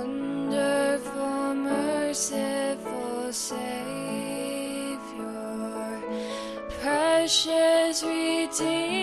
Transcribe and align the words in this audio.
Wonderful, 0.00 1.54
merciful 1.56 3.32
Savior, 3.32 3.60
precious 6.80 8.02
Redeemer 8.02 8.99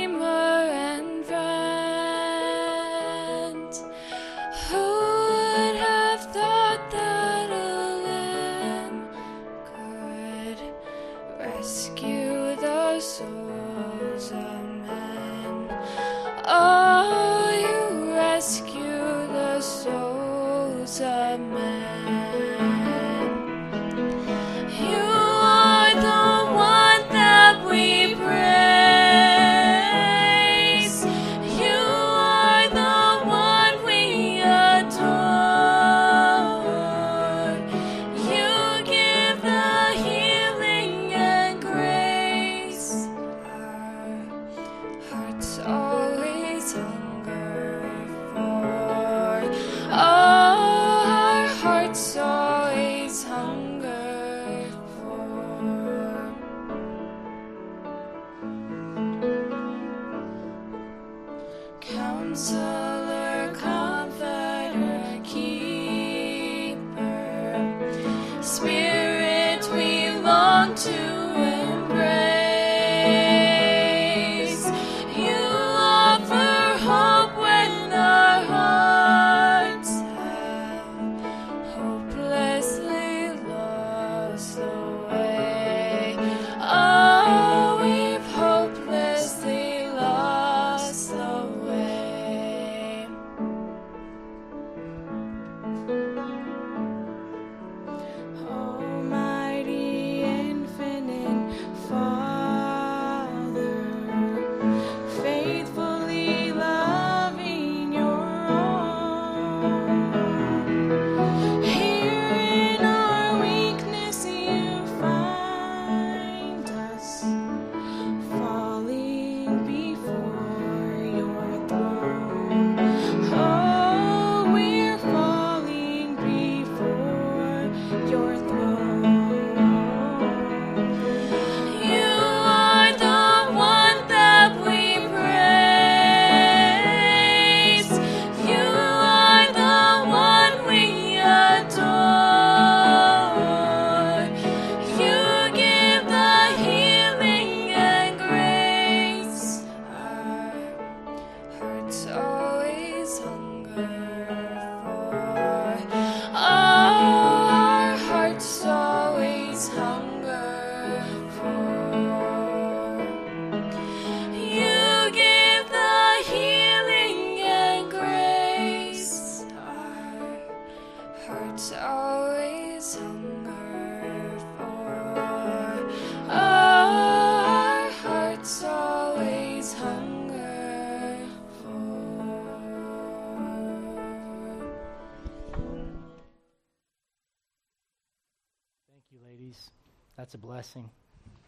That's 190.28 190.36
a 190.36 190.40
blessing. 190.40 190.90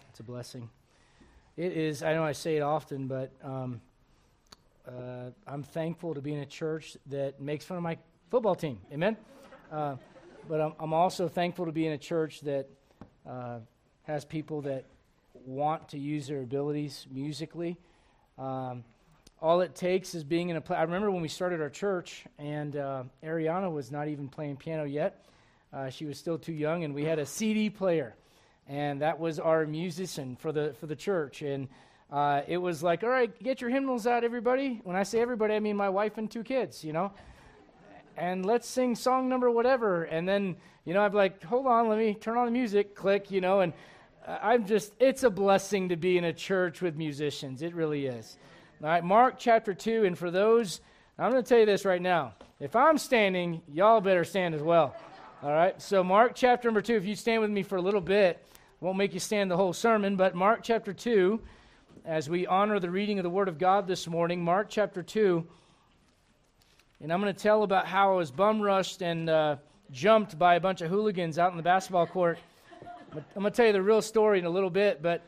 It's 0.09 0.21
a 0.21 0.23
blessing. 0.23 0.69
It 1.57 1.73
is, 1.73 2.01
I 2.01 2.13
know 2.13 2.23
I 2.23 2.31
say 2.31 2.55
it 2.55 2.61
often, 2.61 3.07
but 3.07 3.29
um, 3.43 3.81
uh, 4.87 5.31
I'm 5.45 5.63
thankful 5.63 6.13
to 6.13 6.21
be 6.21 6.33
in 6.33 6.39
a 6.39 6.45
church 6.45 6.95
that 7.07 7.41
makes 7.41 7.65
fun 7.65 7.75
of 7.75 7.83
my 7.83 7.97
football 8.31 8.55
team. 8.55 8.79
Amen? 8.93 9.17
Uh, 9.69 9.97
but 10.47 10.61
I'm, 10.61 10.73
I'm 10.79 10.93
also 10.93 11.27
thankful 11.27 11.65
to 11.65 11.73
be 11.73 11.87
in 11.87 11.91
a 11.91 11.97
church 11.97 12.39
that 12.39 12.69
uh, 13.27 13.57
has 14.03 14.23
people 14.23 14.61
that 14.61 14.85
want 15.33 15.89
to 15.89 15.99
use 15.99 16.27
their 16.27 16.41
abilities 16.41 17.05
musically. 17.11 17.75
Um, 18.37 18.85
all 19.41 19.59
it 19.59 19.75
takes 19.75 20.15
is 20.15 20.23
being 20.23 20.47
in 20.47 20.55
a 20.55 20.61
place. 20.61 20.79
I 20.79 20.83
remember 20.83 21.11
when 21.11 21.21
we 21.21 21.27
started 21.27 21.59
our 21.59 21.69
church, 21.69 22.23
and 22.37 22.77
uh, 22.77 23.03
Ariana 23.25 23.69
was 23.69 23.91
not 23.91 24.07
even 24.07 24.29
playing 24.29 24.55
piano 24.55 24.85
yet. 24.85 25.25
Uh, 25.73 25.89
she 25.89 26.05
was 26.05 26.17
still 26.17 26.37
too 26.37 26.53
young, 26.53 26.85
and 26.85 26.95
we 26.95 27.03
had 27.03 27.19
a 27.19 27.25
CD 27.25 27.69
player, 27.69 28.15
and 28.69 29.01
that 29.01 29.19
was 29.19 29.39
our 29.39 29.65
musician 29.65 30.35
for 30.35 30.51
the 30.51 30.73
for 30.79 30.85
the 30.85 30.95
church. 30.95 31.41
And 31.41 31.67
uh, 32.11 32.41
it 32.47 32.57
was 32.57 32.81
like, 32.81 33.03
all 33.03 33.09
right, 33.09 33.31
get 33.43 33.59
your 33.61 33.69
hymnals 33.69 34.07
out, 34.07 34.23
everybody. 34.23 34.79
When 34.83 34.95
I 34.95 35.03
say 35.03 35.19
everybody, 35.19 35.55
I 35.55 35.59
mean 35.59 35.75
my 35.75 35.89
wife 35.89 36.17
and 36.17 36.29
two 36.29 36.43
kids, 36.43 36.83
you 36.83 36.93
know. 36.93 37.11
And 38.15 38.45
let's 38.45 38.67
sing 38.67 38.95
song 38.95 39.27
number 39.27 39.49
whatever. 39.49 40.03
And 40.03 40.27
then, 40.27 40.57
you 40.85 40.93
know, 40.93 41.01
I'm 41.01 41.13
like, 41.13 41.43
hold 41.43 41.65
on, 41.67 41.87
let 41.89 41.97
me 41.97 42.13
turn 42.13 42.37
on 42.37 42.45
the 42.45 42.51
music, 42.51 42.95
click, 42.95 43.31
you 43.31 43.41
know. 43.41 43.61
And 43.61 43.73
uh, 44.27 44.37
I'm 44.41 44.65
just, 44.65 44.93
it's 44.99 45.23
a 45.23 45.29
blessing 45.29 45.89
to 45.89 45.95
be 45.95 46.17
in 46.17 46.25
a 46.25 46.33
church 46.33 46.81
with 46.81 46.95
musicians. 46.95 47.61
It 47.61 47.73
really 47.73 48.05
is. 48.07 48.37
All 48.81 48.89
right, 48.89 49.03
Mark 49.03 49.35
chapter 49.37 49.73
2. 49.73 50.05
And 50.05 50.17
for 50.17 50.31
those, 50.31 50.81
I'm 51.17 51.31
going 51.31 51.43
to 51.43 51.47
tell 51.47 51.59
you 51.59 51.65
this 51.65 51.85
right 51.85 52.01
now. 52.01 52.33
If 52.59 52.75
I'm 52.75 52.97
standing, 52.97 53.61
y'all 53.71 54.01
better 54.01 54.25
stand 54.25 54.53
as 54.53 54.61
well. 54.61 54.95
All 55.41 55.53
right, 55.53 55.81
so 55.81 56.03
Mark 56.03 56.33
chapter 56.35 56.67
number 56.67 56.81
2, 56.81 56.95
if 56.95 57.05
you 57.05 57.15
stand 57.15 57.41
with 57.41 57.51
me 57.51 57.63
for 57.63 57.77
a 57.77 57.81
little 57.81 58.01
bit, 58.01 58.43
won't 58.81 58.97
make 58.97 59.13
you 59.13 59.19
stand 59.19 59.51
the 59.51 59.57
whole 59.57 59.73
sermon, 59.73 60.15
but 60.15 60.35
Mark 60.35 60.61
chapter 60.63 60.93
2, 60.93 61.41
as 62.05 62.29
we 62.29 62.47
honor 62.47 62.79
the 62.79 62.89
reading 62.89 63.19
of 63.19 63.23
the 63.23 63.29
Word 63.29 63.49
of 63.49 63.57
God 63.57 63.87
this 63.87 64.07
morning, 64.07 64.41
Mark 64.41 64.67
chapter 64.69 65.03
2, 65.03 65.45
and 67.01 67.11
I'm 67.11 67.19
going 67.19 67.33
to 67.33 67.37
tell 67.37 67.63
about 67.63 67.87
how 67.87 68.13
I 68.13 68.15
was 68.15 68.31
bum 68.31 68.61
rushed 68.61 69.01
and 69.01 69.29
uh, 69.29 69.57
jumped 69.91 70.39
by 70.39 70.55
a 70.55 70.61
bunch 70.61 70.79
of 70.79 70.89
hooligans 70.89 71.37
out 71.37 71.51
in 71.51 71.57
the 71.57 71.63
basketball 71.63 72.07
court. 72.07 72.39
I'm 73.11 73.23
going 73.35 73.51
to 73.51 73.51
tell 73.51 73.65
you 73.65 73.73
the 73.73 73.81
real 73.81 74.01
story 74.01 74.39
in 74.39 74.45
a 74.45 74.49
little 74.49 74.69
bit, 74.69 75.01
but 75.01 75.23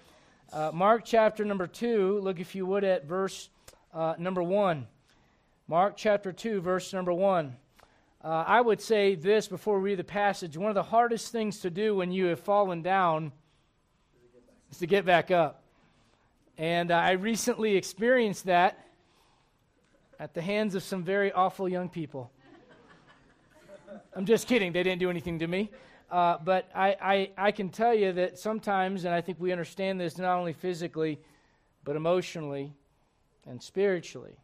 uh, 0.53 0.71
Mark 0.73 1.03
chapter 1.03 1.43
number 1.43 1.67
2, 1.67 2.21
look 2.21 2.39
if 2.39 2.55
you 2.55 2.65
would 2.65 2.85
at 2.85 3.03
verse 3.03 3.49
uh, 3.93 4.13
number 4.17 4.41
1. 4.41 4.87
Mark 5.67 5.97
chapter 5.97 6.31
2, 6.31 6.61
verse 6.61 6.93
number 6.93 7.11
1. 7.11 7.53
Uh, 8.23 8.27
I 8.47 8.61
would 8.61 8.79
say 8.79 9.15
this 9.15 9.49
before 9.49 9.77
we 9.77 9.89
read 9.89 9.99
the 9.99 10.05
passage. 10.05 10.55
One 10.55 10.69
of 10.69 10.75
the 10.75 10.83
hardest 10.83 11.33
things 11.33 11.59
to 11.59 11.69
do 11.69 11.95
when 11.95 12.13
you 12.13 12.27
have 12.27 12.39
fallen 12.39 12.81
down 12.81 13.33
is 14.71 14.77
to 14.79 14.87
get 14.87 15.05
back 15.05 15.31
up. 15.31 15.63
And 16.57 16.91
uh, 16.91 16.95
I 16.95 17.11
recently 17.11 17.75
experienced 17.75 18.45
that 18.45 18.87
at 20.19 20.33
the 20.33 20.41
hands 20.41 20.75
of 20.75 20.83
some 20.83 21.03
very 21.03 21.31
awful 21.31 21.67
young 21.67 21.89
people. 21.89 22.31
I'm 24.15 24.25
just 24.25 24.47
kidding. 24.47 24.71
They 24.71 24.83
didn't 24.83 24.99
do 24.99 25.09
anything 25.09 25.39
to 25.39 25.47
me. 25.47 25.69
Uh, 26.09 26.37
but 26.43 26.69
I, 26.75 26.97
I, 27.01 27.31
I 27.37 27.51
can 27.51 27.69
tell 27.69 27.93
you 27.93 28.11
that 28.13 28.37
sometimes, 28.37 29.05
and 29.05 29.13
I 29.13 29.21
think 29.21 29.39
we 29.39 29.51
understand 29.51 29.99
this 29.99 30.17
not 30.17 30.37
only 30.37 30.53
physically, 30.53 31.19
but 31.83 31.95
emotionally 31.95 32.73
and 33.47 33.63
spiritually, 33.63 34.37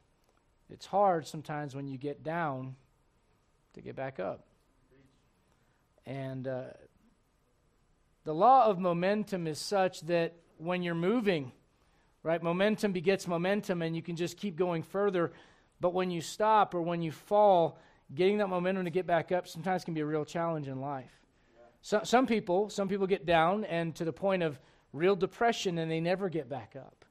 it's 0.69 0.85
hard 0.85 1.27
sometimes 1.27 1.75
when 1.75 1.87
you 1.87 1.97
get 1.97 2.23
down 2.23 2.75
to 3.73 3.81
get 3.81 3.95
back 3.95 4.19
up. 4.19 4.45
And 6.05 6.47
uh, 6.47 6.63
the 8.27 8.35
law 8.35 8.65
of 8.65 8.77
momentum 8.77 9.47
is 9.47 9.57
such 9.57 10.01
that 10.01 10.33
when 10.57 10.83
you're 10.83 10.93
moving, 10.93 11.53
right, 12.23 12.43
momentum 12.43 12.91
begets 12.91 13.25
momentum, 13.25 13.81
and 13.81 13.95
you 13.95 14.01
can 14.01 14.17
just 14.17 14.35
keep 14.35 14.57
going 14.57 14.83
further. 14.83 15.31
But 15.79 15.93
when 15.93 16.11
you 16.11 16.19
stop 16.19 16.75
or 16.75 16.81
when 16.81 17.01
you 17.01 17.13
fall, 17.13 17.79
getting 18.13 18.39
that 18.39 18.49
momentum 18.49 18.83
to 18.83 18.91
get 18.91 19.07
back 19.07 19.31
up 19.31 19.47
sometimes 19.47 19.85
can 19.85 19.93
be 19.93 20.01
a 20.01 20.05
real 20.05 20.25
challenge 20.25 20.67
in 20.67 20.81
life. 20.81 21.09
So, 21.81 22.01
some 22.03 22.27
people, 22.27 22.69
some 22.69 22.89
people 22.89 23.07
get 23.07 23.25
down 23.25 23.63
and 23.63 23.95
to 23.95 24.03
the 24.03 24.11
point 24.11 24.43
of 24.43 24.59
real 24.91 25.15
depression, 25.15 25.77
and 25.77 25.89
they 25.89 26.01
never 26.01 26.27
get 26.27 26.49
back 26.49 26.75
up. 26.75 27.05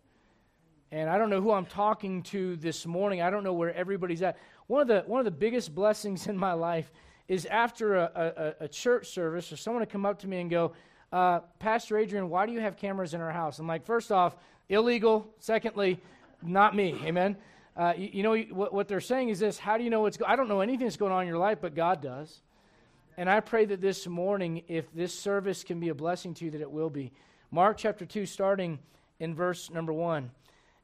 And 0.90 1.08
I 1.08 1.16
don't 1.16 1.30
know 1.30 1.40
who 1.40 1.52
I'm 1.52 1.64
talking 1.64 2.24
to 2.24 2.56
this 2.56 2.84
morning. 2.84 3.22
I 3.22 3.30
don't 3.30 3.42
know 3.42 3.54
where 3.54 3.72
everybody's 3.74 4.20
at. 4.20 4.36
One 4.66 4.82
of 4.82 4.88
the 4.88 5.02
one 5.06 5.20
of 5.20 5.24
the 5.24 5.30
biggest 5.30 5.74
blessings 5.74 6.26
in 6.26 6.36
my 6.36 6.52
life 6.52 6.92
is 7.26 7.46
after 7.46 7.94
a, 7.94 8.54
a, 8.60 8.64
a 8.64 8.68
church 8.68 9.06
service, 9.08 9.50
or 9.50 9.56
someone 9.56 9.80
to 9.80 9.90
come 9.90 10.04
up 10.04 10.18
to 10.18 10.28
me 10.28 10.42
and 10.42 10.50
go, 10.50 10.74
uh, 11.12 11.40
Pastor 11.58 11.98
Adrian, 11.98 12.28
why 12.28 12.46
do 12.46 12.52
you 12.52 12.60
have 12.60 12.76
cameras 12.76 13.14
in 13.14 13.20
our 13.20 13.30
house? 13.30 13.58
I'm 13.58 13.66
like, 13.66 13.84
first 13.84 14.10
off, 14.10 14.36
illegal. 14.68 15.26
Secondly, 15.38 16.00
not 16.42 16.74
me. 16.74 16.98
Amen. 17.04 17.36
Uh, 17.76 17.92
you, 17.96 18.10
you, 18.14 18.22
know 18.22 18.36
what, 18.36 18.72
what, 18.72 18.88
they're 18.88 19.00
saying 19.00 19.28
is 19.28 19.38
this: 19.38 19.58
How 19.58 19.76
do 19.76 19.84
you 19.84 19.90
know 19.90 20.00
what's? 20.00 20.18
I 20.26 20.36
don't 20.36 20.48
know 20.48 20.60
anything 20.60 20.86
that's 20.86 20.96
going 20.96 21.12
on 21.12 21.22
in 21.22 21.28
your 21.28 21.38
life, 21.38 21.58
but 21.60 21.74
God 21.74 22.00
does. 22.00 22.40
And 23.18 23.30
I 23.30 23.40
pray 23.40 23.64
that 23.66 23.80
this 23.80 24.06
morning, 24.06 24.62
if 24.68 24.92
this 24.92 25.18
service 25.18 25.64
can 25.64 25.80
be 25.80 25.88
a 25.88 25.94
blessing 25.94 26.34
to 26.34 26.44
you, 26.44 26.50
that 26.50 26.60
it 26.60 26.70
will 26.70 26.90
be. 26.90 27.12
Mark 27.50 27.78
chapter 27.78 28.04
two, 28.04 28.26
starting 28.26 28.78
in 29.20 29.34
verse 29.34 29.70
number 29.70 29.92
one. 29.92 30.30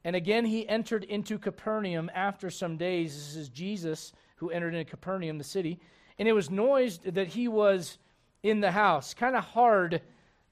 And 0.03 0.15
again, 0.15 0.45
he 0.45 0.67
entered 0.67 1.03
into 1.03 1.37
Capernaum 1.37 2.11
after 2.13 2.49
some 2.49 2.77
days. 2.77 3.13
This 3.15 3.35
is 3.35 3.49
Jesus 3.49 4.13
who 4.35 4.49
entered 4.49 4.73
into 4.73 4.89
Capernaum, 4.89 5.37
the 5.37 5.43
city. 5.43 5.79
And 6.19 6.27
it 6.27 6.33
was 6.33 6.49
noised 6.49 7.03
that 7.13 7.27
he 7.27 7.47
was 7.47 7.97
in 8.43 8.59
the 8.59 8.71
house. 8.71 9.13
Kind 9.13 9.35
of 9.35 9.43
hard 9.43 10.01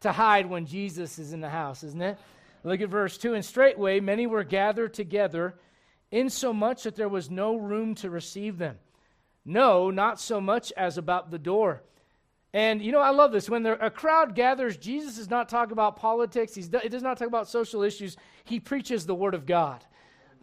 to 0.01 0.11
hide 0.11 0.47
when 0.47 0.65
Jesus 0.65 1.17
is 1.17 1.33
in 1.33 1.41
the 1.41 1.49
house, 1.49 1.83
isn't 1.83 2.01
it? 2.01 2.17
Look 2.63 2.81
at 2.81 2.89
verse 2.89 3.17
2. 3.17 3.33
And 3.33 3.43
straightway 3.43 3.99
many 3.99 4.27
were 4.27 4.43
gathered 4.43 4.93
together, 4.93 5.55
insomuch 6.11 6.83
that 6.83 6.95
there 6.95 7.09
was 7.09 7.31
no 7.31 7.55
room 7.55 7.95
to 7.95 8.09
receive 8.09 8.57
them. 8.57 8.77
No, 9.45 9.89
not 9.89 10.19
so 10.19 10.39
much 10.39 10.71
as 10.77 10.97
about 10.97 11.31
the 11.31 11.39
door. 11.39 11.81
And 12.53 12.81
you 12.81 12.91
know, 12.91 12.99
I 12.99 13.11
love 13.11 13.31
this. 13.31 13.49
When 13.49 13.63
there, 13.63 13.73
a 13.73 13.89
crowd 13.89 14.35
gathers, 14.35 14.77
Jesus 14.77 15.15
does 15.15 15.29
not 15.29 15.49
talk 15.49 15.71
about 15.71 15.95
politics. 15.95 16.53
He 16.53 16.61
does 16.63 17.01
not 17.01 17.17
talk 17.17 17.27
about 17.27 17.47
social 17.47 17.81
issues. 17.81 18.17
He 18.43 18.59
preaches 18.59 19.05
the 19.05 19.15
word 19.15 19.33
of 19.33 19.45
God. 19.45 19.83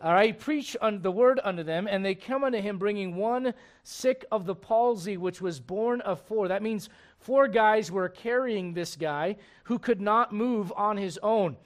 All 0.01 0.13
right, 0.13 0.39
preach 0.39 0.77
the 0.81 1.11
word 1.11 1.41
unto 1.43 1.65
them, 1.65 1.89
and 1.89 2.05
they 2.05 2.15
come 2.15 2.45
unto 2.45 2.61
him, 2.61 2.79
bringing 2.79 3.17
one 3.17 3.53
sick 3.83 4.25
of 4.31 4.47
the 4.47 4.55
palsy, 4.55 5.17
which 5.17 5.41
was 5.41 5.59
born 5.59 6.01
of 6.03 6.21
four. 6.21 6.47
That 6.47 6.63
means 6.63 6.89
four 7.19 7.49
guys 7.49 7.91
were 7.91 8.09
carrying 8.09 8.75
this 8.75 8.95
guy 8.95 9.37
who 9.65 9.79
could 9.79 10.01
not 10.01 10.33
move 10.33 10.73
on 10.77 10.97
his 10.97 11.19
own. 11.21 11.57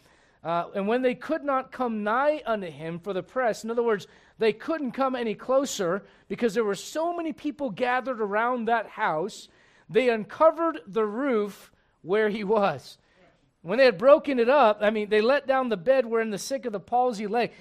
Uh, 0.43 0.69
and 0.75 0.89
when 0.89 1.03
they 1.03 1.15
could 1.15 1.45
not 1.45 1.73
come 1.73 2.03
nigh 2.03 2.43
unto 2.47 2.69
him 2.69 2.99
for 2.99 3.13
the 3.13 3.23
press, 3.23 3.65
in 3.65 3.71
other 3.71 3.83
words, 3.83 4.07
they 4.39 4.53
couldn't 4.53 4.93
come 4.93 5.15
any 5.15 5.35
closer 5.35 6.03
because 6.29 6.55
there 6.55 6.65
were 6.65 6.75
so 6.75 7.15
many 7.15 7.33
people 7.33 7.71
gathered 7.71 8.21
around 8.21 8.65
that 8.65 8.89
house 8.89 9.49
they 9.89 10.09
uncovered 10.09 10.81
the 10.87 11.05
roof 11.05 11.71
where 12.01 12.31
he 12.31 12.45
was. 12.45 12.99
When 13.61 13.79
they 13.79 13.85
had 13.85 13.99
broken 13.99 14.41
it 14.41 14.49
up, 14.49 14.79
I 14.81 14.91
mean, 14.91 15.09
they 15.09 15.21
let 15.21 15.47
down 15.47 15.69
the 15.69 15.77
bed 15.77 16.05
wherein 16.05 16.31
the 16.31 16.39
sick 16.39 16.65
of 16.65 16.73
the 16.73 16.81
palsy 16.81 17.29
lay. 17.29 17.53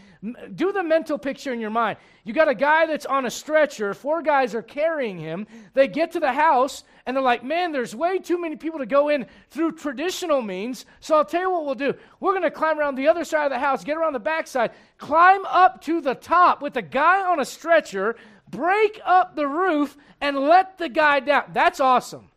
Do 0.53 0.71
the 0.71 0.83
mental 0.83 1.17
picture 1.17 1.51
in 1.51 1.59
your 1.59 1.71
mind. 1.71 1.97
You 2.23 2.33
got 2.33 2.47
a 2.47 2.53
guy 2.53 2.85
that's 2.85 3.07
on 3.07 3.25
a 3.25 3.31
stretcher, 3.31 3.95
four 3.95 4.21
guys 4.21 4.53
are 4.53 4.61
carrying 4.61 5.17
him. 5.17 5.47
They 5.73 5.87
get 5.87 6.11
to 6.11 6.19
the 6.19 6.31
house, 6.31 6.83
and 7.07 7.17
they're 7.17 7.23
like, 7.23 7.43
man, 7.43 7.71
there's 7.71 7.95
way 7.95 8.19
too 8.19 8.39
many 8.39 8.55
people 8.55 8.77
to 8.77 8.85
go 8.85 9.09
in 9.09 9.25
through 9.49 9.71
traditional 9.71 10.43
means. 10.43 10.85
So 10.99 11.15
I'll 11.15 11.25
tell 11.25 11.41
you 11.41 11.51
what 11.51 11.65
we'll 11.65 11.73
do. 11.73 11.95
We're 12.19 12.33
going 12.33 12.43
to 12.43 12.51
climb 12.51 12.77
around 12.77 12.95
the 12.95 13.07
other 13.07 13.23
side 13.23 13.45
of 13.45 13.51
the 13.51 13.57
house, 13.57 13.83
get 13.83 13.97
around 13.97 14.13
the 14.13 14.19
backside, 14.19 14.73
climb 14.99 15.43
up 15.45 15.81
to 15.83 16.01
the 16.01 16.13
top 16.13 16.61
with 16.61 16.73
the 16.73 16.83
guy 16.83 17.25
on 17.25 17.39
a 17.39 17.45
stretcher, 17.45 18.15
break 18.47 19.01
up 19.03 19.35
the 19.35 19.47
roof, 19.47 19.97
and 20.19 20.37
let 20.37 20.77
the 20.77 20.89
guy 20.89 21.19
down. 21.21 21.45
That's 21.51 21.79
awesome. 21.79 22.29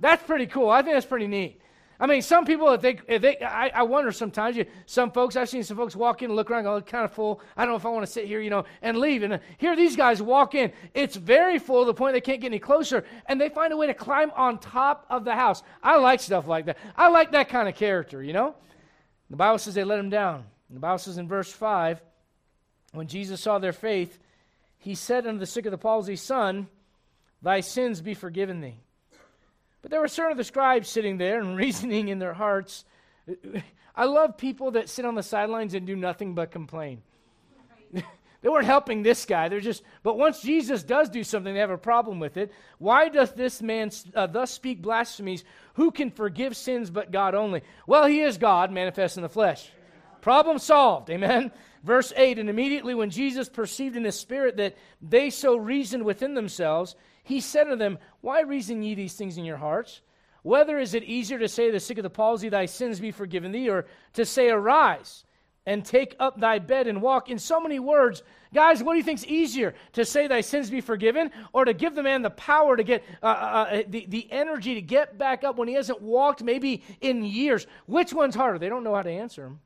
That's 0.00 0.22
pretty 0.22 0.46
cool. 0.46 0.70
I 0.70 0.80
think 0.80 0.94
that's 0.94 1.04
pretty 1.04 1.26
neat. 1.26 1.60
I 1.98 2.06
mean, 2.06 2.20
some 2.20 2.44
people, 2.44 2.70
if 2.72 2.82
they, 2.82 2.98
if 3.08 3.22
they 3.22 3.38
I, 3.38 3.68
I 3.68 3.82
wonder 3.82 4.12
sometimes, 4.12 4.56
you, 4.56 4.66
some 4.84 5.10
folks, 5.10 5.34
I've 5.34 5.48
seen 5.48 5.62
some 5.62 5.76
folks 5.76 5.96
walk 5.96 6.22
in 6.22 6.30
and 6.30 6.36
look 6.36 6.50
around 6.50 6.66
and 6.66 6.66
go, 6.66 6.80
kind 6.82 7.04
of 7.04 7.12
full. 7.12 7.40
I 7.56 7.64
don't 7.64 7.72
know 7.72 7.76
if 7.76 7.86
I 7.86 7.88
want 7.88 8.04
to 8.04 8.12
sit 8.12 8.26
here, 8.26 8.40
you 8.40 8.50
know, 8.50 8.64
and 8.82 8.98
leave. 8.98 9.22
And 9.22 9.34
uh, 9.34 9.38
here 9.56 9.74
these 9.74 9.96
guys 9.96 10.20
walk 10.20 10.54
in. 10.54 10.72
It's 10.92 11.16
very 11.16 11.58
full 11.58 11.82
to 11.82 11.86
the 11.86 11.94
point 11.94 12.12
they 12.12 12.20
can't 12.20 12.40
get 12.40 12.48
any 12.48 12.58
closer. 12.58 13.04
And 13.26 13.40
they 13.40 13.48
find 13.48 13.72
a 13.72 13.76
way 13.76 13.86
to 13.86 13.94
climb 13.94 14.30
on 14.36 14.58
top 14.58 15.06
of 15.08 15.24
the 15.24 15.34
house. 15.34 15.62
I 15.82 15.96
like 15.96 16.20
stuff 16.20 16.46
like 16.46 16.66
that. 16.66 16.76
I 16.96 17.08
like 17.08 17.32
that 17.32 17.48
kind 17.48 17.68
of 17.68 17.74
character, 17.74 18.22
you 18.22 18.34
know? 18.34 18.54
The 19.30 19.36
Bible 19.36 19.58
says 19.58 19.74
they 19.74 19.84
let 19.84 19.98
him 19.98 20.10
down. 20.10 20.44
The 20.68 20.80
Bible 20.80 20.98
says 20.98 21.18
in 21.18 21.28
verse 21.28 21.50
5, 21.50 22.00
when 22.92 23.06
Jesus 23.06 23.40
saw 23.40 23.58
their 23.58 23.72
faith, 23.72 24.18
he 24.78 24.94
said 24.94 25.26
unto 25.26 25.38
the 25.38 25.46
sick 25.46 25.66
of 25.66 25.70
the 25.70 25.78
palsy, 25.78 26.16
Son, 26.16 26.68
thy 27.42 27.60
sins 27.60 28.00
be 28.00 28.14
forgiven 28.14 28.60
thee. 28.60 28.80
But 29.86 29.92
there 29.92 30.00
were 30.00 30.08
certain 30.08 30.32
of 30.32 30.36
the 30.36 30.42
scribes 30.42 30.88
sitting 30.88 31.16
there 31.16 31.38
and 31.38 31.56
reasoning 31.56 32.08
in 32.08 32.18
their 32.18 32.34
hearts. 32.34 32.84
I 33.94 34.06
love 34.06 34.36
people 34.36 34.72
that 34.72 34.88
sit 34.88 35.04
on 35.04 35.14
the 35.14 35.22
sidelines 35.22 35.74
and 35.74 35.86
do 35.86 35.94
nothing 35.94 36.34
but 36.34 36.50
complain. 36.50 37.02
they 37.92 38.48
weren't 38.48 38.66
helping 38.66 39.04
this 39.04 39.24
guy. 39.24 39.48
They're 39.48 39.60
just, 39.60 39.84
but 40.02 40.18
once 40.18 40.42
Jesus 40.42 40.82
does 40.82 41.08
do 41.08 41.22
something, 41.22 41.54
they 41.54 41.60
have 41.60 41.70
a 41.70 41.78
problem 41.78 42.18
with 42.18 42.36
it. 42.36 42.50
Why 42.78 43.08
doth 43.08 43.36
this 43.36 43.62
man 43.62 43.92
uh, 44.12 44.26
thus 44.26 44.50
speak 44.50 44.82
blasphemies? 44.82 45.44
Who 45.74 45.92
can 45.92 46.10
forgive 46.10 46.56
sins 46.56 46.90
but 46.90 47.12
God 47.12 47.36
only? 47.36 47.62
Well, 47.86 48.06
he 48.06 48.22
is 48.22 48.38
God 48.38 48.72
manifest 48.72 49.18
in 49.18 49.22
the 49.22 49.28
flesh. 49.28 49.70
Problem 50.20 50.58
solved. 50.58 51.10
Amen. 51.10 51.52
Verse 51.84 52.12
8 52.16 52.40
And 52.40 52.50
immediately 52.50 52.96
when 52.96 53.10
Jesus 53.10 53.48
perceived 53.48 53.96
in 53.96 54.02
his 54.02 54.18
spirit 54.18 54.56
that 54.56 54.74
they 55.00 55.30
so 55.30 55.54
reasoned 55.54 56.04
within 56.04 56.34
themselves, 56.34 56.96
he 57.26 57.40
said 57.40 57.64
to 57.64 57.76
them, 57.76 57.98
Why 58.20 58.42
reason 58.42 58.84
ye 58.84 58.94
these 58.94 59.14
things 59.14 59.36
in 59.36 59.44
your 59.44 59.56
hearts? 59.56 60.00
Whether 60.44 60.78
is 60.78 60.94
it 60.94 61.02
easier 61.02 61.40
to 61.40 61.48
say 61.48 61.66
to 61.66 61.72
the 61.72 61.80
sick 61.80 61.98
of 61.98 62.04
the 62.04 62.10
palsy, 62.10 62.48
Thy 62.48 62.66
sins 62.66 63.00
be 63.00 63.10
forgiven 63.10 63.50
thee, 63.50 63.68
or 63.68 63.86
to 64.12 64.24
say, 64.24 64.48
Arise 64.48 65.24
and 65.66 65.84
take 65.84 66.14
up 66.20 66.38
thy 66.38 66.60
bed 66.60 66.86
and 66.86 67.02
walk? 67.02 67.28
In 67.28 67.40
so 67.40 67.60
many 67.60 67.80
words, 67.80 68.22
guys, 68.54 68.80
what 68.80 68.92
do 68.92 68.98
you 68.98 69.02
think 69.02 69.18
is 69.18 69.26
easier? 69.26 69.74
To 69.94 70.04
say, 70.04 70.28
Thy 70.28 70.40
sins 70.40 70.70
be 70.70 70.80
forgiven, 70.80 71.32
or 71.52 71.64
to 71.64 71.74
give 71.74 71.96
the 71.96 72.02
man 72.04 72.22
the 72.22 72.30
power 72.30 72.76
to 72.76 72.84
get 72.84 73.02
uh, 73.24 73.26
uh, 73.26 73.28
uh, 73.28 73.82
the, 73.88 74.06
the 74.06 74.30
energy 74.30 74.76
to 74.76 74.82
get 74.82 75.18
back 75.18 75.42
up 75.42 75.56
when 75.56 75.66
he 75.66 75.74
hasn't 75.74 76.00
walked 76.00 76.44
maybe 76.44 76.84
in 77.00 77.24
years? 77.24 77.66
Which 77.86 78.14
one's 78.14 78.36
harder? 78.36 78.60
They 78.60 78.68
don't 78.68 78.84
know 78.84 78.94
how 78.94 79.02
to 79.02 79.10
answer 79.10 79.46
him. 79.46 79.58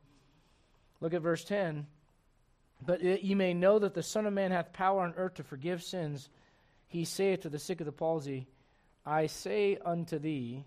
Look 0.99 1.13
at 1.13 1.21
verse 1.21 1.43
10. 1.43 1.85
But 2.83 3.03
ye 3.03 3.35
may 3.35 3.53
know 3.53 3.77
that 3.77 3.93
the 3.93 4.01
Son 4.01 4.25
of 4.25 4.33
Man 4.33 4.49
hath 4.49 4.73
power 4.73 5.01
on 5.01 5.13
earth 5.15 5.35
to 5.35 5.43
forgive 5.43 5.83
sins 5.83 6.29
he 6.91 7.05
saith 7.05 7.41
to 7.41 7.49
the 7.49 7.57
sick 7.57 7.79
of 7.79 7.85
the 7.85 7.93
palsy, 7.93 8.49
I 9.05 9.27
say 9.27 9.77
unto 9.77 10.19
thee, 10.19 10.65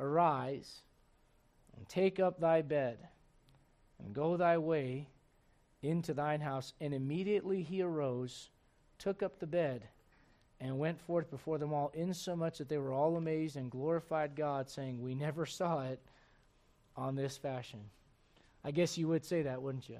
Arise, 0.00 0.80
and 1.76 1.86
take 1.86 2.18
up 2.18 2.40
thy 2.40 2.62
bed, 2.62 2.96
and 4.02 4.14
go 4.14 4.38
thy 4.38 4.56
way 4.56 5.08
into 5.82 6.14
thine 6.14 6.40
house. 6.40 6.72
And 6.80 6.94
immediately 6.94 7.62
he 7.62 7.82
arose, 7.82 8.48
took 8.98 9.22
up 9.22 9.38
the 9.38 9.46
bed, 9.46 9.86
and 10.58 10.78
went 10.78 11.02
forth 11.02 11.30
before 11.30 11.58
them 11.58 11.74
all, 11.74 11.92
insomuch 11.92 12.56
that 12.56 12.70
they 12.70 12.78
were 12.78 12.94
all 12.94 13.16
amazed 13.16 13.56
and 13.56 13.70
glorified 13.70 14.36
God, 14.36 14.70
saying, 14.70 15.02
We 15.02 15.14
never 15.14 15.44
saw 15.44 15.82
it 15.82 16.00
on 16.96 17.14
this 17.14 17.36
fashion. 17.36 17.80
I 18.64 18.70
guess 18.70 18.96
you 18.96 19.06
would 19.08 19.26
say 19.26 19.42
that, 19.42 19.60
wouldn't 19.60 19.90
you? 19.90 19.98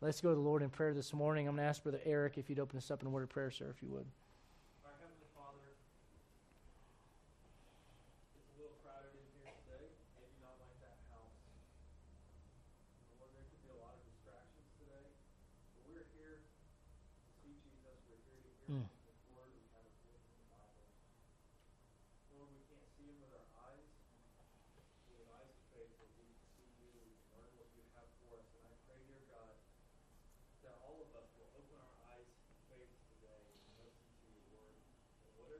Let's 0.00 0.20
go 0.20 0.30
to 0.30 0.34
the 0.34 0.40
Lord 0.40 0.62
in 0.62 0.70
prayer 0.70 0.94
this 0.94 1.12
morning. 1.12 1.46
I'm 1.46 1.54
going 1.54 1.64
to 1.64 1.68
ask 1.68 1.84
Brother 1.84 2.00
Eric 2.04 2.38
if 2.38 2.50
you'd 2.50 2.58
open 2.58 2.76
us 2.76 2.90
up 2.90 3.02
in 3.02 3.06
a 3.06 3.10
word 3.10 3.22
of 3.22 3.28
prayer, 3.28 3.52
sir, 3.52 3.72
if 3.72 3.80
you 3.80 3.88
would. 3.90 4.06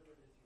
interpreters 0.06 0.43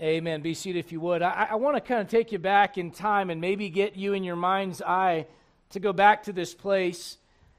Amen. 0.00 0.42
Be 0.42 0.54
seated 0.54 0.78
if 0.78 0.92
you 0.92 1.00
would. 1.00 1.22
I, 1.22 1.48
I 1.50 1.54
want 1.56 1.76
to 1.76 1.80
kind 1.80 2.00
of 2.00 2.08
take 2.08 2.30
you 2.30 2.38
back 2.38 2.78
in 2.78 2.92
time 2.92 3.30
and 3.30 3.40
maybe 3.40 3.68
get 3.68 3.96
you 3.96 4.12
in 4.12 4.22
your 4.22 4.36
mind's 4.36 4.80
eye 4.80 5.26
to 5.70 5.80
go 5.80 5.92
back 5.92 6.22
to 6.24 6.32
this 6.32 6.54
place 6.54 7.16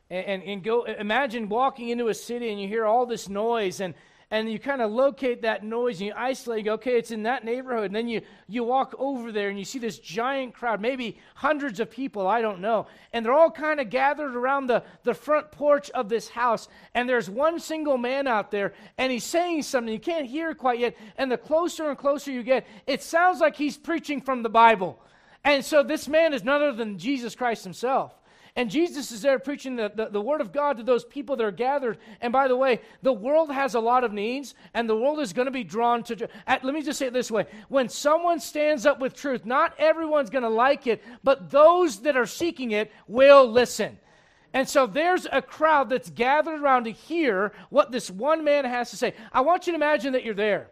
and, 0.10 0.26
and, 0.26 0.44
and 0.44 0.64
go 0.64 0.84
imagine 0.84 1.50
walking 1.50 1.90
into 1.90 2.08
a 2.08 2.14
city 2.14 2.50
and 2.50 2.62
you 2.62 2.68
hear 2.68 2.86
all 2.86 3.06
this 3.06 3.28
noise 3.28 3.82
and 3.82 3.94
and 4.32 4.52
you 4.52 4.60
kind 4.60 4.82
of 4.82 4.92
locate 4.92 5.42
that 5.42 5.64
noise 5.64 6.00
and 6.00 6.08
you 6.08 6.14
isolate, 6.16 6.60
you 6.60 6.66
go, 6.66 6.74
okay, 6.74 6.98
it's 6.98 7.10
in 7.10 7.24
that 7.24 7.44
neighborhood. 7.44 7.86
And 7.86 7.96
then 7.96 8.08
you, 8.08 8.22
you 8.48 8.64
walk 8.64 8.94
over 9.00 9.32
there 9.32 9.50
and 9.50 9.58
you 9.58 9.66
see 9.66 9.80
this 9.80 9.98
giant 9.98 10.54
crowd, 10.54 10.82
maybe 10.82 11.18
hundreds 11.34 11.80
of 11.80 11.90
people, 11.90 12.28
I 12.28 12.42
don't 12.42 12.62
know. 12.62 12.86
And 13.12 13.26
they're 13.26 13.34
all 13.34 13.50
kind 13.50 13.80
of 13.80 13.90
gathered 13.90 14.36
around 14.36 14.68
the, 14.68 14.84
the 15.04 15.16
front 15.16 15.52
porch 15.52 15.90
of 15.92 16.10
this 16.10 16.30
house. 16.30 16.68
And 16.94 17.10
there's 17.10 17.28
one 17.28 17.60
single 17.60 17.98
man 17.98 18.28
out 18.28 18.52
there 18.52 18.74
and 19.00 19.12
he's 19.12 19.24
saying 19.24 19.64
something. 19.64 19.92
You 19.92 20.00
can't 20.00 20.28
hear 20.28 20.54
quite 20.54 20.78
yet. 20.78 20.96
And 21.18 21.32
the 21.32 21.38
closer 21.38 21.90
and 21.90 21.98
closer 21.98 22.32
you 22.32 22.44
get, 22.44 22.68
it 22.86 23.02
sounds 23.02 23.40
like 23.40 23.56
he's 23.56 23.78
preaching 23.78 24.22
from 24.22 24.44
the 24.44 24.50
Bible. 24.50 25.02
And 25.44 25.66
so 25.66 25.82
this 25.82 26.08
man 26.08 26.34
is 26.34 26.44
none 26.44 26.62
other 26.62 26.74
than 26.74 27.00
Jesus 27.00 27.34
Christ 27.34 27.64
himself. 27.64 28.14
And 28.60 28.70
Jesus 28.70 29.14
is 29.14 29.22
there 29.22 29.40
preaching 29.40 29.78
the, 29.78 29.90
the, 29.96 30.08
the, 30.08 30.20
Word 30.20 30.42
of 30.42 30.52
God 30.52 30.76
to 30.76 30.84
those 30.84 31.06
people 31.06 31.38
that 31.38 31.46
are 31.46 31.50
gathered. 31.50 31.98
And 32.20 32.34
by 32.34 32.50
the 32.50 32.58
way, 32.58 32.82
the 33.02 33.14
world 33.14 33.54
has 33.54 33.74
a 33.74 33.80
lot 33.80 34.04
of 34.04 34.12
needs, 34.12 34.54
and 34.74 34.90
the 34.90 34.98
world 34.98 35.22
is 35.22 35.32
going 35.32 35.46
to 35.46 35.52
be 35.52 35.64
drawn 35.64 36.04
to. 36.04 36.28
Uh, 36.46 36.58
let 36.62 36.74
me 36.74 36.82
just 36.82 37.00
say 37.00 37.08
it 37.08 37.14
this 37.14 37.32
way 37.32 37.46
when 37.70 37.88
someone 37.88 38.38
stands 38.38 38.86
up 38.86 39.00
with 39.00 39.14
truth, 39.14 39.46
not 39.46 39.74
everyone's 39.80 40.30
going 40.30 40.44
to 40.44 40.50
like 40.50 40.88
it, 40.88 41.02
but 41.24 41.50
those 41.50 42.02
that 42.02 42.18
are 42.18 42.26
seeking 42.26 42.72
it 42.72 42.92
will 43.08 43.50
listen. 43.50 43.98
And 44.54 44.68
so 44.68 44.86
there's 44.88 45.26
a 45.32 45.42
crowd 45.42 45.90
that's 45.90 46.10
gathered 46.10 46.60
around 46.60 46.84
to 46.84 46.92
hear 46.92 47.54
what 47.70 47.94
this 47.94 48.12
one 48.12 48.44
man 48.44 48.66
has 48.66 48.90
to 48.90 48.98
say. 48.98 49.14
I 49.32 49.40
want 49.40 49.68
you 49.68 49.72
to 49.72 49.78
imagine 49.78 50.12
that 50.12 50.26
you're 50.26 50.34
there. 50.34 50.70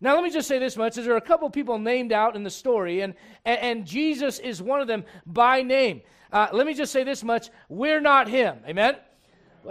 Now, 0.00 0.14
let 0.14 0.22
me 0.22 0.30
just 0.30 0.46
say 0.46 0.60
this 0.60 0.76
much: 0.76 0.98
is 0.98 1.04
there 1.04 1.14
are 1.14 1.16
a 1.16 1.20
couple 1.20 1.50
people 1.50 1.80
named 1.80 2.12
out 2.12 2.36
in 2.36 2.44
the 2.44 2.50
story, 2.50 3.00
and, 3.00 3.12
and, 3.44 3.58
and 3.58 3.84
Jesus 3.84 4.38
is 4.38 4.62
one 4.62 4.80
of 4.80 4.86
them 4.86 5.04
by 5.26 5.62
name. 5.62 6.02
Uh, 6.34 6.48
let 6.52 6.66
me 6.66 6.74
just 6.74 6.92
say 6.92 7.04
this 7.04 7.22
much 7.22 7.48
we're 7.68 8.00
not 8.00 8.28
him. 8.28 8.58
Amen? 8.66 8.96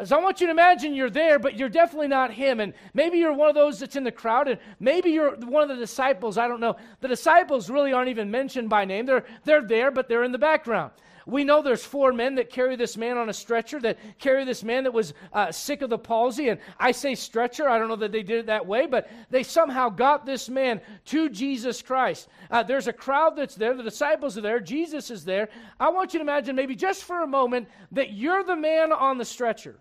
So 0.05 0.17
I 0.17 0.24
want 0.24 0.41
you 0.41 0.48
to 0.48 0.51
imagine 0.51 0.96
you're 0.96 1.10
there, 1.12 1.38
but 1.38 1.55
you're 1.55 1.70
definitely 1.70 2.08
not 2.08 2.34
him. 2.34 2.60
And 2.62 2.74
maybe 2.96 3.20
you're 3.20 3.34
one 3.34 3.50
of 3.50 3.53
those 3.53 3.79
that's 3.79 3.96
in 3.96 4.03
the 4.03 4.12
crowd, 4.12 4.48
and 4.48 4.58
maybe 4.79 5.12
you're 5.12 5.36
one 5.36 5.62
of 5.62 5.70
the 5.70 5.75
disciples. 5.75 6.38
I 6.39 6.48
don't 6.48 6.60
know. 6.60 6.77
The 7.01 7.10
disciples 7.10 7.70
really 7.70 7.93
aren't 7.93 8.10
even 8.10 8.32
mentioned 8.32 8.70
by 8.70 8.86
name. 8.86 9.05
They're, 9.05 9.24
they're 9.43 9.62
there, 9.62 9.91
but 9.91 10.10
they're 10.10 10.24
in 10.24 10.32
the 10.32 10.39
background. 10.39 10.93
We 11.25 11.43
know 11.43 11.61
there's 11.61 11.83
four 11.83 12.13
men 12.13 12.35
that 12.35 12.49
carry 12.49 12.75
this 12.75 12.97
man 12.97 13.17
on 13.17 13.29
a 13.29 13.33
stretcher, 13.33 13.79
that 13.81 13.97
carry 14.19 14.45
this 14.45 14.63
man 14.63 14.83
that 14.83 14.93
was 14.93 15.13
uh, 15.31 15.51
sick 15.51 15.81
of 15.81 15.89
the 15.89 15.97
palsy. 15.97 16.49
And 16.49 16.59
I 16.79 16.91
say 16.91 17.15
stretcher, 17.15 17.69
I 17.69 17.77
don't 17.77 17.87
know 17.87 17.95
that 17.97 18.11
they 18.11 18.23
did 18.23 18.39
it 18.39 18.45
that 18.47 18.65
way, 18.65 18.87
but 18.87 19.09
they 19.29 19.43
somehow 19.43 19.89
got 19.89 20.25
this 20.25 20.49
man 20.49 20.81
to 21.05 21.29
Jesus 21.29 21.81
Christ. 21.81 22.27
Uh, 22.51 22.63
there's 22.63 22.87
a 22.87 22.93
crowd 22.93 23.35
that's 23.35 23.55
there, 23.55 23.73
the 23.73 23.83
disciples 23.83 24.37
are 24.37 24.41
there, 24.41 24.59
Jesus 24.59 25.09
is 25.11 25.23
there. 25.23 25.49
I 25.79 25.89
want 25.89 26.13
you 26.13 26.19
to 26.19 26.23
imagine, 26.23 26.55
maybe 26.55 26.75
just 26.75 27.03
for 27.03 27.21
a 27.21 27.27
moment, 27.27 27.67
that 27.91 28.13
you're 28.13 28.43
the 28.43 28.55
man 28.55 28.91
on 28.91 29.17
the 29.17 29.25
stretcher. 29.25 29.79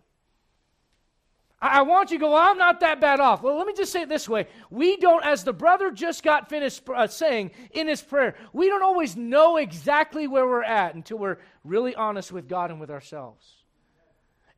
I 1.62 1.82
want 1.82 2.10
you 2.10 2.18
to 2.18 2.22
go, 2.22 2.32
well, 2.32 2.42
I'm 2.42 2.58
not 2.58 2.80
that 2.80 3.00
bad 3.00 3.20
off. 3.20 3.40
Well, 3.40 3.56
let 3.56 3.68
me 3.68 3.72
just 3.72 3.92
say 3.92 4.02
it 4.02 4.08
this 4.08 4.28
way. 4.28 4.48
We 4.68 4.96
don't, 4.96 5.24
as 5.24 5.44
the 5.44 5.52
brother 5.52 5.92
just 5.92 6.24
got 6.24 6.48
finished 6.48 6.82
uh, 6.88 7.06
saying 7.06 7.52
in 7.70 7.86
his 7.86 8.02
prayer, 8.02 8.34
we 8.52 8.68
don't 8.68 8.82
always 8.82 9.16
know 9.16 9.58
exactly 9.58 10.26
where 10.26 10.44
we're 10.44 10.64
at 10.64 10.96
until 10.96 11.18
we're 11.18 11.38
really 11.62 11.94
honest 11.94 12.32
with 12.32 12.48
God 12.48 12.72
and 12.72 12.80
with 12.80 12.90
ourselves. 12.90 13.61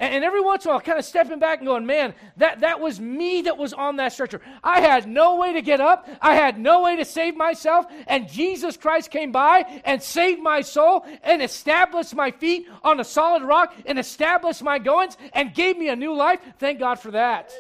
And, 0.01 0.15
and 0.15 0.25
every 0.25 0.41
once 0.41 0.65
in 0.65 0.71
a 0.71 0.75
while, 0.75 0.81
kind 0.81 0.99
of 0.99 1.05
stepping 1.05 1.39
back 1.39 1.59
and 1.59 1.67
going, 1.67 1.87
man, 1.87 2.15
that, 2.37 2.61
that 2.61 2.81
was 2.81 3.01
me 3.01 3.43
that 3.43 3.57
was 3.57 3.73
on 3.73 3.97
that 3.97 4.13
stretcher. 4.13 4.41
I 4.63 4.81
had 4.81 5.09
no 5.09 5.37
way 5.37 5.53
to 5.55 5.63
get 5.63 5.81
up. 5.81 6.09
I 6.21 6.35
had 6.35 6.59
no 6.59 6.83
way 6.83 6.97
to 6.97 7.05
save 7.05 7.37
myself. 7.37 7.87
And 8.07 8.29
Jesus 8.29 8.77
Christ 8.77 9.11
came 9.11 9.33
by 9.33 9.81
and 9.85 10.03
saved 10.03 10.43
my 10.43 10.63
soul 10.63 11.07
and 11.23 11.43
established 11.43 12.15
my 12.15 12.31
feet 12.31 12.67
on 12.83 13.01
a 13.01 13.05
solid 13.05 13.43
rock 13.43 13.75
and 13.87 13.99
established 13.99 14.63
my 14.63 14.79
goings 14.79 15.17
and 15.33 15.55
gave 15.55 15.79
me 15.79 15.89
a 15.89 15.97
new 15.97 16.15
life. 16.15 16.41
Thank 16.59 16.79
God 16.79 16.97
for 16.97 17.13
that. 17.13 17.53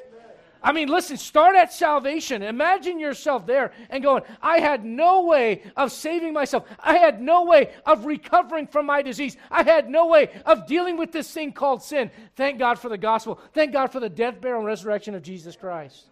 I 0.64 0.72
mean, 0.72 0.88
listen, 0.88 1.18
start 1.18 1.56
at 1.56 1.74
salvation. 1.74 2.42
Imagine 2.42 2.98
yourself 2.98 3.46
there 3.46 3.72
and 3.90 4.02
going, 4.02 4.22
I 4.40 4.60
had 4.60 4.82
no 4.82 5.26
way 5.26 5.62
of 5.76 5.92
saving 5.92 6.32
myself. 6.32 6.64
I 6.80 6.96
had 6.96 7.20
no 7.20 7.44
way 7.44 7.74
of 7.84 8.06
recovering 8.06 8.66
from 8.66 8.86
my 8.86 9.02
disease. 9.02 9.36
I 9.50 9.62
had 9.62 9.90
no 9.90 10.06
way 10.06 10.30
of 10.46 10.66
dealing 10.66 10.96
with 10.96 11.12
this 11.12 11.30
thing 11.30 11.52
called 11.52 11.82
sin. 11.82 12.10
Thank 12.34 12.58
God 12.58 12.78
for 12.78 12.88
the 12.88 12.96
gospel. 12.96 13.38
Thank 13.52 13.74
God 13.74 13.92
for 13.92 14.00
the 14.00 14.08
death, 14.08 14.40
burial, 14.40 14.60
and 14.60 14.66
resurrection 14.66 15.14
of 15.14 15.22
Jesus 15.22 15.54
Christ. 15.54 16.06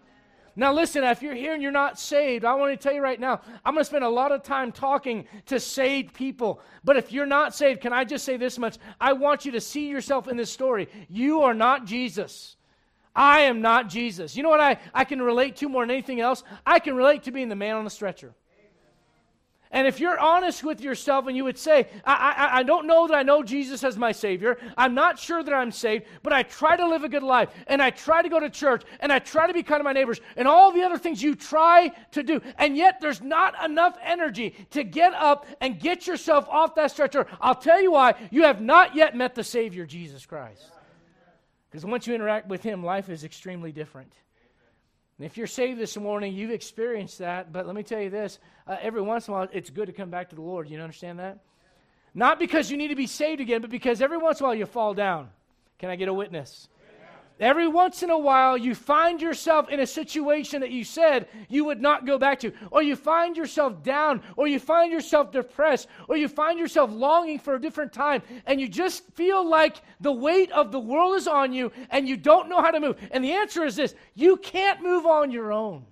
Now, 0.54 0.74
listen, 0.74 1.02
if 1.02 1.22
you're 1.22 1.34
here 1.34 1.54
and 1.54 1.62
you're 1.62 1.72
not 1.72 1.98
saved, 1.98 2.44
I 2.44 2.52
want 2.52 2.72
to 2.72 2.76
tell 2.76 2.94
you 2.94 3.00
right 3.00 3.18
now, 3.18 3.40
I'm 3.64 3.72
going 3.72 3.80
to 3.80 3.86
spend 3.86 4.04
a 4.04 4.08
lot 4.10 4.32
of 4.32 4.42
time 4.42 4.70
talking 4.70 5.26
to 5.46 5.58
saved 5.58 6.12
people. 6.12 6.60
But 6.84 6.98
if 6.98 7.10
you're 7.10 7.24
not 7.24 7.54
saved, 7.54 7.80
can 7.80 7.94
I 7.94 8.04
just 8.04 8.26
say 8.26 8.36
this 8.36 8.58
much? 8.58 8.76
I 9.00 9.14
want 9.14 9.46
you 9.46 9.52
to 9.52 9.62
see 9.62 9.88
yourself 9.88 10.28
in 10.28 10.36
this 10.36 10.52
story. 10.52 10.88
You 11.08 11.40
are 11.40 11.54
not 11.54 11.86
Jesus. 11.86 12.56
I 13.14 13.40
am 13.40 13.60
not 13.60 13.88
Jesus. 13.88 14.36
You 14.36 14.42
know 14.42 14.48
what 14.48 14.60
I, 14.60 14.78
I 14.94 15.04
can 15.04 15.20
relate 15.20 15.56
to 15.56 15.68
more 15.68 15.82
than 15.82 15.90
anything 15.90 16.20
else? 16.20 16.42
I 16.64 16.78
can 16.78 16.96
relate 16.96 17.24
to 17.24 17.30
being 17.30 17.48
the 17.48 17.56
man 17.56 17.76
on 17.76 17.84
the 17.84 17.90
stretcher. 17.90 18.34
And 19.72 19.86
if 19.86 20.00
you're 20.00 20.18
honest 20.18 20.62
with 20.62 20.82
yourself 20.82 21.26
and 21.26 21.36
you 21.36 21.44
would 21.44 21.56
say, 21.56 21.88
I, 22.04 22.34
I, 22.36 22.58
I, 22.58 22.62
don't 22.62 22.86
know 22.86 23.08
that 23.08 23.14
I 23.14 23.22
know 23.22 23.42
Jesus 23.42 23.82
as 23.82 23.96
my 23.96 24.12
Savior, 24.12 24.58
I'm 24.76 24.94
not 24.94 25.18
sure 25.18 25.42
that 25.42 25.52
I'm 25.52 25.72
saved, 25.72 26.04
but 26.22 26.34
I 26.34 26.42
try 26.42 26.76
to 26.76 26.86
live 26.86 27.04
a 27.04 27.08
good 27.08 27.22
life, 27.22 27.48
and 27.66 27.80
I 27.80 27.88
try 27.88 28.20
to 28.20 28.28
go 28.28 28.38
to 28.38 28.50
church, 28.50 28.82
and 29.00 29.10
I 29.10 29.18
try 29.18 29.46
to 29.46 29.54
be 29.54 29.62
kind 29.62 29.80
to 29.80 29.84
my 29.84 29.94
neighbors, 29.94 30.20
and 30.36 30.46
all 30.46 30.72
the 30.72 30.82
other 30.82 30.98
things 30.98 31.22
you 31.22 31.34
try 31.34 31.90
to 32.10 32.22
do, 32.22 32.42
and 32.58 32.76
yet 32.76 33.00
there's 33.00 33.22
not 33.22 33.64
enough 33.64 33.96
energy 34.04 34.54
to 34.72 34.84
get 34.84 35.14
up 35.14 35.46
and 35.62 35.80
get 35.80 36.06
yourself 36.06 36.46
off 36.50 36.74
that 36.74 36.90
stretcher, 36.90 37.26
I'll 37.40 37.54
tell 37.54 37.80
you 37.80 37.92
why. 37.92 38.14
You 38.30 38.42
have 38.42 38.60
not 38.60 38.94
yet 38.94 39.16
met 39.16 39.34
the 39.34 39.44
Savior, 39.44 39.86
Jesus 39.86 40.26
Christ. 40.26 40.70
Because 41.72 41.86
once 41.86 42.06
you 42.06 42.14
interact 42.14 42.48
with 42.48 42.62
Him, 42.62 42.84
life 42.84 43.08
is 43.08 43.24
extremely 43.24 43.72
different. 43.72 44.12
And 45.16 45.24
if 45.24 45.38
you're 45.38 45.46
saved 45.46 45.80
this 45.80 45.96
morning, 45.96 46.34
you've 46.34 46.50
experienced 46.50 47.20
that. 47.20 47.50
But 47.50 47.66
let 47.66 47.74
me 47.74 47.82
tell 47.82 48.00
you 48.00 48.10
this 48.10 48.38
uh, 48.66 48.76
every 48.82 49.00
once 49.00 49.26
in 49.26 49.32
a 49.32 49.38
while, 49.38 49.48
it's 49.52 49.70
good 49.70 49.86
to 49.86 49.92
come 49.92 50.10
back 50.10 50.28
to 50.30 50.36
the 50.36 50.42
Lord. 50.42 50.68
You 50.68 50.78
understand 50.78 51.18
that? 51.18 51.38
Not 52.14 52.38
because 52.38 52.70
you 52.70 52.76
need 52.76 52.88
to 52.88 52.94
be 52.94 53.06
saved 53.06 53.40
again, 53.40 53.62
but 53.62 53.70
because 53.70 54.02
every 54.02 54.18
once 54.18 54.38
in 54.38 54.44
a 54.44 54.48
while 54.48 54.54
you 54.54 54.66
fall 54.66 54.92
down. 54.92 55.30
Can 55.78 55.88
I 55.88 55.96
get 55.96 56.08
a 56.08 56.14
witness? 56.14 56.68
Every 57.42 57.66
once 57.66 58.04
in 58.04 58.10
a 58.10 58.18
while, 58.18 58.56
you 58.56 58.72
find 58.72 59.20
yourself 59.20 59.68
in 59.68 59.80
a 59.80 59.86
situation 59.86 60.60
that 60.60 60.70
you 60.70 60.84
said 60.84 61.26
you 61.48 61.64
would 61.64 61.80
not 61.80 62.06
go 62.06 62.16
back 62.16 62.38
to, 62.40 62.52
or 62.70 62.84
you 62.84 62.94
find 62.94 63.36
yourself 63.36 63.82
down, 63.82 64.22
or 64.36 64.46
you 64.46 64.60
find 64.60 64.92
yourself 64.92 65.32
depressed, 65.32 65.88
or 66.08 66.16
you 66.16 66.28
find 66.28 66.56
yourself 66.56 66.92
longing 66.92 67.40
for 67.40 67.56
a 67.56 67.60
different 67.60 67.92
time, 67.92 68.22
and 68.46 68.60
you 68.60 68.68
just 68.68 69.04
feel 69.14 69.44
like 69.44 69.82
the 70.00 70.12
weight 70.12 70.52
of 70.52 70.70
the 70.70 70.78
world 70.78 71.16
is 71.16 71.26
on 71.26 71.52
you 71.52 71.72
and 71.90 72.08
you 72.08 72.16
don't 72.16 72.48
know 72.48 72.62
how 72.62 72.70
to 72.70 72.78
move. 72.78 72.96
And 73.10 73.24
the 73.24 73.32
answer 73.32 73.64
is 73.64 73.74
this 73.74 73.96
you 74.14 74.36
can't 74.36 74.80
move 74.80 75.04
on 75.04 75.32
your 75.32 75.52
own. 75.52 75.84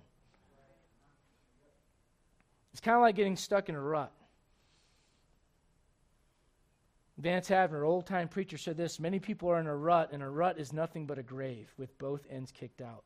It's 2.71 2.81
kind 2.81 2.95
of 2.95 3.03
like 3.03 3.17
getting 3.17 3.35
stuck 3.35 3.69
in 3.69 3.75
a 3.75 3.81
rut. 3.81 4.13
Vance 7.21 7.51
Havner, 7.51 7.87
old 7.87 8.07
time 8.07 8.29
preacher, 8.29 8.57
said 8.57 8.77
this 8.77 8.99
Many 8.99 9.19
people 9.19 9.51
are 9.51 9.61
in 9.61 9.67
a 9.67 9.77
rut, 9.77 10.11
and 10.13 10.23
a 10.23 10.29
rut 10.29 10.59
is 10.59 10.73
nothing 10.73 11.07
but 11.07 11.19
a 11.19 11.23
grave 11.23 11.73
with 11.77 11.97
both 11.99 12.27
ends 12.31 12.51
kicked 12.51 12.81
out. 12.81 13.05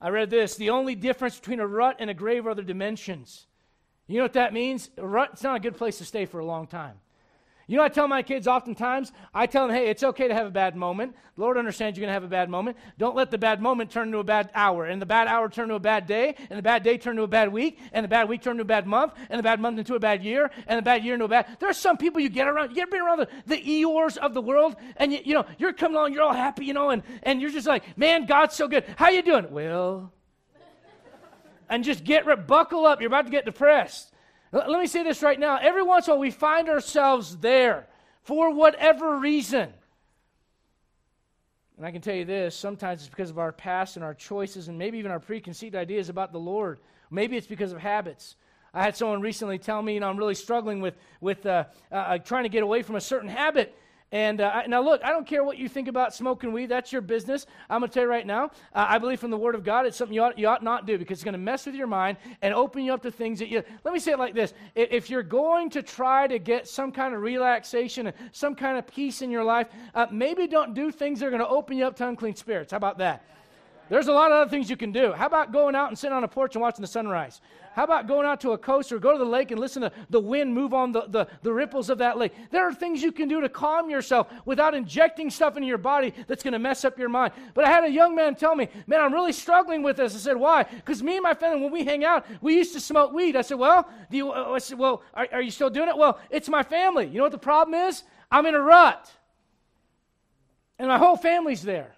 I 0.00 0.10
read 0.10 0.28
this 0.28 0.54
the 0.56 0.70
only 0.70 0.94
difference 0.94 1.38
between 1.38 1.60
a 1.60 1.66
rut 1.66 1.96
and 1.98 2.10
a 2.10 2.14
grave 2.14 2.46
are 2.46 2.54
the 2.54 2.62
dimensions. 2.62 3.46
You 4.06 4.18
know 4.18 4.24
what 4.24 4.34
that 4.34 4.52
means? 4.52 4.90
A 4.98 5.06
rut, 5.06 5.30
it's 5.32 5.42
not 5.42 5.56
a 5.56 5.60
good 5.60 5.76
place 5.76 5.98
to 5.98 6.04
stay 6.04 6.26
for 6.26 6.38
a 6.38 6.44
long 6.44 6.66
time. 6.66 7.00
You 7.68 7.76
know, 7.76 7.82
I 7.82 7.88
tell 7.88 8.06
my 8.06 8.22
kids 8.22 8.46
oftentimes, 8.46 9.10
I 9.34 9.46
tell 9.46 9.66
them, 9.66 9.74
hey, 9.74 9.88
it's 9.88 10.04
okay 10.04 10.28
to 10.28 10.34
have 10.34 10.46
a 10.46 10.50
bad 10.50 10.76
moment. 10.76 11.16
The 11.34 11.42
Lord 11.42 11.58
understands 11.58 11.98
you're 11.98 12.02
going 12.02 12.10
to 12.10 12.14
have 12.14 12.22
a 12.22 12.28
bad 12.28 12.48
moment. 12.48 12.76
Don't 12.96 13.16
let 13.16 13.32
the 13.32 13.38
bad 13.38 13.60
moment 13.60 13.90
turn 13.90 14.08
into 14.08 14.18
a 14.18 14.24
bad 14.24 14.50
hour, 14.54 14.84
and 14.84 15.02
the 15.02 15.06
bad 15.06 15.26
hour 15.26 15.48
turn 15.48 15.64
into 15.64 15.74
a 15.74 15.80
bad 15.80 16.06
day, 16.06 16.36
and 16.48 16.56
the 16.58 16.62
bad 16.62 16.84
day 16.84 16.96
turn 16.96 17.12
into 17.12 17.24
a 17.24 17.28
bad 17.28 17.52
week, 17.52 17.80
and 17.92 18.04
the 18.04 18.08
bad 18.08 18.28
week 18.28 18.42
turn 18.42 18.52
into 18.52 18.62
a 18.62 18.66
bad 18.66 18.86
month, 18.86 19.14
and 19.28 19.38
the 19.38 19.42
bad 19.42 19.58
month 19.58 19.80
into 19.80 19.96
a 19.96 19.98
bad 19.98 20.22
year, 20.22 20.48
and 20.68 20.78
the 20.78 20.82
bad 20.82 21.04
year 21.04 21.14
into 21.14 21.24
a 21.24 21.28
bad. 21.28 21.56
There 21.58 21.68
are 21.68 21.74
some 21.74 21.96
people 21.96 22.20
you 22.20 22.28
get 22.28 22.46
around, 22.46 22.70
you 22.70 22.76
get 22.76 22.92
around 22.92 23.18
the, 23.18 23.28
the 23.46 23.60
Eeyores 23.60 24.16
of 24.16 24.32
the 24.32 24.40
world, 24.40 24.76
and 24.96 25.12
you, 25.12 25.18
you 25.24 25.34
know, 25.34 25.44
you're 25.58 25.72
coming 25.72 25.96
along, 25.96 26.12
you're 26.12 26.22
all 26.22 26.32
happy, 26.32 26.64
you 26.64 26.72
know, 26.72 26.90
and, 26.90 27.02
and 27.24 27.40
you're 27.40 27.50
just 27.50 27.66
like, 27.66 27.98
man, 27.98 28.26
God's 28.26 28.54
so 28.54 28.68
good. 28.68 28.84
How 28.96 29.10
you 29.10 29.22
doing? 29.22 29.50
Well, 29.50 30.12
and 31.68 31.82
just 31.82 32.04
get 32.04 32.46
buckle 32.46 32.86
up. 32.86 33.00
You're 33.00 33.08
about 33.08 33.24
to 33.24 33.32
get 33.32 33.44
depressed. 33.44 34.12
Let 34.52 34.68
me 34.68 34.86
say 34.86 35.02
this 35.02 35.22
right 35.22 35.38
now. 35.38 35.58
Every 35.60 35.82
once 35.82 36.06
in 36.06 36.12
a 36.12 36.14
while, 36.14 36.20
we 36.20 36.30
find 36.30 36.68
ourselves 36.68 37.36
there 37.38 37.86
for 38.22 38.52
whatever 38.52 39.18
reason. 39.18 39.72
And 41.76 41.84
I 41.84 41.90
can 41.90 42.00
tell 42.00 42.14
you 42.14 42.24
this 42.24 42.56
sometimes 42.56 43.00
it's 43.00 43.08
because 43.08 43.30
of 43.30 43.38
our 43.38 43.52
past 43.52 43.96
and 43.96 44.04
our 44.04 44.14
choices 44.14 44.68
and 44.68 44.78
maybe 44.78 44.98
even 44.98 45.10
our 45.10 45.20
preconceived 45.20 45.74
ideas 45.74 46.08
about 46.08 46.32
the 46.32 46.38
Lord. 46.38 46.80
Maybe 47.10 47.36
it's 47.36 47.46
because 47.46 47.72
of 47.72 47.78
habits. 47.78 48.36
I 48.72 48.82
had 48.82 48.96
someone 48.96 49.20
recently 49.20 49.58
tell 49.58 49.80
me, 49.80 49.94
you 49.94 50.00
know, 50.00 50.08
I'm 50.08 50.16
really 50.16 50.34
struggling 50.34 50.80
with, 50.80 50.96
with 51.20 51.46
uh, 51.46 51.64
uh, 51.90 51.94
uh 51.94 52.18
trying 52.18 52.44
to 52.44 52.48
get 52.48 52.62
away 52.62 52.82
from 52.82 52.96
a 52.96 53.00
certain 53.00 53.28
habit. 53.28 53.74
And 54.12 54.40
uh, 54.40 54.62
now, 54.68 54.82
look, 54.82 55.02
I 55.02 55.10
don't 55.10 55.26
care 55.26 55.42
what 55.42 55.58
you 55.58 55.68
think 55.68 55.88
about 55.88 56.14
smoking 56.14 56.52
weed. 56.52 56.66
That's 56.66 56.92
your 56.92 57.02
business. 57.02 57.44
I'm 57.68 57.80
going 57.80 57.90
to 57.90 57.94
tell 57.94 58.04
you 58.04 58.08
right 58.08 58.26
now, 58.26 58.46
uh, 58.72 58.86
I 58.88 58.98
believe 58.98 59.18
from 59.18 59.32
the 59.32 59.36
Word 59.36 59.56
of 59.56 59.64
God, 59.64 59.84
it's 59.84 59.96
something 59.96 60.14
you 60.14 60.22
ought, 60.22 60.38
you 60.38 60.46
ought 60.46 60.62
not 60.62 60.86
do 60.86 60.96
because 60.96 61.18
it's 61.18 61.24
going 61.24 61.32
to 61.32 61.38
mess 61.38 61.66
with 61.66 61.74
your 61.74 61.88
mind 61.88 62.16
and 62.40 62.54
open 62.54 62.84
you 62.84 62.94
up 62.94 63.02
to 63.02 63.10
things 63.10 63.40
that 63.40 63.48
you. 63.48 63.64
Let 63.84 63.92
me 63.92 63.98
say 63.98 64.12
it 64.12 64.18
like 64.18 64.34
this 64.34 64.54
if 64.76 65.10
you're 65.10 65.24
going 65.24 65.70
to 65.70 65.82
try 65.82 66.28
to 66.28 66.38
get 66.38 66.68
some 66.68 66.92
kind 66.92 67.14
of 67.14 67.20
relaxation 67.20 68.06
and 68.06 68.16
some 68.30 68.54
kind 68.54 68.78
of 68.78 68.86
peace 68.86 69.22
in 69.22 69.30
your 69.30 69.44
life, 69.44 69.68
uh, 69.94 70.06
maybe 70.12 70.46
don't 70.46 70.72
do 70.72 70.92
things 70.92 71.18
that 71.18 71.26
are 71.26 71.30
going 71.30 71.42
to 71.42 71.48
open 71.48 71.76
you 71.76 71.84
up 71.84 71.96
to 71.96 72.06
unclean 72.06 72.36
spirits. 72.36 72.70
How 72.70 72.76
about 72.76 72.98
that? 72.98 73.24
There's 73.88 74.08
a 74.08 74.12
lot 74.12 74.32
of 74.32 74.38
other 74.38 74.50
things 74.50 74.68
you 74.68 74.76
can 74.76 74.90
do. 74.90 75.12
How 75.12 75.26
about 75.26 75.52
going 75.52 75.76
out 75.76 75.88
and 75.88 75.98
sitting 75.98 76.16
on 76.16 76.24
a 76.24 76.28
porch 76.28 76.56
and 76.56 76.62
watching 76.62 76.82
the 76.82 76.88
sunrise? 76.88 77.40
How 77.74 77.84
about 77.84 78.08
going 78.08 78.26
out 78.26 78.40
to 78.40 78.52
a 78.52 78.58
coast 78.58 78.90
or 78.90 78.98
go 78.98 79.12
to 79.12 79.18
the 79.18 79.24
lake 79.24 79.50
and 79.50 79.60
listen 79.60 79.82
to 79.82 79.92
the 80.08 80.18
wind 80.18 80.54
move 80.54 80.72
on 80.72 80.92
the, 80.92 81.02
the, 81.08 81.28
the 81.42 81.52
ripples 81.52 81.90
of 81.90 81.98
that 81.98 82.16
lake? 82.16 82.32
There 82.50 82.66
are 82.66 82.72
things 82.72 83.02
you 83.02 83.12
can 83.12 83.28
do 83.28 83.40
to 83.42 83.48
calm 83.48 83.90
yourself 83.90 84.32
without 84.44 84.74
injecting 84.74 85.30
stuff 85.30 85.56
into 85.56 85.68
your 85.68 85.78
body 85.78 86.14
that's 86.26 86.42
going 86.42 86.52
to 86.52 86.58
mess 86.58 86.84
up 86.84 86.98
your 86.98 87.10
mind. 87.10 87.34
But 87.54 87.64
I 87.64 87.70
had 87.70 87.84
a 87.84 87.90
young 87.90 88.16
man 88.16 88.34
tell 88.34 88.56
me, 88.56 88.68
Man, 88.86 89.00
I'm 89.00 89.12
really 89.12 89.32
struggling 89.32 89.82
with 89.82 89.98
this. 89.98 90.14
I 90.14 90.18
said, 90.18 90.36
Why? 90.36 90.62
Because 90.62 91.02
me 91.02 91.16
and 91.16 91.22
my 91.22 91.34
family, 91.34 91.62
when 91.62 91.72
we 91.72 91.84
hang 91.84 92.04
out, 92.04 92.26
we 92.40 92.56
used 92.56 92.72
to 92.72 92.80
smoke 92.80 93.12
weed. 93.12 93.36
I 93.36 93.42
said, 93.42 93.58
Well, 93.58 93.88
do 94.10 94.16
you, 94.16 94.32
uh, 94.32 94.52
I 94.52 94.58
said, 94.58 94.78
well 94.78 95.02
are, 95.12 95.28
are 95.32 95.42
you 95.42 95.50
still 95.50 95.70
doing 95.70 95.88
it? 95.88 95.96
Well, 95.96 96.18
it's 96.30 96.48
my 96.48 96.62
family. 96.62 97.06
You 97.06 97.18
know 97.18 97.24
what 97.24 97.32
the 97.32 97.38
problem 97.38 97.74
is? 97.74 98.04
I'm 98.30 98.46
in 98.46 98.54
a 98.54 98.60
rut. 98.60 99.10
And 100.78 100.88
my 100.88 100.98
whole 100.98 101.16
family's 101.16 101.62
there. 101.62 101.95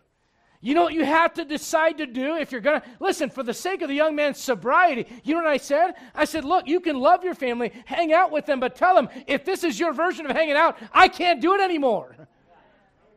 You 0.61 0.75
know 0.75 0.83
what 0.83 0.95
you 0.95 1.05
have 1.05 1.35
to 1.35 1.45
decide 1.45 1.99
to 1.99 2.07
do 2.07 2.35
if 2.35 2.51
you're 2.51 2.61
going 2.61 2.81
to 2.81 2.87
listen 2.99 3.31
for 3.31 3.45
the 3.45 3.55
sake 3.55 3.81
of 3.81 3.89
the 3.89 3.95
young 3.95 4.17
man's 4.17 4.39
sobriety. 4.39 5.07
You 5.23 5.35
know 5.35 5.43
what 5.43 5.51
I 5.51 5.57
said? 5.57 5.93
I 6.15 6.25
said, 6.25 6.45
Look, 6.45 6.67
you 6.67 6.81
can 6.81 6.99
love 6.99 7.23
your 7.23 7.35
family, 7.35 7.73
hang 7.85 8.13
out 8.13 8.33
with 8.33 8.47
them, 8.47 8.59
but 8.59 8.75
tell 8.75 8.97
them 8.97 9.09
if 9.29 9.45
this 9.45 9.63
is 9.63 9.79
your 9.79 9.93
version 9.93 10.27
of 10.27 10.33
hanging 10.33 10.57
out, 10.57 10.77
I 10.93 11.09
can't 11.09 11.41
do 11.41 11.55
it 11.55 11.61
anymore. 11.61 12.17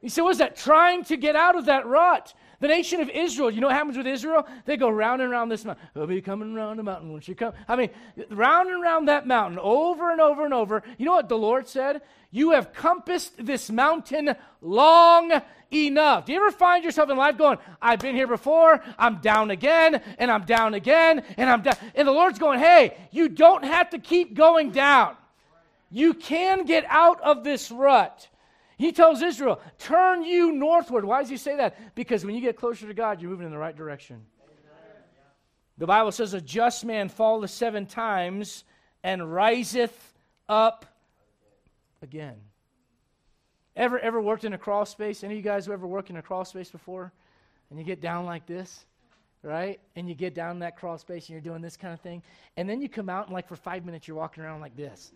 You 0.02 0.10
said, 0.10 0.22
What 0.22 0.32
is 0.32 0.38
that? 0.38 0.56
Trying 0.56 1.04
to 1.06 1.18
get 1.18 1.36
out 1.36 1.56
of 1.56 1.66
that 1.66 1.88
rut. 1.88 2.34
The 2.60 2.68
nation 2.68 3.02
of 3.02 3.10
Israel, 3.10 3.50
you 3.50 3.60
know 3.60 3.68
what 3.68 3.76
happens 3.76 3.98
with 3.98 4.06
Israel? 4.06 4.48
They 4.66 4.78
go 4.78 4.88
round 4.88 5.20
and 5.24 5.32
round 5.32 5.52
this 5.52 5.66
mountain. 5.66 5.84
He'll 5.96 6.06
be 6.06 6.22
coming 6.22 6.54
round 6.54 6.78
the 6.78 6.84
mountain 6.84 7.12
once 7.12 7.28
you 7.28 7.34
come. 7.34 7.54
I 7.68 7.76
mean, 7.76 7.90
round 8.30 8.70
and 8.70 8.80
round 8.84 9.08
that 9.08 9.26
mountain 9.26 9.58
over 9.60 10.12
and 10.12 10.22
over 10.22 10.46
and 10.46 10.54
over. 10.54 10.84
You 11.00 11.08
know 11.08 11.14
what 11.14 11.28
the 11.28 11.40
Lord 11.40 11.68
said? 11.68 12.04
You 12.30 12.52
have 12.52 12.72
compassed 12.72 13.44
this 13.44 13.72
mountain 13.72 14.36
long 14.62 15.42
enough. 15.72 16.26
Do 16.26 16.34
you 16.34 16.40
ever 16.40 16.52
find 16.52 16.84
yourself 16.84 17.10
in 17.10 17.18
life 17.18 17.38
going, 17.38 17.58
I've 17.82 18.00
been 18.00 18.16
here 18.16 18.28
before, 18.28 18.84
I'm 19.00 19.18
down 19.18 19.52
again, 19.52 20.02
and 20.18 20.30
I'm 20.30 20.44
down 20.44 20.74
again, 20.74 21.24
and 21.38 21.50
I'm 21.50 21.62
down. 21.62 21.76
And 21.96 22.08
the 22.08 22.12
Lord's 22.12 22.40
going, 22.40 22.60
hey, 22.60 22.98
you 23.12 23.30
don't 23.30 23.64
have 23.64 23.90
to 23.92 24.00
keep 24.00 24.34
going 24.34 24.72
down. 24.72 25.16
You 25.90 26.14
can 26.14 26.66
get 26.66 26.86
out 26.88 27.22
of 27.22 27.44
this 27.44 27.72
rut. 27.72 28.28
He 28.78 28.92
tells 28.92 29.22
Israel, 29.22 29.62
turn 29.78 30.24
you 30.24 30.52
northward. 30.52 31.06
Why 31.06 31.22
does 31.22 31.30
he 31.30 31.38
say 31.38 31.58
that? 31.58 31.96
Because 31.96 32.26
when 32.26 32.34
you 32.34 32.42
get 32.42 32.56
closer 32.56 32.88
to 32.88 32.94
God, 32.94 33.22
you're 33.22 33.30
moving 33.30 33.46
in 33.46 33.52
the 33.52 33.58
right 33.58 33.76
direction. 33.76 34.26
The 35.78 35.88
Bible 35.88 36.12
says, 36.12 36.34
a 36.34 36.42
just 36.42 36.86
man 36.86 37.10
falleth 37.10 37.52
seven 37.52 37.86
times 37.86 38.64
and 39.04 39.34
riseth 39.34 40.14
up 40.48 40.86
again. 42.02 42.38
Ever 43.76 44.00
ever 44.00 44.22
worked 44.22 44.44
in 44.44 44.54
a 44.54 44.58
crawl 44.58 44.86
space? 44.86 45.24
Any 45.24 45.36
of 45.36 45.38
you 45.38 45.44
guys 45.44 45.66
who 45.66 45.72
ever 45.72 45.88
worked 45.88 46.10
in 46.10 46.18
a 46.18 46.22
crawl 46.22 46.44
space 46.44 46.70
before? 46.70 47.12
And 47.70 47.80
you 47.80 47.86
get 47.86 48.02
down 48.02 48.26
like 48.26 48.46
this, 48.46 48.86
right? 49.44 49.80
And 49.96 50.10
you 50.10 50.16
get 50.16 50.36
down 50.36 50.52
in 50.52 50.60
that 50.60 50.76
crawl 50.76 50.98
space 50.98 51.28
and 51.28 51.30
you're 51.30 51.42
doing 51.42 51.62
this 51.62 51.78
kind 51.78 51.94
of 51.94 52.02
thing. 52.02 52.22
And 52.58 52.70
then 52.70 52.82
you 52.82 52.90
come 52.90 53.08
out 53.08 53.28
and 53.28 53.34
like 53.34 53.48
for 53.48 53.56
five 53.56 53.86
minutes 53.86 54.08
you're 54.08 54.18
walking 54.18 54.44
around 54.44 54.60
like 54.60 54.76
this 54.76 55.14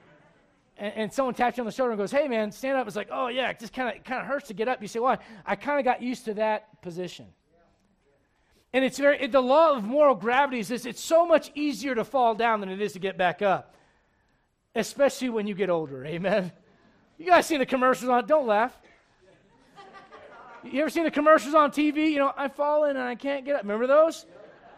and, 0.76 0.92
and, 0.94 1.12
someone 1.12 1.34
taps 1.34 1.56
you 1.56 1.62
on 1.62 1.66
the 1.66 1.72
shoulder 1.72 1.92
and 1.92 1.98
goes, 1.98 2.10
"Hey, 2.10 2.28
man, 2.28 2.52
stand 2.52 2.76
up." 2.76 2.86
It's 2.86 2.96
like, 2.96 3.08
"Oh 3.10 3.28
yeah, 3.28 3.48
it 3.48 3.58
just 3.58 3.72
kind 3.72 3.96
of 3.96 4.04
kind 4.04 4.20
of 4.20 4.26
hurts 4.26 4.48
to 4.48 4.54
get 4.54 4.68
up." 4.68 4.82
You 4.82 4.88
say, 4.88 4.98
"Why?" 4.98 5.18
I 5.46 5.56
kind 5.56 5.78
of 5.78 5.84
got 5.84 6.02
used 6.02 6.26
to 6.26 6.34
that 6.34 6.82
position. 6.82 7.26
And 8.72 8.84
it's 8.84 8.98
very 8.98 9.22
it, 9.22 9.32
the 9.32 9.40
law 9.40 9.76
of 9.76 9.84
moral 9.84 10.14
gravity 10.14 10.58
is 10.58 10.68
this: 10.68 10.86
it's 10.86 11.00
so 11.00 11.26
much 11.26 11.50
easier 11.54 11.94
to 11.94 12.04
fall 12.04 12.34
down 12.34 12.60
than 12.60 12.68
it 12.68 12.80
is 12.80 12.92
to 12.92 12.98
get 12.98 13.16
back 13.16 13.42
up, 13.42 13.74
especially 14.74 15.30
when 15.30 15.46
you 15.46 15.54
get 15.54 15.70
older. 15.70 16.04
Amen. 16.04 16.52
You 17.20 17.26
guys 17.26 17.44
seen 17.44 17.58
the 17.58 17.66
commercials 17.66 18.08
on? 18.08 18.26
Don't 18.26 18.46
laugh. 18.46 18.74
You 20.64 20.80
ever 20.80 20.88
seen 20.88 21.04
the 21.04 21.10
commercials 21.10 21.54
on 21.54 21.70
TV? 21.70 22.10
You 22.10 22.16
know, 22.16 22.32
I 22.34 22.48
fall 22.48 22.84
in 22.84 22.96
and 22.96 23.06
I 23.06 23.14
can't 23.14 23.44
get 23.44 23.56
up. 23.56 23.62
Remember 23.62 23.86
those? 23.86 24.24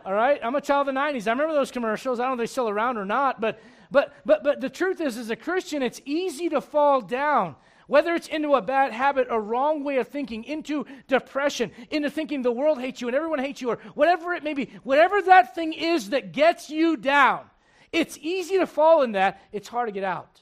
All 0.05 0.13
right, 0.13 0.41
I'm 0.43 0.57
a 0.57 0.61
child 0.61 0.89
of 0.89 0.95
the 0.95 1.01
'90s. 1.01 1.29
I 1.29 1.31
remember 1.31 1.55
those 1.55 1.71
commercials. 1.71 2.19
I 2.19 2.25
don't 2.25 2.31
know 2.31 2.35
if 2.35 2.39
they're 2.39 2.47
still 2.49 2.69
around 2.69 2.99
or 2.99 3.05
not, 3.05 3.41
but 3.41 3.61
but, 3.93 4.13
but, 4.27 4.43
but 4.43 4.61
the 4.61 4.69
truth 4.69 5.01
is, 5.01 5.17
as 5.17 5.31
a 5.31 5.37
Christian, 5.37 5.83
it's 5.83 6.01
easy 6.05 6.49
to 6.49 6.61
fall 6.61 7.01
down. 7.01 7.55
Whether 7.87 8.15
it's 8.15 8.27
into 8.27 8.55
a 8.55 8.63
bad 8.63 8.93
habit, 8.93 9.29
a 9.31 9.39
wrong 9.39 9.85
way 9.85 9.99
of 9.99 10.09
thinking, 10.09 10.43
into 10.43 10.87
depression, 11.07 11.71
into 11.91 12.11
thinking 12.11 12.43
the 12.43 12.51
world 12.51 12.81
hates 12.81 13.01
you 13.01 13.07
and 13.07 13.15
everyone 13.15 13.39
hates 13.39 13.61
you, 13.61 13.69
or 13.69 13.79
whatever 13.95 14.33
it 14.33 14.43
may 14.43 14.55
be, 14.55 14.71
whatever 14.83 15.23
that 15.23 15.55
thing 15.55 15.75
is 15.75 16.11
that 16.11 16.33
gets 16.33 16.71
you 16.71 16.97
down, 16.97 17.45
it's 17.93 18.19
easy 18.21 18.59
to 18.59 18.67
fall 18.67 19.03
in 19.03 19.13
that. 19.13 19.41
It's 19.53 19.69
hard 19.69 19.89
to 19.89 19.93
get 19.93 20.05
out. 20.05 20.41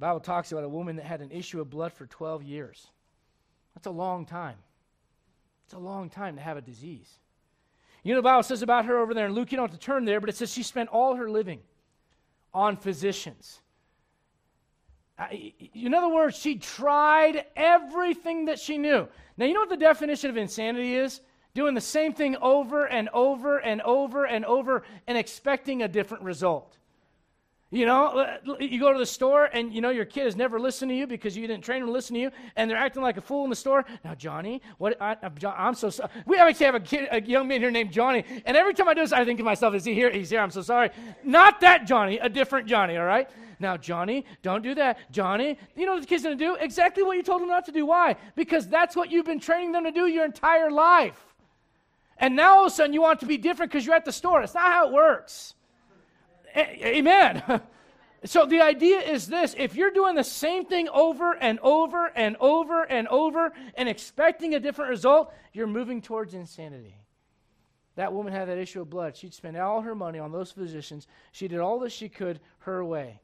The 0.00 0.06
Bible 0.06 0.20
talks 0.20 0.50
about 0.50 0.64
a 0.64 0.68
woman 0.68 0.96
that 0.96 1.04
had 1.04 1.20
an 1.20 1.30
issue 1.30 1.60
of 1.60 1.68
blood 1.68 1.92
for 1.92 2.06
12 2.06 2.42
years. 2.42 2.86
That's 3.74 3.86
a 3.86 3.90
long 3.90 4.24
time. 4.24 4.56
It's 5.66 5.74
a 5.74 5.78
long 5.78 6.08
time 6.08 6.36
to 6.36 6.40
have 6.40 6.56
a 6.56 6.62
disease. 6.62 7.18
You 8.02 8.14
know, 8.14 8.20
the 8.20 8.22
Bible 8.22 8.42
says 8.42 8.62
about 8.62 8.86
her 8.86 8.96
over 8.96 9.12
there 9.12 9.26
in 9.26 9.34
Luke, 9.34 9.52
you 9.52 9.56
don't 9.58 9.70
have 9.70 9.78
to 9.78 9.84
turn 9.84 10.06
there, 10.06 10.18
but 10.18 10.30
it 10.30 10.36
says 10.36 10.50
she 10.50 10.62
spent 10.62 10.88
all 10.88 11.16
her 11.16 11.28
living 11.28 11.60
on 12.54 12.78
physicians. 12.78 13.60
In 15.74 15.92
other 15.92 16.08
words, 16.08 16.34
she 16.38 16.56
tried 16.56 17.44
everything 17.54 18.46
that 18.46 18.58
she 18.58 18.78
knew. 18.78 19.06
Now, 19.36 19.44
you 19.44 19.52
know 19.52 19.60
what 19.60 19.68
the 19.68 19.76
definition 19.76 20.30
of 20.30 20.38
insanity 20.38 20.94
is? 20.94 21.20
Doing 21.52 21.74
the 21.74 21.82
same 21.82 22.14
thing 22.14 22.36
over 22.36 22.86
and 22.86 23.10
over 23.10 23.58
and 23.58 23.82
over 23.82 24.24
and 24.24 24.46
over 24.46 24.82
and 25.06 25.18
expecting 25.18 25.82
a 25.82 25.88
different 25.88 26.24
result. 26.24 26.78
You 27.72 27.86
know, 27.86 28.06
uh, 28.06 28.56
you 28.58 28.80
go 28.80 28.92
to 28.92 28.98
the 28.98 29.06
store 29.06 29.44
and 29.44 29.72
you 29.72 29.80
know 29.80 29.90
your 29.90 30.04
kid 30.04 30.24
has 30.24 30.34
never 30.34 30.58
listened 30.58 30.90
to 30.90 30.94
you 30.94 31.06
because 31.06 31.36
you 31.36 31.46
didn't 31.46 31.62
train 31.62 31.80
them 31.80 31.86
to 31.86 31.92
listen 31.92 32.14
to 32.14 32.20
you, 32.20 32.30
and 32.56 32.68
they're 32.68 32.76
acting 32.76 33.00
like 33.00 33.16
a 33.16 33.20
fool 33.20 33.44
in 33.44 33.50
the 33.50 33.54
store. 33.54 33.84
Now, 34.04 34.16
Johnny, 34.16 34.60
what? 34.78 35.00
I, 35.00 35.16
am 35.22 35.74
so 35.74 35.88
sorry. 35.88 36.10
We 36.26 36.36
actually 36.36 36.66
have 36.66 36.74
a 36.74 36.80
kid, 36.80 37.08
a 37.12 37.22
young 37.22 37.46
man 37.46 37.60
here 37.60 37.70
named 37.70 37.92
Johnny, 37.92 38.24
and 38.44 38.56
every 38.56 38.74
time 38.74 38.88
I 38.88 38.94
do 38.94 39.02
this, 39.02 39.12
I 39.12 39.24
think 39.24 39.38
to 39.38 39.44
myself, 39.44 39.74
"Is 39.74 39.84
he 39.84 39.94
here? 39.94 40.10
He's 40.10 40.30
here. 40.30 40.40
I'm 40.40 40.50
so 40.50 40.62
sorry." 40.62 40.90
Not 41.22 41.60
that 41.60 41.86
Johnny, 41.86 42.18
a 42.18 42.28
different 42.28 42.66
Johnny. 42.66 42.96
All 42.96 43.04
right. 43.04 43.30
Now, 43.60 43.76
Johnny, 43.76 44.24
don't 44.42 44.62
do 44.62 44.74
that. 44.74 44.98
Johnny, 45.12 45.56
you 45.76 45.86
know 45.86 45.92
what 45.92 46.00
the 46.00 46.06
kid's 46.06 46.24
going 46.24 46.36
to 46.36 46.44
do? 46.44 46.54
Exactly 46.54 47.02
what 47.02 47.18
you 47.18 47.22
told 47.22 47.42
him 47.42 47.48
not 47.48 47.66
to 47.66 47.72
do. 47.72 47.84
Why? 47.84 48.16
Because 48.34 48.66
that's 48.66 48.96
what 48.96 49.12
you've 49.12 49.26
been 49.26 49.38
training 49.38 49.72
them 49.72 49.84
to 49.84 49.92
do 49.92 50.06
your 50.06 50.24
entire 50.24 50.70
life. 50.70 51.22
And 52.16 52.34
now 52.34 52.56
all 52.56 52.66
of 52.66 52.72
a 52.72 52.74
sudden 52.74 52.94
you 52.94 53.02
want 53.02 53.20
to 53.20 53.26
be 53.26 53.36
different 53.36 53.70
because 53.70 53.84
you're 53.84 53.94
at 53.94 54.06
the 54.06 54.12
store. 54.12 54.42
It's 54.42 54.54
not 54.54 54.72
how 54.72 54.88
it 54.88 54.94
works. 54.94 55.54
Amen. 56.56 57.42
so 58.24 58.46
the 58.46 58.60
idea 58.60 59.00
is 59.00 59.26
this 59.26 59.54
if 59.58 59.74
you're 59.74 59.90
doing 59.90 60.14
the 60.14 60.24
same 60.24 60.64
thing 60.64 60.88
over 60.88 61.32
and 61.34 61.58
over 61.60 62.06
and 62.14 62.36
over 62.40 62.82
and 62.84 63.08
over 63.08 63.52
and 63.74 63.88
expecting 63.88 64.54
a 64.54 64.60
different 64.60 64.90
result, 64.90 65.32
you're 65.52 65.66
moving 65.66 66.02
towards 66.02 66.34
insanity. 66.34 66.96
That 67.96 68.12
woman 68.12 68.32
had 68.32 68.48
that 68.48 68.58
issue 68.58 68.80
of 68.80 68.90
blood. 68.90 69.16
She'd 69.16 69.34
spent 69.34 69.56
all 69.56 69.82
her 69.82 69.94
money 69.94 70.18
on 70.18 70.32
those 70.32 70.52
physicians. 70.52 71.06
She 71.32 71.48
did 71.48 71.58
all 71.58 71.80
that 71.80 71.92
she 71.92 72.08
could 72.08 72.40
her 72.60 72.84
way. 72.84 73.20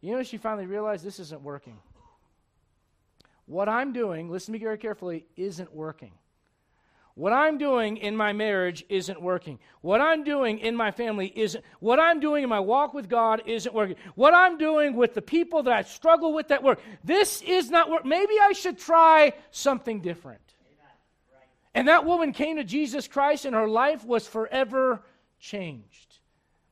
You 0.00 0.14
know, 0.14 0.22
she 0.22 0.36
finally 0.36 0.66
realized 0.66 1.04
this 1.04 1.18
isn't 1.18 1.42
working. 1.42 1.78
What 3.46 3.68
I'm 3.68 3.92
doing, 3.92 4.30
listen 4.30 4.52
to 4.52 4.58
me 4.58 4.64
very 4.64 4.78
carefully, 4.78 5.26
isn't 5.36 5.74
working. 5.74 6.12
What 7.20 7.34
I'm 7.34 7.58
doing 7.58 7.98
in 7.98 8.16
my 8.16 8.32
marriage 8.32 8.82
isn't 8.88 9.20
working. 9.20 9.58
What 9.82 10.00
I'm 10.00 10.24
doing 10.24 10.58
in 10.58 10.74
my 10.74 10.90
family 10.90 11.30
isn't. 11.36 11.62
What 11.78 12.00
I'm 12.00 12.18
doing 12.18 12.44
in 12.44 12.48
my 12.48 12.60
walk 12.60 12.94
with 12.94 13.10
God 13.10 13.42
isn't 13.44 13.74
working. 13.74 13.96
What 14.14 14.32
I'm 14.32 14.56
doing 14.56 14.96
with 14.96 15.12
the 15.12 15.20
people 15.20 15.62
that 15.64 15.72
I 15.74 15.82
struggle 15.82 16.32
with 16.32 16.48
that 16.48 16.62
work, 16.62 16.80
this 17.04 17.42
is 17.42 17.68
not 17.68 17.90
work. 17.90 18.06
Maybe 18.06 18.32
I 18.40 18.52
should 18.52 18.78
try 18.78 19.34
something 19.50 20.00
different. 20.00 20.40
And 21.74 21.88
that 21.88 22.06
woman 22.06 22.32
came 22.32 22.56
to 22.56 22.64
Jesus 22.64 23.06
Christ 23.06 23.44
and 23.44 23.54
her 23.54 23.68
life 23.68 24.02
was 24.02 24.26
forever 24.26 25.02
changed. 25.38 26.09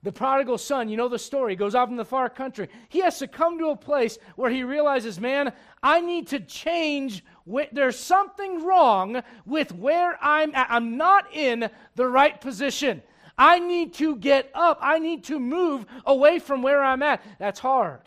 The 0.04 0.12
prodigal 0.12 0.58
son, 0.58 0.88
you 0.88 0.96
know 0.96 1.08
the 1.08 1.18
story, 1.18 1.56
goes 1.56 1.74
off 1.74 1.88
in 1.88 1.96
the 1.96 2.04
far 2.04 2.28
country. 2.28 2.68
He 2.88 3.00
has 3.00 3.18
to 3.18 3.26
come 3.26 3.58
to 3.58 3.70
a 3.70 3.76
place 3.76 4.16
where 4.36 4.50
he 4.50 4.62
realizes, 4.62 5.18
man, 5.18 5.52
I 5.82 6.00
need 6.00 6.28
to 6.28 6.38
change. 6.38 7.24
There's 7.72 7.98
something 7.98 8.64
wrong 8.64 9.22
with 9.44 9.72
where 9.72 10.16
I'm 10.22 10.54
at. 10.54 10.68
I'm 10.70 10.96
not 10.96 11.34
in 11.34 11.68
the 11.96 12.06
right 12.06 12.40
position. 12.40 13.02
I 13.36 13.58
need 13.58 13.94
to 13.94 14.16
get 14.16 14.50
up. 14.54 14.78
I 14.80 15.00
need 15.00 15.24
to 15.24 15.40
move 15.40 15.84
away 16.06 16.38
from 16.38 16.62
where 16.62 16.82
I'm 16.82 17.02
at. 17.02 17.20
That's 17.40 17.58
hard. 17.58 18.00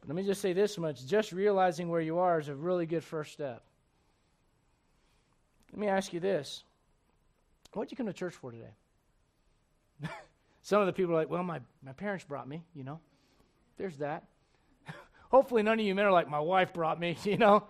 But 0.00 0.08
let 0.08 0.16
me 0.16 0.24
just 0.24 0.40
say 0.40 0.52
this 0.52 0.78
much 0.78 1.04
just 1.06 1.32
realizing 1.32 1.88
where 1.88 2.00
you 2.00 2.18
are 2.18 2.38
is 2.38 2.48
a 2.48 2.54
really 2.54 2.86
good 2.86 3.02
first 3.02 3.32
step. 3.32 3.64
Let 5.72 5.80
me 5.80 5.88
ask 5.88 6.12
you 6.12 6.20
this 6.20 6.62
What 7.72 7.84
did 7.84 7.92
you 7.92 7.96
come 7.96 8.06
to 8.06 8.12
church 8.12 8.34
for 8.34 8.52
today? 8.52 8.74
Some 10.68 10.82
of 10.82 10.86
the 10.86 10.92
people 10.92 11.14
are 11.14 11.16
like, 11.16 11.30
well, 11.30 11.42
my, 11.42 11.60
my 11.82 11.92
parents 11.92 12.26
brought 12.26 12.46
me, 12.46 12.62
you 12.74 12.84
know. 12.84 13.00
There's 13.78 13.96
that. 13.96 14.24
Hopefully, 15.30 15.62
none 15.62 15.80
of 15.80 15.86
you 15.86 15.94
men 15.94 16.04
are 16.04 16.12
like, 16.12 16.28
my 16.28 16.40
wife 16.40 16.74
brought 16.74 17.00
me, 17.00 17.16
you 17.24 17.38
know. 17.38 17.64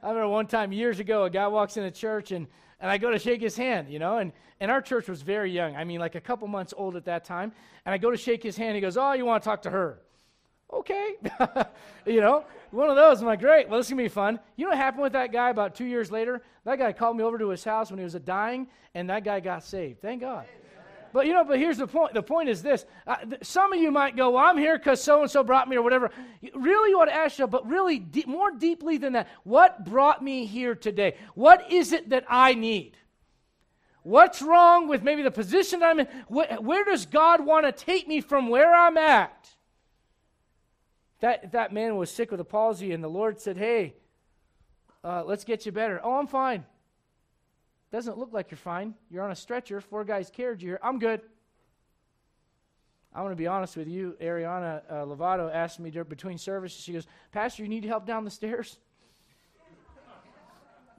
I 0.00 0.10
remember 0.10 0.28
one 0.28 0.46
time 0.46 0.70
years 0.70 1.00
ago, 1.00 1.24
a 1.24 1.30
guy 1.30 1.48
walks 1.48 1.76
into 1.76 1.90
church 1.90 2.30
and, 2.30 2.46
and 2.78 2.88
I 2.88 2.98
go 2.98 3.10
to 3.10 3.18
shake 3.18 3.40
his 3.40 3.56
hand, 3.56 3.88
you 3.88 3.98
know, 3.98 4.18
and, 4.18 4.30
and 4.60 4.70
our 4.70 4.80
church 4.80 5.08
was 5.08 5.22
very 5.22 5.50
young. 5.50 5.74
I 5.74 5.82
mean, 5.82 5.98
like 5.98 6.14
a 6.14 6.20
couple 6.20 6.46
months 6.46 6.72
old 6.76 6.94
at 6.94 7.04
that 7.06 7.24
time. 7.24 7.50
And 7.84 7.92
I 7.92 7.98
go 7.98 8.12
to 8.12 8.16
shake 8.16 8.44
his 8.44 8.56
hand. 8.56 8.76
He 8.76 8.80
goes, 8.80 8.96
Oh, 8.96 9.14
you 9.14 9.24
want 9.24 9.42
to 9.42 9.48
talk 9.48 9.62
to 9.62 9.70
her? 9.70 9.98
Okay. 10.72 11.16
you 12.06 12.20
know, 12.20 12.44
one 12.70 12.90
of 12.90 12.94
those. 12.94 13.20
I'm 13.22 13.26
like, 13.26 13.40
Great. 13.40 13.68
Well, 13.68 13.80
this 13.80 13.88
is 13.88 13.90
going 13.90 14.04
to 14.04 14.08
be 14.08 14.14
fun. 14.14 14.38
You 14.54 14.66
know 14.66 14.70
what 14.70 14.78
happened 14.78 15.02
with 15.02 15.14
that 15.14 15.32
guy 15.32 15.50
about 15.50 15.74
two 15.74 15.86
years 15.86 16.12
later? 16.12 16.44
That 16.64 16.78
guy 16.78 16.92
called 16.92 17.16
me 17.16 17.24
over 17.24 17.38
to 17.38 17.48
his 17.48 17.64
house 17.64 17.90
when 17.90 17.98
he 17.98 18.04
was 18.04 18.14
dying, 18.14 18.68
and 18.94 19.10
that 19.10 19.24
guy 19.24 19.40
got 19.40 19.64
saved. 19.64 20.00
Thank 20.00 20.20
God. 20.20 20.46
But 21.12 21.26
you 21.26 21.32
know, 21.32 21.44
but 21.44 21.58
here's 21.58 21.78
the 21.78 21.86
point. 21.86 22.14
The 22.14 22.22
point 22.22 22.48
is 22.48 22.62
this: 22.62 22.84
uh, 23.06 23.16
th- 23.16 23.44
some 23.44 23.72
of 23.72 23.80
you 23.80 23.90
might 23.90 24.16
go, 24.16 24.30
"Well, 24.30 24.44
I'm 24.44 24.58
here 24.58 24.76
because 24.78 25.02
so 25.02 25.22
and 25.22 25.30
so 25.30 25.42
brought 25.42 25.68
me," 25.68 25.76
or 25.76 25.82
whatever. 25.82 26.10
Really, 26.54 26.90
you 26.90 27.00
ought 27.00 27.06
to 27.06 27.14
ask 27.14 27.34
yourself, 27.38 27.50
but 27.50 27.66
really, 27.68 27.98
de- 27.98 28.26
more 28.26 28.50
deeply 28.50 28.98
than 28.98 29.14
that, 29.14 29.28
what 29.44 29.84
brought 29.84 30.22
me 30.22 30.44
here 30.44 30.74
today? 30.74 31.16
What 31.34 31.70
is 31.72 31.92
it 31.92 32.10
that 32.10 32.24
I 32.28 32.54
need? 32.54 32.96
What's 34.02 34.40
wrong 34.40 34.88
with 34.88 35.02
maybe 35.02 35.22
the 35.22 35.30
position 35.30 35.80
that 35.80 35.90
I'm 35.90 36.00
in? 36.00 36.06
Wh- 36.28 36.62
where 36.62 36.84
does 36.84 37.06
God 37.06 37.44
want 37.44 37.66
to 37.66 37.72
take 37.72 38.06
me 38.06 38.20
from 38.20 38.48
where 38.48 38.72
I'm 38.74 38.96
at? 38.96 39.50
That 41.20 41.52
that 41.52 41.72
man 41.72 41.96
was 41.96 42.10
sick 42.10 42.30
with 42.30 42.40
a 42.40 42.44
palsy, 42.44 42.92
and 42.92 43.02
the 43.02 43.08
Lord 43.08 43.40
said, 43.40 43.56
"Hey, 43.56 43.94
uh, 45.02 45.24
let's 45.24 45.44
get 45.44 45.66
you 45.66 45.72
better." 45.72 46.00
Oh, 46.02 46.14
I'm 46.14 46.26
fine. 46.26 46.64
Doesn't 47.90 48.18
look 48.18 48.32
like 48.32 48.50
you're 48.50 48.58
fine. 48.58 48.94
You're 49.10 49.24
on 49.24 49.30
a 49.30 49.36
stretcher. 49.36 49.80
Four 49.80 50.04
guys 50.04 50.30
carried 50.30 50.60
you 50.60 50.68
here. 50.68 50.80
I'm 50.82 50.98
good. 50.98 51.22
I 53.14 53.22
want 53.22 53.32
to 53.32 53.36
be 53.36 53.46
honest 53.46 53.76
with 53.76 53.88
you. 53.88 54.16
Ariana 54.20 54.82
uh, 54.88 54.94
Lovato 55.06 55.52
asked 55.52 55.80
me 55.80 55.90
between 55.90 56.36
services, 56.38 56.80
she 56.80 56.92
goes, 56.92 57.06
Pastor, 57.32 57.62
you 57.62 57.68
need 57.68 57.84
help 57.84 58.06
down 58.06 58.24
the 58.24 58.30
stairs? 58.30 58.78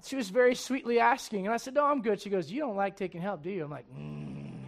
she 0.03 0.15
was 0.15 0.29
very 0.29 0.55
sweetly 0.55 0.99
asking. 0.99 1.45
And 1.45 1.53
I 1.53 1.57
said, 1.57 1.75
No, 1.75 1.85
I'm 1.85 2.01
good. 2.01 2.19
She 2.21 2.29
goes, 2.29 2.51
You 2.51 2.61
don't 2.61 2.75
like 2.75 2.97
taking 2.97 3.21
help, 3.21 3.43
do 3.43 3.49
you? 3.49 3.63
I'm 3.63 3.69
like, 3.69 3.85
mm. 3.93 4.55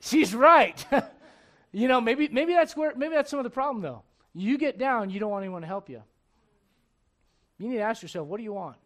She's 0.00 0.34
right. 0.34 0.84
you 1.72 1.88
know, 1.88 2.00
maybe, 2.00 2.28
maybe 2.28 2.54
that's 2.54 2.76
where 2.76 2.94
maybe 2.94 3.14
that's 3.14 3.30
some 3.30 3.38
of 3.38 3.44
the 3.44 3.50
problem 3.50 3.82
though. 3.82 4.02
You 4.32 4.58
get 4.58 4.78
down, 4.78 5.10
you 5.10 5.20
don't 5.20 5.30
want 5.30 5.44
anyone 5.44 5.62
to 5.62 5.68
help 5.68 5.88
you. 5.88 6.02
You 7.58 7.68
need 7.68 7.76
to 7.76 7.82
ask 7.82 8.02
yourself, 8.02 8.26
what 8.26 8.38
do 8.38 8.42
you 8.42 8.52
want? 8.52 8.76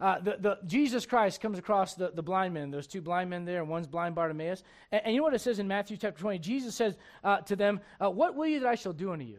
Uh, 0.00 0.20
the, 0.20 0.36
the, 0.38 0.58
Jesus 0.66 1.06
Christ 1.06 1.40
comes 1.40 1.58
across 1.58 1.94
the, 1.94 2.10
the 2.10 2.22
blind 2.22 2.52
men. 2.52 2.70
There's 2.70 2.86
two 2.86 3.00
blind 3.00 3.30
men 3.30 3.44
there, 3.44 3.60
and 3.60 3.68
one's 3.68 3.86
blind 3.86 4.14
Bartimaeus. 4.14 4.62
And, 4.92 5.02
and 5.04 5.14
you 5.14 5.20
know 5.20 5.24
what 5.24 5.34
it 5.34 5.40
says 5.40 5.58
in 5.58 5.66
Matthew 5.66 5.96
chapter 5.96 6.20
20? 6.20 6.38
Jesus 6.38 6.74
says 6.74 6.96
uh, 7.24 7.38
to 7.38 7.56
them, 7.56 7.80
uh, 8.02 8.10
What 8.10 8.34
will 8.34 8.46
you 8.46 8.60
that 8.60 8.68
I 8.68 8.74
shall 8.74 8.92
do 8.92 9.12
unto 9.12 9.24
you? 9.24 9.38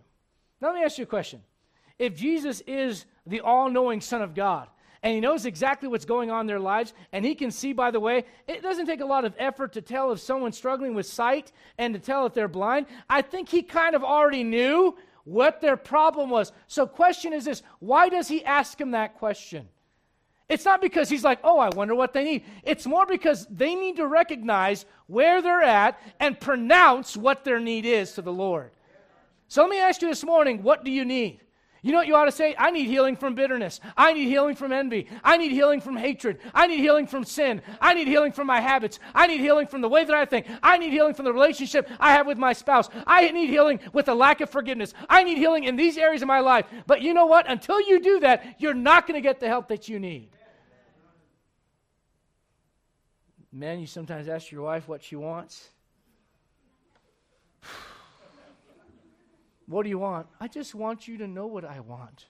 Now, 0.60 0.70
let 0.70 0.78
me 0.78 0.84
ask 0.84 0.98
you 0.98 1.04
a 1.04 1.08
question. 1.08 1.42
If 2.00 2.16
Jesus 2.16 2.62
is 2.62 3.06
the 3.26 3.42
all 3.42 3.70
knowing 3.70 4.02
Son 4.02 4.22
of 4.22 4.34
God, 4.34 4.68
and 5.04 5.14
he 5.14 5.20
knows 5.20 5.46
exactly 5.46 5.88
what's 5.88 6.06
going 6.06 6.32
on 6.32 6.42
in 6.42 6.48
their 6.48 6.60
lives, 6.60 6.94
and 7.12 7.24
he 7.24 7.36
can 7.36 7.52
see, 7.52 7.72
by 7.72 7.92
the 7.92 8.00
way, 8.00 8.26
it 8.48 8.64
doesn't 8.64 8.88
take 8.88 9.02
a 9.02 9.06
lot 9.06 9.26
of 9.26 9.36
effort 9.38 9.74
to 9.74 9.82
tell 9.82 10.12
if 10.12 10.20
someone's 10.20 10.58
struggling 10.58 10.96
with 10.96 11.06
sight 11.06 11.52
and 11.78 11.94
to 11.94 12.00
tell 12.00 12.26
if 12.26 12.34
they're 12.34 12.48
blind. 12.48 12.88
I 13.10 13.22
think 13.22 13.50
he 13.50 13.62
kind 13.62 13.96
of 13.96 14.04
already 14.04 14.44
knew 14.44 14.98
what 15.24 15.62
their 15.62 15.78
problem 15.78 16.30
was. 16.30 16.52
So, 16.68 16.88
question 16.88 17.34
is 17.34 17.46
this 17.46 17.62
why 17.80 18.10
does 18.10 18.28
he 18.28 18.44
ask 18.44 18.80
him 18.80 18.92
that 18.92 19.16
question? 19.16 19.68
It's 20.50 20.64
not 20.64 20.82
because 20.82 21.10
he's 21.10 21.24
like, 21.24 21.40
oh, 21.44 21.60
I 21.60 21.70
wonder 21.70 21.94
what 21.94 22.14
they 22.14 22.24
need. 22.24 22.46
It's 22.64 22.86
more 22.86 23.06
because 23.06 23.46
they 23.48 23.76
need 23.76 23.98
to 23.98 24.08
recognize 24.08 24.86
where 25.08 25.42
they're 25.42 25.62
at 25.62 26.00
and 26.20 26.40
pronounce 26.40 27.18
what 27.18 27.44
their 27.44 27.60
need 27.60 27.86
is 27.86 28.14
to 28.14 28.22
the 28.22 28.32
Lord. 28.32 28.72
So 29.50 29.62
let 29.62 29.70
me 29.70 29.80
ask 29.80 30.02
you 30.02 30.08
this 30.08 30.24
morning 30.24 30.64
what 30.64 30.84
do 30.84 30.92
you 30.92 31.04
need? 31.04 31.42
You 31.82 31.92
know 31.92 32.00
what 32.00 32.08
you 32.08 32.16
ought 32.16 32.26
to 32.26 32.32
say? 32.32 32.56
I 32.58 32.72
need 32.72 32.88
healing 32.88 33.16
from 33.16 33.36
bitterness. 33.36 33.80
I 33.96 34.12
need 34.12 34.28
healing 34.28 34.56
from 34.56 34.74
envy. 34.74 35.08
I 35.24 35.38
need 35.38 35.52
healing 35.52 35.80
from 35.80 35.96
hatred. 35.96 36.40
I 36.54 36.68
need 36.68 36.80
healing 36.80 37.08
from 37.08 37.24
sin. 37.24 37.62
I 37.80 37.94
need 37.94 38.08
healing 38.08 38.32
from 38.32 38.48
my 38.48 38.60
habits. 38.60 39.00
I 39.14 39.28
need 39.28 39.40
healing 39.40 39.68
from 39.68 39.82
the 39.82 39.88
way 39.88 40.04
that 40.04 40.16
I 40.16 40.26
think. 40.26 40.48
I 40.64 40.78
need 40.78 40.92
healing 40.92 41.14
from 41.14 41.26
the 41.26 41.34
relationship 41.34 41.88
I 42.00 42.14
have 42.14 42.26
with 42.26 42.38
my 42.38 42.52
spouse. 42.52 42.90
I 43.06 43.30
need 43.30 43.50
healing 43.50 43.80
with 43.94 44.10
a 44.10 44.14
lack 44.14 44.42
of 44.42 44.50
forgiveness. 44.50 44.94
I 45.08 45.24
need 45.24 45.38
healing 45.38 45.66
in 45.66 45.76
these 45.76 45.98
areas 45.98 46.22
of 46.22 46.28
my 46.28 46.40
life. 46.40 46.66
But 46.88 47.02
you 47.02 47.14
know 47.14 47.28
what? 47.28 47.50
Until 47.50 47.80
you 47.80 48.02
do 48.02 48.20
that, 48.22 48.56
you're 48.60 48.74
not 48.74 49.08
going 49.08 49.22
to 49.22 49.26
get 49.26 49.40
the 49.40 49.48
help 49.48 49.68
that 49.68 49.88
you 49.88 50.00
need. 50.00 50.30
Men, 53.58 53.80
you 53.80 53.88
sometimes 53.88 54.28
ask 54.28 54.52
your 54.52 54.62
wife 54.62 54.88
what 54.88 55.04
she 55.04 55.16
wants. 55.16 55.70
what 59.66 59.82
do 59.82 59.90
you 59.90 59.98
want? 59.98 60.28
I 60.40 60.48
just 60.48 60.76
want 60.76 61.08
you 61.08 61.18
to 61.18 61.28
know 61.28 61.48
what 61.48 61.66
I 61.66 61.80
want. 61.80 62.26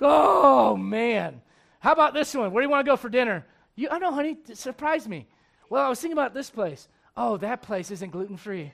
oh, 0.00 0.78
man. 0.78 1.42
How 1.80 1.92
about 1.92 2.14
this 2.14 2.34
one? 2.34 2.50
Where 2.52 2.62
do 2.62 2.64
you 2.64 2.70
want 2.70 2.86
to 2.86 2.90
go 2.90 2.96
for 2.96 3.10
dinner? 3.10 3.44
You, 3.74 3.88
I 3.90 3.98
know, 3.98 4.12
honey, 4.12 4.38
surprise 4.54 5.06
me. 5.06 5.26
Well, 5.68 5.84
I 5.84 5.90
was 5.90 6.00
thinking 6.00 6.16
about 6.16 6.32
this 6.32 6.48
place. 6.48 6.88
Oh, 7.18 7.36
that 7.36 7.60
place 7.60 7.90
isn't 7.90 8.12
gluten 8.12 8.38
free. 8.38 8.72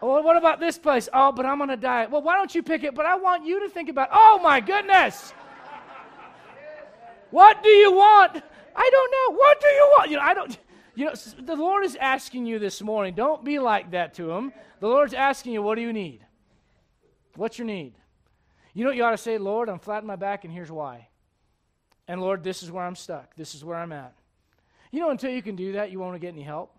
well, 0.00 0.22
what 0.22 0.36
about 0.36 0.60
this 0.60 0.78
place? 0.78 1.08
Oh, 1.12 1.32
but 1.32 1.44
I'm 1.44 1.60
on 1.60 1.70
a 1.70 1.76
diet. 1.76 2.12
Well, 2.12 2.22
why 2.22 2.36
don't 2.36 2.54
you 2.54 2.62
pick 2.62 2.84
it? 2.84 2.94
But 2.94 3.06
I 3.06 3.16
want 3.16 3.44
you 3.44 3.66
to 3.66 3.68
think 3.68 3.88
about, 3.88 4.10
oh 4.12 4.38
my 4.40 4.60
goodness. 4.60 5.34
What 7.34 7.64
do 7.64 7.68
you 7.68 7.90
want? 7.90 8.40
I 8.76 8.90
don't 8.92 9.10
know. 9.10 9.36
What 9.36 9.60
do 9.60 9.66
you 9.66 9.92
want? 9.96 10.10
You 10.10 10.16
know, 10.18 10.22
I 10.22 10.34
don't. 10.34 10.56
You 10.94 11.06
know, 11.06 11.14
the 11.40 11.56
Lord 11.56 11.84
is 11.84 11.96
asking 11.96 12.46
you 12.46 12.60
this 12.60 12.80
morning. 12.80 13.12
Don't 13.16 13.44
be 13.44 13.58
like 13.58 13.90
that 13.90 14.14
to 14.14 14.30
Him. 14.30 14.52
The 14.78 14.86
Lord's 14.86 15.14
asking 15.14 15.52
you, 15.52 15.60
what 15.60 15.74
do 15.74 15.80
you 15.80 15.92
need? 15.92 16.24
What's 17.34 17.58
your 17.58 17.66
need? 17.66 17.94
You 18.72 18.84
know 18.84 18.92
you 18.92 19.02
ought 19.02 19.10
to 19.10 19.18
say, 19.18 19.38
Lord, 19.38 19.68
I'm 19.68 19.80
flat 19.80 20.02
on 20.02 20.06
my 20.06 20.14
back, 20.14 20.44
and 20.44 20.52
here's 20.52 20.70
why. 20.70 21.08
And 22.06 22.20
Lord, 22.20 22.44
this 22.44 22.62
is 22.62 22.70
where 22.70 22.84
I'm 22.84 22.94
stuck. 22.94 23.34
This 23.34 23.56
is 23.56 23.64
where 23.64 23.78
I'm 23.78 23.90
at. 23.90 24.14
You 24.92 25.00
know, 25.00 25.10
until 25.10 25.32
you 25.32 25.42
can 25.42 25.56
do 25.56 25.72
that, 25.72 25.90
you 25.90 25.98
won't 25.98 26.20
get 26.20 26.34
any 26.34 26.44
help. 26.44 26.73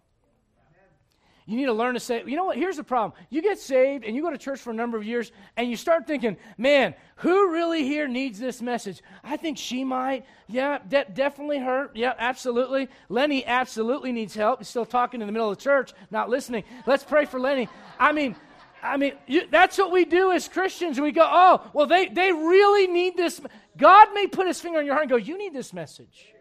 You 1.47 1.57
need 1.57 1.65
to 1.65 1.73
learn 1.73 1.93
to 1.93 1.99
say, 1.99 2.23
you 2.25 2.35
know 2.35 2.45
what? 2.45 2.57
Here's 2.57 2.77
the 2.77 2.83
problem. 2.83 3.13
You 3.29 3.43
get 3.43 3.59
saved 3.59 4.03
and 4.03 4.15
you 4.15 4.23
go 4.23 4.31
to 4.31 4.37
church 4.37 4.59
for 4.59 4.71
a 4.71 4.73
number 4.73 4.97
of 4.97 5.03
years 5.03 5.31
and 5.55 5.69
you 5.69 5.75
start 5.75 6.07
thinking, 6.07 6.37
man, 6.57 6.95
who 7.17 7.51
really 7.51 7.83
here 7.83 8.07
needs 8.07 8.39
this 8.39 8.63
message? 8.63 9.03
I 9.23 9.37
think 9.37 9.59
she 9.59 9.83
might. 9.83 10.25
Yeah, 10.47 10.79
de- 10.79 11.05
definitely 11.05 11.59
her. 11.59 11.91
Yeah, 11.93 12.13
absolutely. 12.17 12.89
Lenny 13.09 13.45
absolutely 13.45 14.11
needs 14.11 14.33
help. 14.33 14.59
He's 14.59 14.69
still 14.69 14.85
talking 14.85 15.21
in 15.21 15.27
the 15.27 15.31
middle 15.31 15.51
of 15.51 15.57
the 15.57 15.63
church, 15.63 15.93
not 16.09 16.29
listening. 16.29 16.63
Let's 16.87 17.03
pray 17.03 17.25
for 17.25 17.39
Lenny. 17.39 17.69
I 17.99 18.11
mean, 18.11 18.35
I 18.81 18.97
mean, 18.97 19.13
you, 19.27 19.43
that's 19.49 19.77
what 19.77 19.91
we 19.91 20.05
do 20.05 20.31
as 20.31 20.47
Christians. 20.47 20.99
We 20.99 21.11
go, 21.11 21.27
oh, 21.29 21.69
well, 21.73 21.85
they, 21.85 22.07
they 22.07 22.31
really 22.31 22.87
need 22.87 23.17
this. 23.17 23.39
God 23.77 24.07
may 24.15 24.25
put 24.25 24.47
his 24.47 24.59
finger 24.59 24.79
on 24.79 24.85
your 24.85 24.95
heart 24.95 25.03
and 25.03 25.11
go, 25.11 25.17
you 25.17 25.37
need 25.37 25.53
this 25.53 25.73
message. 25.73 26.34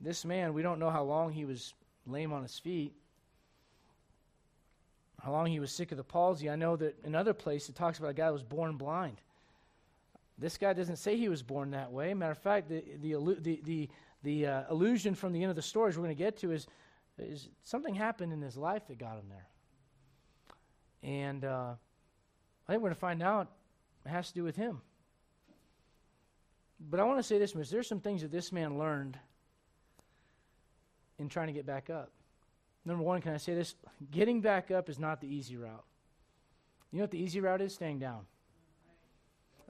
This 0.00 0.24
man, 0.24 0.54
we 0.54 0.62
don't 0.62 0.78
know 0.78 0.90
how 0.90 1.02
long 1.02 1.32
he 1.32 1.44
was 1.44 1.74
lame 2.06 2.32
on 2.32 2.42
his 2.42 2.58
feet, 2.58 2.94
how 5.22 5.32
long 5.32 5.46
he 5.46 5.60
was 5.60 5.70
sick 5.70 5.92
of 5.92 5.98
the 5.98 6.04
palsy. 6.04 6.48
I 6.48 6.56
know 6.56 6.76
that 6.76 6.96
in 7.04 7.14
other 7.14 7.34
places 7.34 7.70
it 7.70 7.74
talks 7.76 7.98
about 7.98 8.10
a 8.10 8.14
guy 8.14 8.28
who 8.28 8.32
was 8.32 8.42
born 8.42 8.76
blind. 8.76 9.20
This 10.38 10.56
guy 10.56 10.72
doesn't 10.72 10.96
say 10.96 11.16
he 11.16 11.28
was 11.28 11.42
born 11.42 11.72
that 11.72 11.92
way. 11.92 12.14
Matter 12.14 12.32
of 12.32 12.38
fact, 12.38 12.70
the, 12.70 12.82
the, 13.02 13.36
the, 13.40 13.60
the, 13.62 13.88
the 14.22 14.46
uh, 14.46 14.62
illusion 14.70 15.14
from 15.14 15.32
the 15.34 15.42
end 15.42 15.50
of 15.50 15.56
the 15.56 15.62
stories 15.62 15.98
we're 15.98 16.04
going 16.04 16.16
to 16.16 16.18
get 16.18 16.38
to 16.38 16.52
is, 16.52 16.66
is 17.18 17.50
something 17.62 17.94
happened 17.94 18.32
in 18.32 18.40
his 18.40 18.56
life 18.56 18.88
that 18.88 18.98
got 18.98 19.18
him 19.18 19.28
there. 19.28 19.46
And 21.02 21.44
uh, 21.44 21.74
I 22.66 22.72
think 22.72 22.82
we're 22.82 22.88
going 22.88 22.94
to 22.94 23.00
find 23.00 23.22
out 23.22 23.48
it 24.06 24.08
has 24.08 24.28
to 24.28 24.34
do 24.34 24.44
with 24.44 24.56
him. 24.56 24.80
But 26.88 27.00
I 27.00 27.04
want 27.04 27.18
to 27.18 27.22
say 27.22 27.38
this, 27.38 27.52
There's 27.52 27.86
some 27.86 28.00
things 28.00 28.22
that 28.22 28.32
this 28.32 28.52
man 28.52 28.78
learned 28.78 29.18
in 31.20 31.28
trying 31.28 31.46
to 31.48 31.52
get 31.52 31.66
back 31.66 31.90
up. 31.90 32.10
Number 32.84 33.02
one, 33.02 33.20
can 33.20 33.32
I 33.32 33.36
say 33.36 33.54
this? 33.54 33.74
Getting 34.10 34.40
back 34.40 34.70
up 34.70 34.88
is 34.88 34.98
not 34.98 35.20
the 35.20 35.28
easy 35.28 35.56
route. 35.56 35.84
You 36.90 36.98
know 36.98 37.04
what 37.04 37.10
the 37.10 37.22
easy 37.22 37.40
route 37.40 37.60
is? 37.60 37.74
Staying 37.74 37.98
down. 37.98 38.22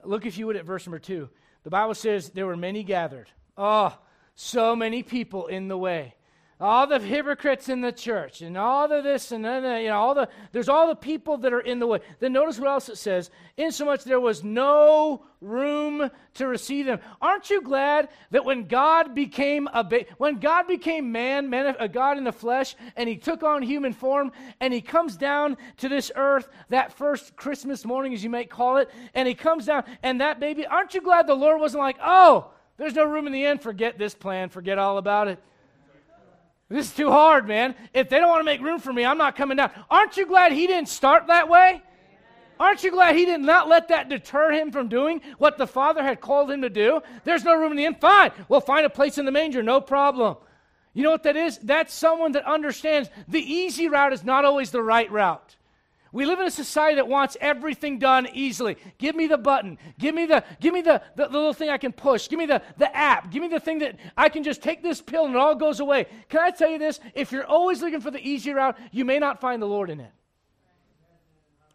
Look, 0.05 0.25
if 0.25 0.39
you 0.39 0.47
would, 0.47 0.57
at 0.57 0.65
verse 0.65 0.87
number 0.87 0.99
two. 0.99 1.29
the 1.65 1.71
Bible 1.71 1.95
says 1.95 2.31
there 2.31 2.47
were 2.47 2.57
many 2.57 2.83
gathered. 2.83 3.29
Oh, 3.57 3.99
so 4.35 4.75
many 4.75 5.03
people 5.03 5.49
in 5.49 5.69
the 5.69 5.77
way 5.77 6.15
all 6.61 6.87
the 6.87 6.99
hypocrites 6.99 7.69
in 7.69 7.81
the 7.81 7.93
church 7.93 8.43
and 8.43 8.57
all 8.57 8.87
the 8.87 9.01
this 9.01 9.33
and 9.33 9.45
then 9.45 9.63
you 9.83 9.89
know 9.89 9.97
all 9.97 10.15
the 10.15 10.29
there's 10.53 10.69
all 10.69 10.89
the 10.89 10.95
people 10.95 11.39
that 11.39 11.53
are 11.53 11.61
in 11.61 11.79
the 11.79 11.87
way. 11.87 12.01
Then 12.19 12.33
notice 12.33 12.59
what 12.59 12.69
else 12.69 12.89
it 12.89 12.99
says. 12.99 13.31
Insomuch 13.57 14.05
there 14.05 14.21
was 14.21 14.45
no 14.45 15.25
room 15.41 16.11
to 16.35 16.47
receive 16.47 16.85
them. 16.85 17.01
Aren't 17.23 17.49
you 17.49 17.63
glad 17.63 18.09
that 18.31 18.45
when 18.45 18.67
god 18.67 19.15
became 19.15 19.69
a 19.73 19.83
ba- 19.83 20.05
when 20.19 20.37
god 20.37 20.67
became 20.67 21.11
man 21.13 21.49
man 21.49 21.75
a 21.79 21.89
god 21.89 22.19
in 22.19 22.25
the 22.25 22.33
flesh 22.33 22.77
and 22.97 23.09
he 23.09 23.17
took 23.17 23.43
on 23.43 23.63
human 23.63 23.93
form 23.93 24.31
and 24.61 24.75
he 24.75 24.83
comes 24.83 25.17
down 25.17 25.57
to 25.79 25.89
this 25.89 26.13
earth 26.15 26.49
that 26.69 26.93
first 26.93 27.37
christmas 27.37 27.85
morning 27.87 28.13
as 28.13 28.23
you 28.23 28.31
might 28.31 28.51
call 28.51 28.77
it 28.77 28.91
and 29.15 29.27
he 29.27 29.35
comes 29.35 29.67
down 29.67 29.85
and 30.03 30.21
that 30.21 30.41
baby 30.41 30.67
aren't 30.67 30.93
you 30.95 31.01
glad 31.01 31.27
the 31.27 31.35
lord 31.35 31.61
wasn't 31.61 31.81
like 31.81 31.97
oh 32.03 32.51
there's 32.81 32.95
no 32.95 33.05
room 33.05 33.27
in 33.27 33.35
the 33.35 33.45
end. 33.45 33.61
Forget 33.61 33.99
this 33.99 34.15
plan. 34.15 34.49
Forget 34.49 34.79
all 34.79 34.97
about 34.97 35.29
it 35.29 35.39
this 36.71 36.87
is 36.87 36.95
too 36.95 37.11
hard, 37.11 37.49
man. 37.49 37.75
If 37.93 38.09
they 38.09 38.19
don't 38.19 38.29
want 38.29 38.41
to 38.41 38.45
make 38.45 38.61
room 38.61 38.79
for 38.79 38.93
me, 38.93 39.05
I'm 39.05 39.19
not 39.19 39.35
coming 39.35 39.57
down. 39.57 39.73
Aren't 39.91 40.17
you 40.17 40.25
glad 40.25 40.53
he 40.53 40.69
didn't 40.69 40.89
start 40.89 41.27
that 41.27 41.49
way? 41.49 41.83
Aren't 42.61 42.85
you 42.85 42.93
glad 42.93 43.17
he 43.17 43.25
did 43.25 43.41
not 43.41 43.69
let 43.69 43.89
that 43.89 44.09
deter 44.09 44.53
him 44.53 44.71
from 44.71 44.89
doing 44.89 45.21
what 45.39 45.59
the 45.59 45.67
Father 45.67 46.03
had 46.03 46.21
called 46.21 46.51
him 46.51 46.63
to 46.63 46.71
do? 46.71 47.01
There's 47.25 47.43
no 47.43 47.59
room 47.59 47.73
in 47.73 47.77
the 47.77 47.87
inn. 47.87 47.97
Fine. 47.97 48.33
We'll 48.49 48.61
find 48.61 48.87
a 48.87 48.91
place 48.91 49.19
in 49.19 49.25
the 49.25 49.33
manger. 49.33 49.63
No 49.63 49.81
problem. 49.81 50.37
You 50.93 51.03
know 51.03 51.11
what 51.11 51.25
that 51.25 51.37
is? 51.37 51.59
That's 51.59 51.93
someone 51.93 52.33
that 52.33 52.47
understands 52.47 53.11
the 53.27 53.41
easy 53.41 53.89
route 53.89 54.13
is 54.13 54.25
not 54.25 54.45
always 54.45 54.71
the 54.71 54.83
right 54.83 55.11
route. 55.11 55.57
We 56.13 56.27
live 56.27 56.41
in 56.41 56.47
a 56.47 56.51
society 56.51 56.97
that 56.97 57.07
wants 57.07 57.37
everything 57.41 58.01
done 58.01 58.29
easily. 58.33 58.77
Give 58.99 59.15
me 59.15 59.29
the 59.29 59.39
button. 59.39 59.79
Give 59.99 60.15
me 60.15 60.27
the 60.27 60.43
give 60.61 60.75
me 60.75 60.81
the, 60.81 61.01
the, 61.15 61.27
the, 61.27 61.33
little 61.33 61.53
thing 61.53 61.71
I 61.71 61.79
can 61.79 61.93
push. 61.93 62.29
Give 62.29 62.39
me 62.39 62.47
the, 62.47 62.63
the 62.79 62.95
app. 62.97 63.31
Give 63.31 63.41
me 63.41 63.49
the 63.49 63.61
thing 63.61 63.79
that 63.79 63.97
I 64.17 64.29
can 64.29 64.43
just 64.43 64.61
take 64.61 64.83
this 64.83 65.01
pill 65.01 65.27
and 65.27 65.35
it 65.35 65.39
all 65.39 65.55
goes 65.55 65.79
away. 65.79 66.07
Can 66.29 66.41
I 66.41 66.51
tell 66.51 66.69
you 66.69 66.79
this? 66.79 66.99
If 67.15 67.31
you're 67.31 67.47
always 67.47 67.81
looking 67.81 68.01
for 68.01 68.11
the 68.11 68.21
easy 68.27 68.53
route, 68.53 68.77
you 68.91 69.05
may 69.05 69.21
not 69.21 69.41
find 69.41 69.63
the 69.63 69.67
Lord 69.67 69.89
in 69.89 70.01
it. 70.01 70.11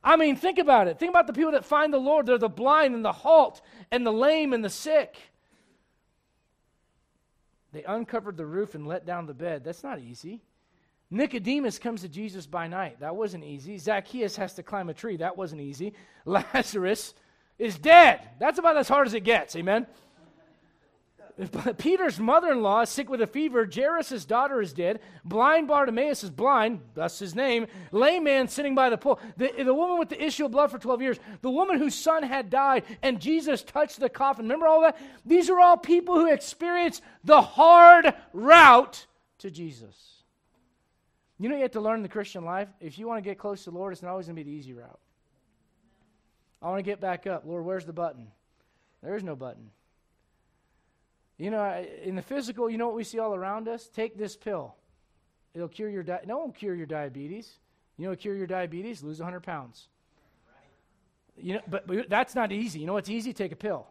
I 0.03 0.17
mean, 0.17 0.35
think 0.35 0.59
about 0.59 0.87
it. 0.87 0.99
Think 0.99 1.09
about 1.09 1.27
the 1.27 1.33
people 1.33 1.53
that 1.53 1.65
find 1.65 1.93
the 1.93 1.97
Lord. 1.97 2.25
They're 2.25 2.37
the 2.37 2.49
blind 2.49 2.93
and 2.93 3.03
the 3.03 3.13
halt 3.13 3.61
and 3.89 4.05
the 4.05 4.13
lame 4.13 4.53
and 4.53 4.63
the 4.63 4.69
sick. 4.69 5.17
They 7.71 7.83
uncovered 7.83 8.37
the 8.37 8.45
roof 8.45 8.75
and 8.75 8.85
let 8.85 9.05
down 9.05 9.25
the 9.25 9.33
bed. 9.33 9.63
That's 9.63 9.83
not 9.83 9.99
easy. 9.99 10.41
Nicodemus 11.15 11.79
comes 11.79 12.01
to 12.01 12.09
Jesus 12.09 12.45
by 12.45 12.67
night. 12.67 12.99
That 12.99 13.15
wasn't 13.15 13.45
easy. 13.45 13.77
Zacchaeus 13.77 14.35
has 14.35 14.53
to 14.55 14.63
climb 14.63 14.89
a 14.89 14.93
tree. 14.93 15.15
That 15.15 15.37
wasn't 15.37 15.61
easy. 15.61 15.93
Lazarus 16.25 17.13
is 17.57 17.77
dead. 17.77 18.19
That's 18.37 18.59
about 18.59 18.75
as 18.75 18.89
hard 18.89 19.07
as 19.07 19.13
it 19.13 19.21
gets. 19.21 19.55
Amen. 19.55 19.87
Peter's 21.77 22.19
mother 22.19 22.51
in 22.51 22.61
law 22.61 22.81
is 22.81 22.89
sick 22.89 23.09
with 23.09 23.21
a 23.21 23.27
fever. 23.27 23.69
Jairus' 23.73 24.25
daughter 24.25 24.61
is 24.61 24.73
dead. 24.73 24.99
Blind 25.23 25.69
Bartimaeus 25.69 26.25
is 26.25 26.29
blind, 26.29 26.81
thus 26.95 27.17
his 27.19 27.33
name. 27.33 27.67
Lame 27.93 28.25
man 28.25 28.49
sitting 28.49 28.75
by 28.75 28.89
the 28.89 28.97
pool. 28.97 29.17
The, 29.37 29.53
the 29.63 29.73
woman 29.73 29.99
with 29.99 30.09
the 30.09 30.21
issue 30.21 30.45
of 30.45 30.51
blood 30.51 30.69
for 30.69 30.79
12 30.79 31.01
years. 31.01 31.19
The 31.41 31.49
woman 31.49 31.77
whose 31.77 31.95
son 31.95 32.23
had 32.23 32.49
died, 32.49 32.83
and 33.01 33.21
Jesus 33.21 33.63
touched 33.63 34.01
the 34.01 34.09
coffin. 34.09 34.45
Remember 34.45 34.67
all 34.67 34.81
that? 34.81 34.97
These 35.25 35.49
are 35.49 35.61
all 35.61 35.77
people 35.77 36.15
who 36.15 36.27
experience 36.27 37.01
the 37.23 37.41
hard 37.41 38.13
route 38.33 39.05
to 39.39 39.49
Jesus. 39.49 40.14
You 41.39 41.49
know, 41.49 41.55
you 41.55 41.63
have 41.63 41.71
to 41.71 41.81
learn 41.81 42.01
the 42.01 42.09
Christian 42.09 42.45
life. 42.45 42.69
If 42.79 42.97
you 42.97 43.07
want 43.07 43.23
to 43.23 43.29
get 43.29 43.37
close 43.37 43.63
to 43.65 43.71
the 43.71 43.77
Lord, 43.77 43.91
it's 43.93 44.01
not 44.01 44.11
always 44.11 44.27
going 44.27 44.37
to 44.37 44.43
be 44.43 44.49
the 44.49 44.57
easy 44.57 44.73
route. 44.73 44.99
I 46.61 46.69
want 46.69 46.79
to 46.79 46.83
get 46.83 47.01
back 47.01 47.27
up. 47.27 47.43
Lord, 47.45 47.65
where's 47.65 47.85
the 47.85 47.93
button? 47.93 48.27
There 49.03 49.15
is 49.15 49.23
no 49.23 49.35
button. 49.35 49.69
You 51.37 51.51
know, 51.51 51.85
in 52.03 52.15
the 52.15 52.21
physical, 52.21 52.69
you 52.69 52.77
know 52.77 52.87
what 52.87 52.95
we 52.95 53.03
see 53.03 53.19
all 53.19 53.35
around 53.35 53.67
us? 53.67 53.89
Take 53.89 54.17
this 54.17 54.37
pill. 54.37 54.75
It'll 55.53 55.67
cure 55.67 55.89
your 55.89 56.03
di- 56.03 56.21
no, 56.25 56.37
won't 56.37 56.55
cure 56.55 56.73
your 56.73 56.85
diabetes. 56.85 57.51
You 57.97 58.07
know 58.07 58.15
cure 58.15 58.35
your 58.35 58.47
diabetes? 58.47 59.03
Lose 59.03 59.19
100 59.19 59.41
pounds. 59.41 59.87
You 61.37 61.55
know, 61.55 61.61
but, 61.67 61.85
but 61.85 62.09
that's 62.09 62.35
not 62.35 62.53
easy. 62.53 62.79
You 62.79 62.85
know 62.85 62.93
what's 62.93 63.09
easy? 63.09 63.33
Take 63.33 63.51
a 63.51 63.57
pill. 63.57 63.87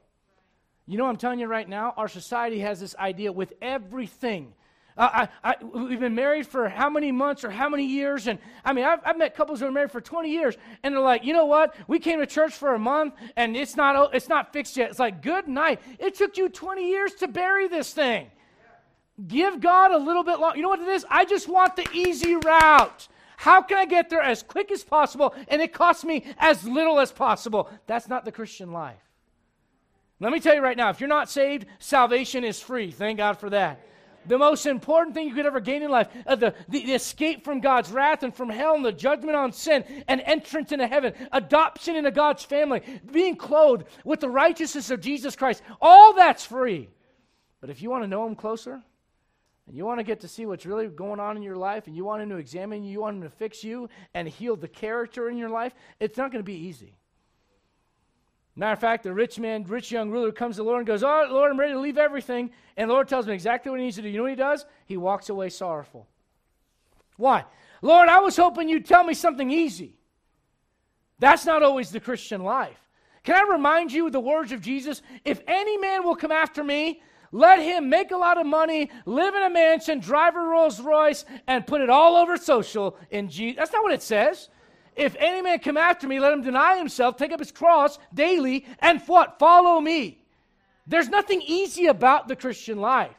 You 0.86 0.98
know, 0.98 1.06
I'm 1.06 1.16
telling 1.16 1.38
you 1.38 1.46
right 1.46 1.68
now, 1.68 1.94
our 1.96 2.08
society 2.08 2.60
has 2.60 2.80
this 2.80 2.96
idea 2.96 3.32
with 3.32 3.52
everything 3.62 4.54
I, 4.96 5.28
I, 5.42 5.56
we've 5.60 5.98
been 5.98 6.14
married 6.14 6.46
for 6.46 6.68
how 6.68 6.88
many 6.88 7.10
months 7.10 7.42
or 7.42 7.50
how 7.50 7.68
many 7.68 7.84
years? 7.84 8.28
And 8.28 8.38
I 8.64 8.72
mean, 8.72 8.84
I've, 8.84 9.00
I've 9.04 9.18
met 9.18 9.34
couples 9.34 9.58
who 9.58 9.66
are 9.66 9.72
married 9.72 9.90
for 9.90 10.00
20 10.00 10.30
years, 10.30 10.56
and 10.84 10.94
they're 10.94 11.02
like, 11.02 11.24
you 11.24 11.32
know 11.32 11.46
what? 11.46 11.74
We 11.88 11.98
came 11.98 12.20
to 12.20 12.26
church 12.26 12.54
for 12.54 12.74
a 12.74 12.78
month, 12.78 13.14
and 13.34 13.56
it's 13.56 13.74
not, 13.74 14.14
it's 14.14 14.28
not 14.28 14.52
fixed 14.52 14.76
yet. 14.76 14.90
It's 14.90 15.00
like, 15.00 15.20
good 15.20 15.48
night. 15.48 15.80
It 15.98 16.14
took 16.14 16.36
you 16.36 16.48
20 16.48 16.88
years 16.88 17.14
to 17.14 17.28
bury 17.28 17.66
this 17.66 17.92
thing. 17.92 18.30
Give 19.26 19.60
God 19.60 19.90
a 19.90 19.98
little 19.98 20.22
bit 20.22 20.38
long. 20.38 20.54
You 20.56 20.62
know 20.62 20.68
what 20.68 20.80
it 20.80 20.88
is? 20.88 21.04
I 21.10 21.24
just 21.24 21.48
want 21.48 21.74
the 21.74 21.88
easy 21.92 22.36
route. 22.36 23.08
How 23.36 23.62
can 23.62 23.78
I 23.78 23.86
get 23.86 24.10
there 24.10 24.22
as 24.22 24.44
quick 24.44 24.70
as 24.70 24.84
possible 24.84 25.34
and 25.48 25.60
it 25.60 25.72
costs 25.72 26.04
me 26.04 26.24
as 26.38 26.66
little 26.66 26.98
as 26.98 27.12
possible? 27.12 27.68
That's 27.86 28.08
not 28.08 28.24
the 28.24 28.32
Christian 28.32 28.72
life. 28.72 28.96
Let 30.18 30.32
me 30.32 30.40
tell 30.40 30.54
you 30.54 30.62
right 30.62 30.76
now 30.76 30.90
if 30.90 31.00
you're 31.00 31.08
not 31.08 31.28
saved, 31.28 31.66
salvation 31.78 32.42
is 32.42 32.60
free. 32.60 32.90
Thank 32.90 33.18
God 33.18 33.34
for 33.34 33.50
that 33.50 33.84
the 34.26 34.38
most 34.38 34.66
important 34.66 35.14
thing 35.14 35.28
you 35.28 35.34
could 35.34 35.46
ever 35.46 35.60
gain 35.60 35.82
in 35.82 35.90
life 35.90 36.08
uh, 36.26 36.36
the, 36.36 36.54
the, 36.68 36.84
the, 36.84 36.92
escape 36.92 37.44
from 37.44 37.60
God's 37.60 37.90
wrath 37.90 38.22
and 38.22 38.34
from 38.34 38.48
hell 38.48 38.74
and 38.74 38.84
the 38.84 38.92
judgment 38.92 39.36
on 39.36 39.52
sin 39.52 39.84
and 40.08 40.20
entrance 40.22 40.72
into 40.72 40.86
heaven, 40.86 41.12
adoption 41.32 41.96
into 41.96 42.10
God's 42.10 42.44
family, 42.44 42.82
being 43.10 43.36
clothed 43.36 43.84
with 44.04 44.20
the 44.20 44.28
righteousness 44.28 44.90
of 44.90 45.00
Jesus 45.00 45.36
Christ. 45.36 45.62
All 45.80 46.14
that's 46.14 46.44
free. 46.44 46.88
But 47.60 47.70
if 47.70 47.80
you 47.80 47.90
want 47.90 48.04
to 48.04 48.08
know 48.08 48.26
Him 48.26 48.34
closer, 48.34 48.82
and 49.66 49.76
you 49.76 49.86
want 49.86 49.98
to 49.98 50.04
get 50.04 50.20
to 50.20 50.28
see 50.28 50.44
what's 50.44 50.66
really 50.66 50.86
going 50.88 51.20
on 51.20 51.36
in 51.36 51.42
your 51.42 51.56
life, 51.56 51.86
and 51.86 51.96
you 51.96 52.04
want 52.04 52.22
Him 52.22 52.28
to 52.30 52.36
examine 52.36 52.84
you, 52.84 52.92
you 52.92 53.00
want 53.00 53.16
Him 53.16 53.22
to 53.22 53.30
fix 53.30 53.64
you 53.64 53.88
and 54.12 54.28
heal 54.28 54.56
the 54.56 54.68
character 54.68 55.30
in 55.30 55.38
your 55.38 55.48
life, 55.48 55.74
it's 56.00 56.18
not 56.18 56.30
going 56.30 56.44
to 56.44 56.46
be 56.46 56.54
easy. 56.54 56.96
Matter 58.56 58.72
of 58.72 58.78
fact, 58.78 59.02
the 59.02 59.12
rich 59.12 59.38
man, 59.38 59.64
rich 59.64 59.90
young 59.90 60.10
ruler 60.10 60.30
comes 60.30 60.56
to 60.56 60.62
the 60.62 60.68
Lord 60.68 60.78
and 60.78 60.86
goes, 60.86 61.02
Oh, 61.02 61.26
Lord, 61.28 61.50
I'm 61.50 61.58
ready 61.58 61.72
to 61.72 61.80
leave 61.80 61.98
everything. 61.98 62.50
And 62.76 62.88
the 62.88 62.94
Lord 62.94 63.08
tells 63.08 63.26
him 63.26 63.32
exactly 63.32 63.70
what 63.70 63.80
he 63.80 63.86
needs 63.86 63.96
to 63.96 64.02
do. 64.02 64.08
You 64.08 64.18
know 64.18 64.22
what 64.22 64.30
he 64.30 64.36
does? 64.36 64.64
He 64.86 64.96
walks 64.96 65.28
away 65.28 65.48
sorrowful. 65.48 66.06
Why? 67.16 67.44
Lord, 67.82 68.08
I 68.08 68.20
was 68.20 68.36
hoping 68.36 68.68
you'd 68.68 68.86
tell 68.86 69.04
me 69.04 69.14
something 69.14 69.50
easy. 69.50 69.96
That's 71.18 71.46
not 71.46 71.62
always 71.62 71.90
the 71.90 72.00
Christian 72.00 72.42
life. 72.42 72.78
Can 73.24 73.36
I 73.36 73.52
remind 73.52 73.92
you 73.92 74.06
of 74.06 74.12
the 74.12 74.20
words 74.20 74.52
of 74.52 74.60
Jesus? 74.60 75.02
If 75.24 75.40
any 75.46 75.76
man 75.78 76.04
will 76.04 76.16
come 76.16 76.32
after 76.32 76.62
me, 76.62 77.02
let 77.32 77.58
him 77.58 77.88
make 77.88 78.10
a 78.12 78.16
lot 78.16 78.38
of 78.38 78.46
money, 78.46 78.90
live 79.06 79.34
in 79.34 79.42
a 79.42 79.50
mansion, 79.50 79.98
drive 79.98 80.36
a 80.36 80.40
Rolls 80.40 80.80
Royce, 80.80 81.24
and 81.48 81.66
put 81.66 81.80
it 81.80 81.90
all 81.90 82.16
over 82.16 82.36
social 82.36 82.96
in 83.10 83.28
Jesus. 83.28 83.56
That's 83.58 83.72
not 83.72 83.82
what 83.82 83.92
it 83.92 84.02
says. 84.02 84.48
If 84.96 85.16
any 85.18 85.42
man 85.42 85.58
come 85.58 85.76
after 85.76 86.06
me, 86.06 86.20
let 86.20 86.32
him 86.32 86.42
deny 86.42 86.78
himself, 86.78 87.16
take 87.16 87.32
up 87.32 87.40
his 87.40 87.50
cross 87.50 87.98
daily, 88.12 88.64
and 88.78 89.00
what? 89.02 89.38
Follow 89.38 89.80
me. 89.80 90.18
There's 90.86 91.08
nothing 91.08 91.42
easy 91.42 91.86
about 91.86 92.28
the 92.28 92.36
Christian 92.36 92.78
life. 92.80 93.16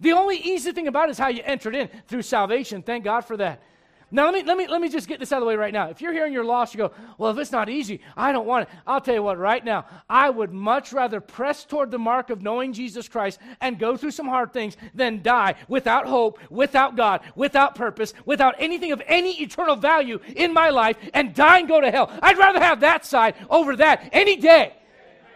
The 0.00 0.12
only 0.12 0.36
easy 0.36 0.72
thing 0.72 0.88
about 0.88 1.08
it 1.08 1.12
is 1.12 1.18
how 1.18 1.28
you 1.28 1.42
entered 1.44 1.74
in 1.74 1.88
through 2.06 2.22
salvation. 2.22 2.82
Thank 2.82 3.04
God 3.04 3.22
for 3.22 3.36
that. 3.36 3.62
Now, 4.10 4.24
let 4.24 4.34
me, 4.34 4.42
let, 4.42 4.56
me, 4.56 4.66
let 4.66 4.80
me 4.80 4.88
just 4.88 5.06
get 5.06 5.20
this 5.20 5.32
out 5.32 5.36
of 5.36 5.40
the 5.42 5.48
way 5.48 5.56
right 5.56 5.72
now. 5.72 5.90
If 5.90 6.00
you're 6.00 6.14
here 6.14 6.24
and 6.24 6.32
you're 6.32 6.44
lost, 6.44 6.72
you 6.72 6.78
go, 6.78 6.92
well, 7.18 7.30
if 7.30 7.36
it's 7.36 7.52
not 7.52 7.68
easy, 7.68 8.00
I 8.16 8.32
don't 8.32 8.46
want 8.46 8.66
it. 8.66 8.74
I'll 8.86 9.02
tell 9.02 9.14
you 9.14 9.22
what, 9.22 9.36
right 9.36 9.62
now, 9.62 9.84
I 10.08 10.30
would 10.30 10.50
much 10.50 10.94
rather 10.94 11.20
press 11.20 11.64
toward 11.64 11.90
the 11.90 11.98
mark 11.98 12.30
of 12.30 12.40
knowing 12.40 12.72
Jesus 12.72 13.06
Christ 13.06 13.38
and 13.60 13.78
go 13.78 13.98
through 13.98 14.12
some 14.12 14.26
hard 14.26 14.54
things 14.54 14.78
than 14.94 15.22
die 15.22 15.56
without 15.68 16.06
hope, 16.06 16.38
without 16.50 16.96
God, 16.96 17.20
without 17.34 17.74
purpose, 17.74 18.14
without 18.24 18.54
anything 18.58 18.92
of 18.92 19.02
any 19.06 19.42
eternal 19.42 19.76
value 19.76 20.20
in 20.36 20.54
my 20.54 20.70
life 20.70 20.96
and 21.12 21.34
die 21.34 21.58
and 21.58 21.68
go 21.68 21.80
to 21.80 21.90
hell. 21.90 22.10
I'd 22.22 22.38
rather 22.38 22.60
have 22.60 22.80
that 22.80 23.04
side 23.04 23.34
over 23.50 23.76
that 23.76 24.08
any 24.12 24.36
day. 24.36 24.72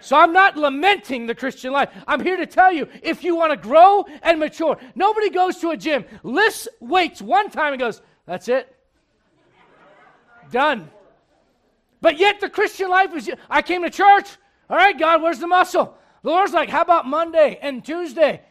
So 0.00 0.16
I'm 0.16 0.32
not 0.32 0.56
lamenting 0.56 1.26
the 1.26 1.34
Christian 1.34 1.72
life. 1.72 1.90
I'm 2.08 2.22
here 2.22 2.36
to 2.36 2.46
tell 2.46 2.72
you 2.72 2.88
if 3.02 3.22
you 3.22 3.36
want 3.36 3.52
to 3.52 3.56
grow 3.56 4.04
and 4.22 4.40
mature, 4.40 4.78
nobody 4.94 5.30
goes 5.30 5.58
to 5.58 5.70
a 5.70 5.76
gym, 5.76 6.04
lifts 6.22 6.68
weights 6.80 7.22
one 7.22 7.50
time 7.50 7.72
and 7.74 7.80
goes, 7.80 8.00
that's 8.26 8.48
it. 8.48 8.74
Done. 10.50 10.90
But 12.00 12.18
yet 12.18 12.40
the 12.40 12.50
Christian 12.50 12.90
life 12.90 13.14
is 13.14 13.30
I 13.48 13.62
came 13.62 13.82
to 13.82 13.90
church. 13.90 14.28
All 14.68 14.76
right, 14.76 14.98
God, 14.98 15.22
where's 15.22 15.38
the 15.38 15.46
muscle? 15.46 15.96
The 16.22 16.30
Lord's 16.30 16.52
like, 16.52 16.68
how 16.68 16.82
about 16.82 17.06
Monday 17.06 17.58
and 17.60 17.84
Tuesday 17.84 18.42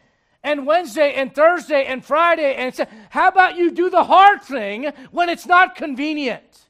and 0.42 0.66
Wednesday 0.66 1.14
and 1.14 1.34
Thursday 1.34 1.84
and 1.84 2.04
Friday? 2.04 2.54
And 2.54 2.74
say, 2.74 2.86
how 3.10 3.28
about 3.28 3.56
you 3.56 3.70
do 3.70 3.90
the 3.90 4.04
hard 4.04 4.42
thing 4.42 4.92
when 5.10 5.28
it's 5.28 5.46
not 5.46 5.74
convenient? 5.74 6.66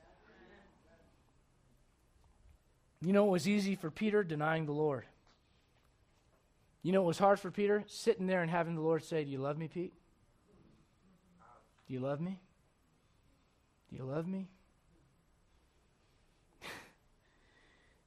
You 3.01 3.13
know, 3.13 3.27
it 3.27 3.31
was 3.31 3.49
easy 3.49 3.75
for 3.75 3.91
Peter 3.91 4.23
denying 4.23 4.67
the 4.67 4.73
Lord. 4.73 5.05
You 6.83 6.93
know, 6.93 7.03
it 7.03 7.07
was 7.07 7.19
hard 7.19 7.41
for 7.41 7.51
Peter 7.51 7.85
sitting 7.87 8.27
there 8.27 8.43
and 8.43 8.51
having 8.51 8.75
the 8.75 8.81
Lord 8.81 9.05
say, 9.05 9.25
Do 9.25 9.31
you 9.31 9.39
love 9.39 9.59
me, 9.59 9.69
Pete? 9.69 9.93
Do 11.87 11.95
you 11.95 12.01
love 12.01 12.21
me? 12.21 12.41
Do 13.93 13.99
you 13.99 14.05
love 14.05 14.27
me? 14.27 14.49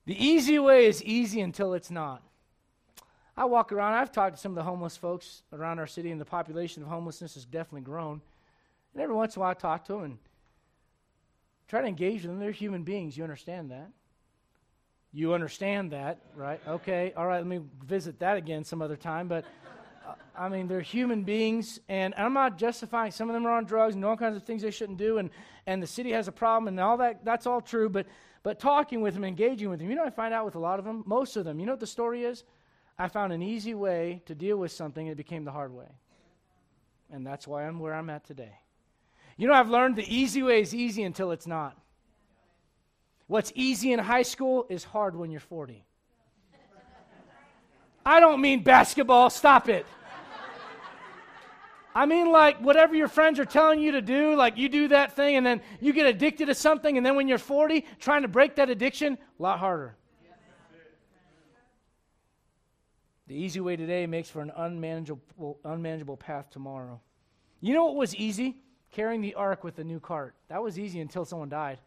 the 0.06 0.26
easy 0.26 0.58
way 0.58 0.88
is 0.88 1.04
easy 1.04 1.42
until 1.42 1.76
it's 1.76 1.92
not. 1.92 2.24
I 3.38 3.46
walk 3.46 3.72
around, 3.72 3.94
I've 3.94 4.12
talked 4.12 4.36
to 4.36 4.42
some 4.42 4.54
of 4.54 4.56
the 4.56 4.64
homeless 4.64 4.98
folks 4.98 5.44
around 5.54 5.78
our 5.78 5.88
city, 5.88 6.10
and 6.10 6.20
the 6.20 6.26
population 6.26 6.82
of 6.82 6.90
homelessness 6.90 7.36
has 7.36 7.46
definitely 7.46 7.82
grown. 7.82 8.22
And 8.94 9.04
every 9.04 9.16
once 9.16 9.36
in 9.36 9.40
a 9.40 9.42
while, 9.42 9.52
I 9.52 9.54
talk 9.54 9.86
to 9.86 9.94
them 9.94 10.04
and 10.04 10.18
try 11.68 11.82
to 11.82 11.88
engage 11.88 12.24
them. 12.24 12.40
They're 12.40 12.52
human 12.52 12.84
beings. 12.84 13.18
You 13.18 13.24
understand 13.24 13.70
that? 13.72 13.92
You 15.12 15.34
understand 15.34 15.92
that, 15.92 16.20
right? 16.36 16.60
Okay, 16.68 17.14
all 17.16 17.28
right, 17.28 17.38
let 17.38 17.48
me 17.48 17.62
visit 17.86 18.20
that 18.20 18.38
again 18.38 18.64
some 18.64 18.82
other 18.82 18.98
time. 18.98 19.28
But 19.28 19.46
I 20.38 20.50
mean, 20.50 20.68
they're 20.68 20.82
human 20.82 21.24
beings, 21.24 21.80
and 21.88 22.14
I'm 22.18 22.34
not 22.34 22.58
justifying 22.58 23.12
some 23.12 23.30
of 23.30 23.34
them 23.34 23.46
are 23.46 23.52
on 23.52 23.66
drugs 23.66 23.96
and 23.96 24.04
all 24.04 24.18
kinds 24.18 24.36
of 24.36 24.44
things 24.44 24.62
they 24.62 24.72
shouldn't 24.72 24.98
do, 24.98 25.18
and, 25.18 25.30
and 25.66 25.82
the 25.82 25.88
city 25.88 26.12
has 26.12 26.28
a 26.28 26.32
problem, 26.32 26.68
and 26.68 26.80
all 26.80 26.98
that, 26.98 27.24
that's 27.24 27.48
all 27.48 27.62
true. 27.62 27.90
But, 27.90 28.08
but 28.44 28.60
talking 28.60 29.02
with 29.02 29.14
them, 29.14 29.24
engaging 29.24 29.70
with 29.70 29.80
them, 29.80 29.90
you 29.90 29.96
know, 29.96 30.04
I 30.04 30.10
find 30.10 30.34
out 30.34 30.46
with 30.46 30.56
a 30.56 30.60
lot 30.60 30.80
of 30.80 30.86
them, 30.86 31.04
most 31.06 31.38
of 31.38 31.46
them, 31.46 31.60
you 31.60 31.66
know 31.66 31.74
what 31.74 31.80
the 31.80 31.88
story 31.88 32.24
is? 32.24 32.44
I 32.98 33.08
found 33.08 33.34
an 33.34 33.42
easy 33.42 33.74
way 33.74 34.22
to 34.26 34.36
deal 34.36 34.58
with 34.58 34.72
something, 34.72 35.08
it 35.08 35.18
became 35.18 35.46
the 35.46 35.52
hard 35.52 35.74
way. 35.74 35.90
And 37.12 37.26
that's 37.26 37.48
why 37.48 37.66
I'm 37.66 37.80
where 37.80 37.94
I'm 37.94 38.10
at 38.10 38.26
today. 38.26 38.54
You 39.38 39.48
know, 39.48 39.54
I've 39.54 39.70
learned 39.70 39.96
the 39.96 40.14
easy 40.14 40.44
way 40.44 40.62
is 40.62 40.74
easy 40.74 41.04
until 41.04 41.32
it's 41.32 41.48
not. 41.48 41.78
What's 43.28 43.52
easy 43.56 43.92
in 43.92 44.00
high 44.00 44.22
school 44.22 44.66
is 44.70 44.84
hard 44.84 45.16
when 45.16 45.32
you're 45.32 45.40
40. 45.40 45.84
I 48.06 48.20
don't 48.20 48.40
mean 48.40 48.64
basketball, 48.64 49.30
stop 49.30 49.68
it. 49.68 49.86
I 51.96 52.06
mean, 52.06 52.30
like, 52.30 52.60
whatever 52.60 52.94
your 52.94 53.08
friends 53.08 53.40
are 53.40 53.46
telling 53.46 53.80
you 53.80 53.94
to 53.94 54.02
do, 54.02 54.36
like, 54.36 54.58
you 54.58 54.68
do 54.68 54.90
that 54.90 55.16
thing 55.16 55.38
and 55.38 55.46
then 55.46 55.62
you 55.80 55.94
get 55.94 56.06
addicted 56.06 56.48
to 56.48 56.56
something, 56.56 56.98
and 56.98 57.06
then 57.06 57.16
when 57.16 57.30
you're 57.30 57.38
40, 57.38 57.86
trying 58.00 58.24
to 58.24 58.28
break 58.28 58.56
that 58.56 58.70
addiction, 58.70 59.18
a 59.40 59.42
lot 59.42 59.60
harder. 59.60 59.96
The 63.28 63.36
easy 63.36 63.60
way 63.60 63.76
today 63.76 64.06
makes 64.06 64.30
for 64.30 64.42
an 64.42 64.52
unmanageable, 64.56 65.58
unmanageable 65.64 66.18
path 66.18 66.52
tomorrow. 66.52 67.00
You 67.62 67.74
know 67.74 67.86
what 67.86 67.96
was 67.96 68.14
easy? 68.14 68.58
Carrying 68.92 69.22
the 69.22 69.34
ark 69.34 69.64
with 69.64 69.76
the 69.78 69.84
new 69.84 70.00
cart. 70.00 70.36
That 70.50 70.62
was 70.62 70.78
easy 70.78 71.00
until 71.00 71.26
someone 71.26 71.50
died. 71.50 71.80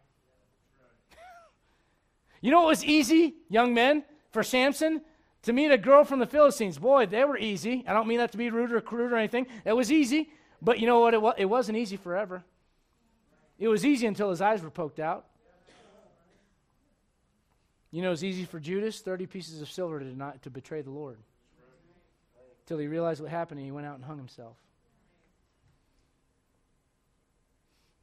you 2.41 2.51
know 2.51 2.61
what 2.61 2.67
was 2.67 2.83
easy, 2.83 3.35
young 3.47 3.73
men, 3.73 4.03
for 4.31 4.43
Samson? 4.43 5.01
To 5.43 5.53
meet 5.53 5.71
a 5.71 5.77
girl 5.77 6.03
from 6.03 6.19
the 6.19 6.25
Philistines. 6.25 6.77
Boy, 6.77 7.05
they 7.05 7.23
were 7.23 7.37
easy. 7.37 7.83
I 7.87 7.93
don't 7.93 8.07
mean 8.07 8.17
that 8.17 8.31
to 8.33 8.37
be 8.37 8.49
rude 8.49 8.71
or 8.71 8.81
crude 8.81 9.13
or 9.13 9.17
anything. 9.17 9.47
It 9.65 9.73
was 9.73 9.91
easy. 9.91 10.29
But 10.61 10.79
you 10.79 10.87
know 10.87 10.99
what? 10.99 11.13
It, 11.13 11.21
was, 11.21 11.35
it 11.37 11.45
wasn't 11.45 11.77
easy 11.77 11.95
forever. 11.95 12.43
It 13.57 13.67
was 13.67 13.85
easy 13.85 14.05
until 14.05 14.29
his 14.29 14.41
eyes 14.41 14.61
were 14.61 14.69
poked 14.69 14.99
out. 14.99 15.25
You 17.91 18.01
know, 18.01 18.09
it 18.09 18.11
was 18.11 18.23
easy 18.23 18.45
for 18.45 18.59
Judas, 18.59 18.99
30 18.99 19.25
pieces 19.25 19.61
of 19.61 19.71
silver 19.71 19.99
to, 19.99 20.05
not, 20.05 20.43
to 20.43 20.49
betray 20.49 20.81
the 20.81 20.91
Lord. 20.91 21.17
Till 22.67 22.77
he 22.77 22.87
realized 22.87 23.19
what 23.19 23.31
happened 23.31 23.59
and 23.59 23.65
he 23.65 23.71
went 23.71 23.87
out 23.87 23.95
and 23.95 24.05
hung 24.05 24.17
himself. 24.17 24.55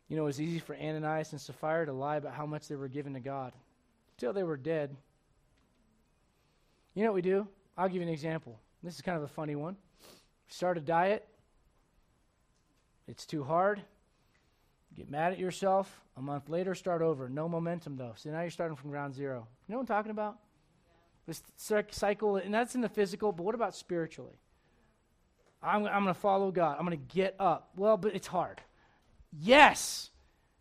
You 0.08 0.16
know, 0.16 0.22
it 0.22 0.26
was 0.26 0.40
easy 0.40 0.58
for 0.58 0.76
Ananias 0.76 1.32
and 1.32 1.40
Sapphira 1.40 1.86
to 1.86 1.92
lie 1.92 2.16
about 2.16 2.34
how 2.34 2.46
much 2.46 2.68
they 2.68 2.76
were 2.76 2.88
given 2.88 3.14
to 3.14 3.20
God 3.20 3.52
till 4.18 4.32
they 4.32 4.42
were 4.42 4.56
dead. 4.56 4.96
You 6.96 7.02
know 7.02 7.10
what 7.10 7.16
we 7.16 7.22
do? 7.22 7.46
I'll 7.76 7.88
give 7.88 7.96
you 7.96 8.08
an 8.08 8.08
example. 8.08 8.58
This 8.82 8.94
is 8.94 9.02
kind 9.02 9.18
of 9.18 9.22
a 9.22 9.28
funny 9.28 9.54
one. 9.54 9.76
Start 10.48 10.78
a 10.78 10.80
diet, 10.80 11.28
it's 13.06 13.26
too 13.26 13.44
hard. 13.44 13.82
Get 14.96 15.10
mad 15.10 15.32
at 15.32 15.38
yourself. 15.38 16.00
A 16.16 16.22
month 16.22 16.48
later, 16.48 16.74
start 16.74 17.02
over. 17.02 17.28
No 17.28 17.50
momentum, 17.50 17.98
though. 17.98 18.12
So 18.16 18.30
now 18.30 18.40
you're 18.40 18.50
starting 18.50 18.76
from 18.76 18.88
ground 18.88 19.14
zero. 19.14 19.46
You 19.68 19.72
know 19.72 19.76
what 19.76 19.82
I'm 19.82 19.94
talking 19.94 20.10
about? 20.10 20.38
This 21.26 21.42
cycle, 21.90 22.36
and 22.36 22.54
that's 22.54 22.74
in 22.74 22.80
the 22.80 22.88
physical, 22.88 23.30
but 23.30 23.42
what 23.42 23.54
about 23.54 23.74
spiritually? 23.74 24.40
I'm, 25.62 25.84
I'm 25.84 26.04
going 26.04 26.06
to 26.06 26.14
follow 26.14 26.50
God. 26.50 26.76
I'm 26.78 26.86
going 26.86 26.98
to 26.98 27.14
get 27.14 27.36
up. 27.38 27.72
Well, 27.76 27.98
but 27.98 28.14
it's 28.14 28.26
hard. 28.26 28.62
Yes. 29.38 30.08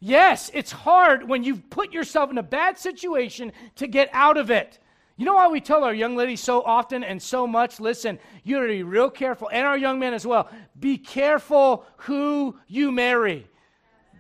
Yes, 0.02 0.52
it's 0.54 0.74
hard 0.74 1.30
when 1.30 1.46
you've 1.46 1.70
put 1.70 1.94
yourself 1.94 2.30
in 2.30 2.38
a 2.38 2.44
bad 2.44 2.78
situation 2.78 3.54
to 3.76 3.88
get 3.88 4.10
out 4.12 4.36
of 4.36 4.52
it. 4.52 4.80
You 5.18 5.26
know 5.26 5.36
why 5.36 5.48
we 5.48 5.62
tell 5.62 5.86
our 5.86 5.94
young 5.94 6.18
ladies 6.18 6.42
so 6.42 6.62
often 6.62 7.04
and 7.04 7.22
so 7.22 7.48
much? 7.48 7.80
Listen, 7.80 8.20
you 8.44 8.58
gotta 8.58 8.68
be 8.68 8.84
real 8.84 9.10
careful, 9.10 9.50
and 9.52 9.66
our 9.66 9.78
young 9.78 9.98
men 9.98 10.14
as 10.14 10.28
well. 10.28 10.50
Be 10.78 10.98
careful 10.98 11.86
who 11.98 12.58
you 12.68 12.92
marry. 12.92 13.48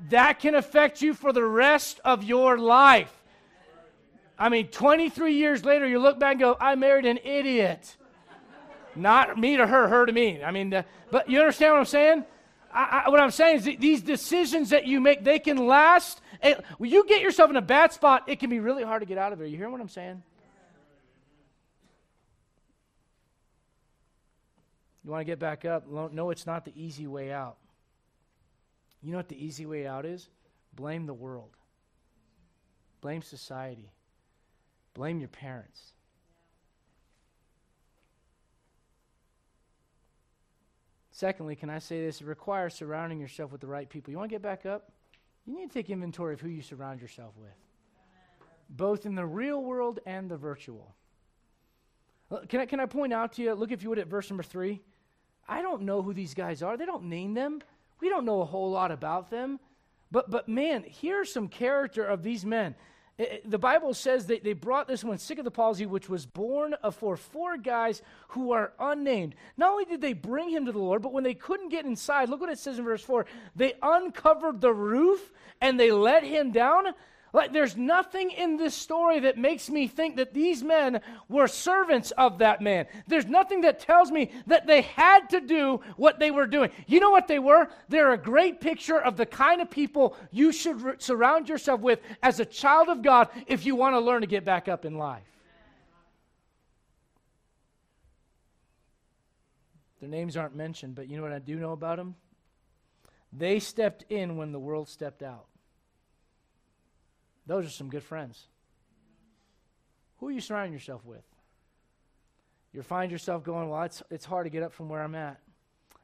That 0.09 0.39
can 0.39 0.55
affect 0.55 1.01
you 1.01 1.13
for 1.13 1.33
the 1.33 1.43
rest 1.43 1.99
of 2.05 2.23
your 2.23 2.57
life. 2.57 3.11
I 4.37 4.49
mean, 4.49 4.67
23 4.67 5.33
years 5.33 5.65
later, 5.65 5.87
you 5.87 5.99
look 5.99 6.19
back 6.19 6.33
and 6.33 6.39
go, 6.39 6.57
I 6.59 6.75
married 6.75 7.05
an 7.05 7.19
idiot. 7.23 7.97
Not 8.95 9.37
me 9.37 9.57
to 9.57 9.67
her, 9.67 9.87
her 9.87 10.05
to 10.05 10.11
me. 10.11 10.43
I 10.43 10.51
mean, 10.51 10.73
uh, 10.73 10.83
but 11.11 11.29
you 11.29 11.39
understand 11.39 11.73
what 11.73 11.79
I'm 11.79 11.85
saying? 11.85 12.25
I, 12.73 13.03
I, 13.05 13.09
what 13.09 13.19
I'm 13.19 13.31
saying 13.31 13.57
is 13.57 13.63
these 13.79 14.01
decisions 14.01 14.69
that 14.69 14.85
you 14.85 15.01
make, 15.01 15.23
they 15.23 15.39
can 15.39 15.67
last. 15.67 16.21
when 16.77 16.91
you 16.91 17.05
get 17.05 17.21
yourself 17.21 17.49
in 17.49 17.57
a 17.57 17.61
bad 17.61 17.91
spot, 17.91 18.23
it 18.27 18.39
can 18.39 18.49
be 18.49 18.59
really 18.59 18.83
hard 18.83 19.01
to 19.01 19.05
get 19.05 19.17
out 19.17 19.33
of 19.33 19.39
there. 19.39 19.47
You 19.47 19.57
hear 19.57 19.69
what 19.69 19.81
I'm 19.81 19.89
saying? 19.89 20.21
You 25.05 25.11
want 25.11 25.21
to 25.21 25.25
get 25.25 25.37
back 25.37 25.65
up? 25.65 25.87
No, 25.87 26.31
it's 26.31 26.47
not 26.47 26.65
the 26.65 26.73
easy 26.75 27.05
way 27.05 27.31
out. 27.31 27.57
You 29.03 29.11
know 29.11 29.17
what 29.17 29.29
the 29.29 29.45
easy 29.45 29.67
way 29.67 29.85
out 29.85 30.03
is? 30.03 30.29
Blame 30.73 31.05
the 31.05 31.13
world, 31.13 31.51
blame 33.01 33.21
society, 33.21 33.91
blame 34.95 35.19
your 35.19 35.29
parents. 35.29 35.93
Secondly, 41.11 41.55
can 41.55 41.69
I 41.69 41.79
say 41.79 42.03
this? 42.03 42.19
It 42.19 42.27
requires 42.27 42.73
surrounding 42.73 43.19
yourself 43.19 43.51
with 43.51 43.61
the 43.61 43.67
right 43.67 43.87
people. 43.87 44.11
You 44.11 44.17
want 44.17 44.31
to 44.31 44.33
get 44.33 44.41
back 44.41 44.65
up? 44.65 44.91
You 45.45 45.55
need 45.55 45.67
to 45.69 45.73
take 45.73 45.91
inventory 45.91 46.33
of 46.33 46.41
who 46.41 46.49
you 46.49 46.63
surround 46.63 46.99
yourself 46.99 47.33
with, 47.37 47.53
both 48.71 49.05
in 49.05 49.13
the 49.13 49.25
real 49.25 49.63
world 49.63 49.99
and 50.07 50.29
the 50.29 50.35
virtual. 50.35 50.95
Can 52.49 52.61
I, 52.61 52.65
can 52.65 52.79
I 52.79 52.87
point 52.87 53.13
out 53.13 53.33
to 53.33 53.43
you, 53.43 53.53
look 53.53 53.71
if 53.71 53.83
you 53.83 53.89
would 53.89 53.99
at 53.99 54.07
verse 54.07 54.31
number 54.31 54.43
three. 54.43 54.81
I 55.47 55.61
don't 55.61 55.83
know 55.83 56.01
who 56.01 56.13
these 56.13 56.33
guys 56.33 56.63
are. 56.63 56.77
They 56.77 56.85
don't 56.85 57.05
name 57.05 57.33
them. 57.33 57.61
We 58.01 58.09
don't 58.09 58.25
know 58.25 58.41
a 58.41 58.45
whole 58.45 58.71
lot 58.71 58.91
about 58.91 59.29
them. 59.29 59.59
But, 60.11 60.29
but 60.29 60.47
man, 60.47 60.85
here's 60.87 61.31
some 61.31 61.47
character 61.47 62.05
of 62.05 62.23
these 62.23 62.45
men. 62.45 62.75
It, 63.17 63.49
the 63.49 63.57
Bible 63.57 63.93
says 63.93 64.27
that 64.27 64.43
they 64.43 64.53
brought 64.53 64.87
this 64.87 65.03
one 65.03 65.17
sick 65.17 65.37
of 65.37 65.45
the 65.45 65.51
palsy, 65.51 65.85
which 65.85 66.09
was 66.09 66.25
borne 66.25 66.75
for 66.91 67.15
four 67.15 67.57
guys 67.57 68.01
who 68.29 68.51
are 68.51 68.73
unnamed. 68.79 69.35
Not 69.55 69.71
only 69.71 69.85
did 69.85 70.01
they 70.01 70.13
bring 70.13 70.49
him 70.49 70.65
to 70.65 70.71
the 70.71 70.79
Lord, 70.79 71.01
but 71.01 71.13
when 71.13 71.23
they 71.23 71.33
couldn't 71.33 71.69
get 71.69 71.85
inside, 71.85 72.27
look 72.29 72.41
what 72.41 72.49
it 72.49 72.59
says 72.59 72.77
in 72.77 72.85
verse 72.85 73.03
4 73.03 73.25
they 73.55 73.73
uncovered 73.81 74.59
the 74.59 74.73
roof 74.73 75.31
and 75.61 75.79
they 75.79 75.91
let 75.91 76.23
him 76.23 76.51
down. 76.51 76.87
Like, 77.35 77.51
there's 77.51 77.75
nothing 77.75 78.31
in 78.31 78.55
this 78.55 78.73
story 78.73 79.19
that 79.19 79.37
makes 79.37 79.69
me 79.69 79.89
think 79.89 80.15
that 80.15 80.33
these 80.33 80.63
men 80.63 81.01
were 81.27 81.49
servants 81.49 82.11
of 82.11 82.37
that 82.37 82.61
man. 82.61 82.87
There's 83.07 83.25
nothing 83.25 83.59
that 83.61 83.81
tells 83.81 84.09
me 84.09 84.31
that 84.47 84.67
they 84.67 84.83
had 84.83 85.29
to 85.31 85.41
do 85.41 85.81
what 85.97 86.17
they 86.17 86.31
were 86.31 86.47
doing. 86.47 86.69
You 86.87 87.01
know 87.01 87.09
what 87.09 87.27
they 87.27 87.39
were? 87.39 87.67
They're 87.89 88.13
a 88.13 88.17
great 88.17 88.61
picture 88.61 88.97
of 88.97 89.17
the 89.17 89.25
kind 89.25 89.61
of 89.61 89.69
people 89.69 90.15
you 90.31 90.53
should 90.53 90.81
re- 90.81 90.93
surround 90.97 91.49
yourself 91.49 91.81
with 91.81 91.99
as 92.23 92.39
a 92.39 92.45
child 92.45 92.87
of 92.87 93.01
God 93.01 93.27
if 93.47 93.65
you 93.65 93.75
want 93.75 93.95
to 93.95 93.99
learn 93.99 94.21
to 94.21 94.27
get 94.27 94.45
back 94.45 94.69
up 94.69 94.85
in 94.85 94.97
life. 94.97 95.23
Their 99.99 100.07
names 100.07 100.37
aren't 100.37 100.55
mentioned, 100.55 100.95
but 100.95 101.09
you 101.09 101.17
know 101.17 101.23
what 101.23 101.33
I 101.33 101.39
do 101.39 101.57
know 101.57 101.73
about 101.73 101.97
them? 101.97 102.15
They 103.33 103.59
stepped 103.59 104.05
in 104.07 104.37
when 104.37 104.53
the 104.53 104.59
world 104.59 104.87
stepped 104.87 105.21
out. 105.21 105.47
Those 107.45 107.65
are 107.65 107.69
some 107.69 107.89
good 107.89 108.03
friends. 108.03 108.47
Who 110.17 110.27
are 110.27 110.31
you 110.31 110.41
surrounding 110.41 110.73
yourself 110.73 111.05
with? 111.05 111.23
You 112.73 112.81
find 112.81 113.11
yourself 113.11 113.43
going, 113.43 113.69
well, 113.69 113.83
it's, 113.83 114.03
it's 114.09 114.25
hard 114.25 114.45
to 114.45 114.49
get 114.49 114.63
up 114.63 114.73
from 114.73 114.89
where 114.89 115.01
I'm 115.01 115.15
at. 115.15 115.39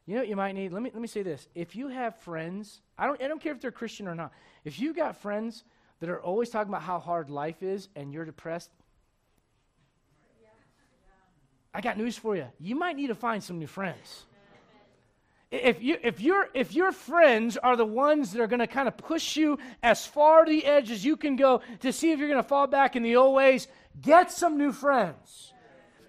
You 0.05 0.15
know 0.15 0.21
what 0.21 0.29
you 0.29 0.35
might 0.35 0.53
need? 0.53 0.71
Let 0.71 0.81
me, 0.81 0.89
let 0.93 1.01
me 1.01 1.07
say 1.07 1.21
this. 1.21 1.47
If 1.53 1.75
you 1.75 1.89
have 1.89 2.15
friends, 2.17 2.81
I 2.97 3.07
don't, 3.07 3.21
I 3.21 3.27
don't 3.27 3.41
care 3.41 3.51
if 3.51 3.61
they're 3.61 3.71
Christian 3.71 4.07
or 4.07 4.15
not. 4.15 4.31
If 4.63 4.79
you 4.79 4.93
got 4.93 5.17
friends 5.17 5.63
that 5.99 6.09
are 6.09 6.21
always 6.21 6.49
talking 6.49 6.71
about 6.71 6.81
how 6.81 6.99
hard 6.99 7.29
life 7.29 7.61
is 7.61 7.89
and 7.95 8.13
you're 8.13 8.25
depressed, 8.25 8.71
I 11.73 11.81
got 11.81 11.97
news 11.97 12.17
for 12.17 12.35
you. 12.35 12.47
You 12.59 12.75
might 12.75 12.95
need 12.95 13.07
to 13.07 13.15
find 13.15 13.43
some 13.43 13.59
new 13.59 13.67
friends 13.67 14.25
if, 15.51 15.83
you, 15.83 15.97
if, 16.01 16.21
your, 16.21 16.47
if 16.53 16.73
your 16.73 16.93
friends 16.93 17.57
are 17.57 17.75
the 17.75 17.85
ones 17.85 18.31
that 18.31 18.41
are 18.41 18.47
going 18.47 18.59
to 18.59 18.67
kind 18.67 18.87
of 18.87 18.95
push 18.95 19.35
you 19.35 19.59
as 19.83 20.05
far 20.05 20.45
to 20.45 20.51
the 20.51 20.65
edge 20.65 20.89
as 20.89 21.03
you 21.03 21.17
can 21.17 21.35
go 21.35 21.61
to 21.81 21.91
see 21.91 22.11
if 22.11 22.19
you're 22.19 22.29
going 22.29 22.41
to 22.41 22.47
fall 22.47 22.67
back 22.67 22.95
in 22.95 23.03
the 23.03 23.17
old 23.17 23.35
ways, 23.35 23.67
get 24.01 24.31
some 24.31 24.57
new 24.57 24.71
friends. 24.71 25.53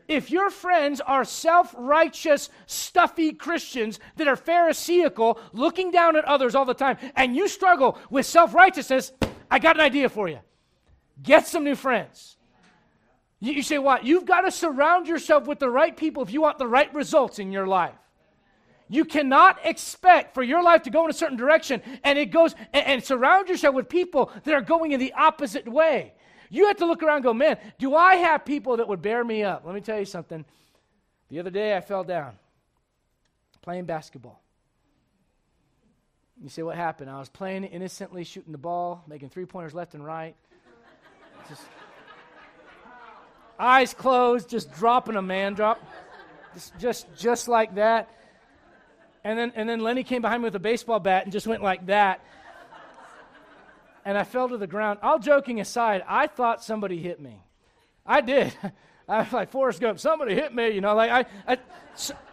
If 0.06 0.30
your 0.30 0.50
friends 0.50 1.00
are 1.00 1.24
self 1.24 1.74
righteous, 1.76 2.50
stuffy 2.66 3.32
Christians 3.32 3.98
that 4.16 4.28
are 4.28 4.36
Pharisaical, 4.36 5.40
looking 5.52 5.90
down 5.90 6.16
at 6.16 6.24
others 6.24 6.54
all 6.54 6.64
the 6.64 6.74
time, 6.74 6.98
and 7.16 7.34
you 7.34 7.48
struggle 7.48 7.98
with 8.10 8.26
self 8.26 8.54
righteousness, 8.54 9.12
I 9.50 9.58
got 9.58 9.76
an 9.76 9.82
idea 9.82 10.08
for 10.08 10.28
you. 10.28 10.40
Get 11.22 11.46
some 11.46 11.64
new 11.64 11.76
friends. 11.76 12.36
You, 13.40 13.52
you 13.54 13.62
say, 13.62 13.78
what? 13.78 14.04
You've 14.04 14.26
got 14.26 14.42
to 14.42 14.50
surround 14.50 15.08
yourself 15.08 15.46
with 15.46 15.58
the 15.58 15.70
right 15.70 15.96
people 15.96 16.22
if 16.22 16.32
you 16.32 16.42
want 16.42 16.58
the 16.58 16.66
right 16.66 16.92
results 16.94 17.38
in 17.38 17.50
your 17.50 17.66
life. 17.66 17.94
You 18.92 19.06
cannot 19.06 19.58
expect 19.64 20.34
for 20.34 20.42
your 20.42 20.62
life 20.62 20.82
to 20.82 20.90
go 20.90 21.04
in 21.04 21.10
a 21.10 21.14
certain 21.14 21.38
direction 21.38 21.80
and 22.04 22.18
it 22.18 22.26
goes 22.26 22.54
and, 22.74 22.86
and, 22.86 23.02
surround 23.02 23.48
yourself 23.48 23.74
with 23.74 23.88
people 23.88 24.30
that 24.44 24.52
are 24.52 24.60
going 24.60 24.92
in 24.92 25.00
the 25.00 25.14
opposite 25.14 25.66
way. 25.66 26.12
You 26.50 26.66
have 26.66 26.76
to 26.76 26.84
look 26.84 27.02
around 27.02 27.16
and 27.16 27.24
go, 27.24 27.32
man, 27.32 27.56
do 27.78 27.94
I 27.94 28.16
have 28.16 28.44
people 28.44 28.76
that 28.76 28.86
would 28.86 29.00
bear 29.00 29.24
me 29.24 29.44
up? 29.44 29.62
Let 29.64 29.74
me 29.74 29.80
tell 29.80 29.98
you 29.98 30.04
something. 30.04 30.44
The 31.30 31.40
other 31.40 31.48
day 31.48 31.74
I 31.74 31.80
fell 31.80 32.04
down 32.04 32.34
playing 33.62 33.86
basketball. 33.86 34.42
You 36.42 36.50
say, 36.50 36.62
what 36.62 36.76
happened? 36.76 37.08
I 37.08 37.18
was 37.18 37.30
playing 37.30 37.64
innocently, 37.64 38.24
shooting 38.24 38.52
the 38.52 38.58
ball, 38.58 39.04
making 39.06 39.30
three 39.30 39.46
pointers 39.46 39.72
left 39.72 39.94
and 39.94 40.04
right. 40.04 40.36
Just 41.48 41.62
eyes 43.58 43.94
closed, 43.94 44.50
just 44.50 44.70
dropping 44.74 45.16
a 45.16 45.22
man 45.22 45.54
drop. 45.54 45.80
Just, 46.52 46.78
just, 46.78 47.16
just 47.16 47.48
like 47.48 47.76
that. 47.76 48.10
And 49.24 49.38
then, 49.38 49.52
and 49.54 49.68
then 49.68 49.80
Lenny 49.80 50.02
came 50.02 50.22
behind 50.22 50.42
me 50.42 50.46
with 50.46 50.56
a 50.56 50.60
baseball 50.60 50.98
bat 50.98 51.24
and 51.24 51.32
just 51.32 51.46
went 51.46 51.62
like 51.62 51.86
that. 51.86 52.24
And 54.04 54.18
I 54.18 54.24
fell 54.24 54.48
to 54.48 54.56
the 54.56 54.66
ground. 54.66 54.98
All 55.02 55.18
joking 55.18 55.60
aside, 55.60 56.02
I 56.08 56.26
thought 56.26 56.64
somebody 56.64 56.98
hit 56.98 57.20
me. 57.20 57.40
I 58.04 58.20
did. 58.20 58.52
I 59.08 59.18
was 59.18 59.32
like, 59.32 59.50
Forrest 59.50 59.80
Gump, 59.80 59.98
somebody 59.98 60.34
hit 60.34 60.54
me. 60.54 60.70
You 60.70 60.80
know, 60.80 60.94
like 60.94 61.10
I, 61.10 61.54
I, 61.54 61.58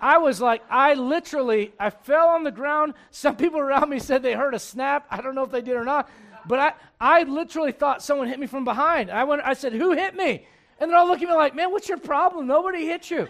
I 0.02 0.18
was 0.18 0.40
like, 0.40 0.64
I 0.70 0.94
literally, 0.94 1.74
I 1.80 1.90
fell 1.90 2.30
on 2.30 2.44
the 2.44 2.52
ground. 2.52 2.94
Some 3.12 3.36
people 3.36 3.60
around 3.60 3.90
me 3.90 4.00
said 4.00 4.24
they 4.24 4.34
heard 4.34 4.54
a 4.54 4.60
snap. 4.60 5.06
I 5.12 5.22
don't 5.22 5.36
know 5.36 5.44
if 5.44 5.52
they 5.52 5.62
did 5.62 5.76
or 5.76 5.86
not. 5.86 6.10
But 6.48 6.60
I, 6.60 6.74
I 7.00 7.24
literally 7.24 7.72
thought 7.72 8.02
someone 8.02 8.28
hit 8.28 8.40
me 8.40 8.48
from 8.48 8.66
behind. 8.66 9.12
I 9.12 9.24
went, 9.24 9.42
I 9.44 9.54
said, 9.54 9.74
who 9.74 9.92
hit 9.92 10.16
me? 10.16 10.48
And 10.80 10.90
they're 10.90 10.98
all 10.98 11.08
looking 11.08 11.28
at 11.28 11.32
me 11.32 11.38
like, 11.38 11.56
man, 11.56 11.72
what's 11.72 11.90
your 11.90 11.98
problem? 11.98 12.48
Nobody 12.48 12.86
hit 12.86 13.12
you. 13.12 13.28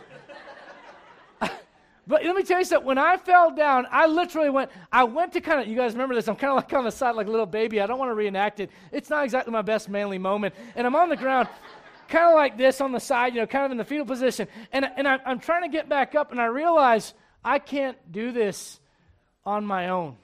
But 2.10 2.26
let 2.26 2.36
me 2.36 2.42
tell 2.42 2.58
you 2.58 2.66
something. 2.66 2.88
When 2.88 2.98
I 2.98 3.18
fell 3.18 3.52
down, 3.52 3.86
I 3.92 4.08
literally 4.08 4.50
went, 4.50 4.72
I 4.92 5.04
went 5.04 5.32
to 5.34 5.42
kind 5.42 5.62
of, 5.62 5.68
you 5.68 5.76
guys 5.76 5.94
remember 5.94 6.16
this, 6.16 6.28
I'm 6.28 6.36
kind 6.36 6.50
of 6.50 6.56
like 6.56 6.74
on 6.74 6.84
the 6.84 6.92
side 6.92 7.14
like 7.14 7.28
a 7.28 7.30
little 7.30 7.46
baby. 7.46 7.80
I 7.80 7.86
don't 7.86 8.00
want 8.00 8.10
to 8.10 8.16
reenact 8.16 8.60
it. 8.60 8.72
It's 8.92 9.12
not 9.12 9.26
exactly 9.26 9.54
my 9.54 9.62
best 9.62 9.90
manly 9.90 10.18
moment. 10.18 10.56
And 10.76 10.88
I'm 10.88 10.96
on 10.96 11.10
the 11.10 11.16
ground, 11.16 11.50
kind 12.10 12.26
of 12.26 12.34
like 12.34 12.58
this 12.58 12.82
on 12.82 12.94
the 12.94 13.00
side, 13.00 13.36
you 13.36 13.42
know, 13.42 13.46
kind 13.46 13.64
of 13.64 13.72
in 13.72 13.78
the 13.78 13.86
fetal 13.86 14.08
position. 14.08 14.48
And, 14.74 14.90
and 14.98 15.08
I, 15.08 15.20
I'm 15.24 15.40
trying 15.40 15.62
to 15.62 15.70
get 15.70 15.88
back 15.88 16.16
up, 16.16 16.32
and 16.32 16.42
I 16.42 16.46
realize 16.46 17.14
I 17.46 17.60
can't 17.60 17.96
do 18.12 18.32
this 18.32 18.80
on 19.46 19.64
my 19.64 19.90
own. 19.90 20.18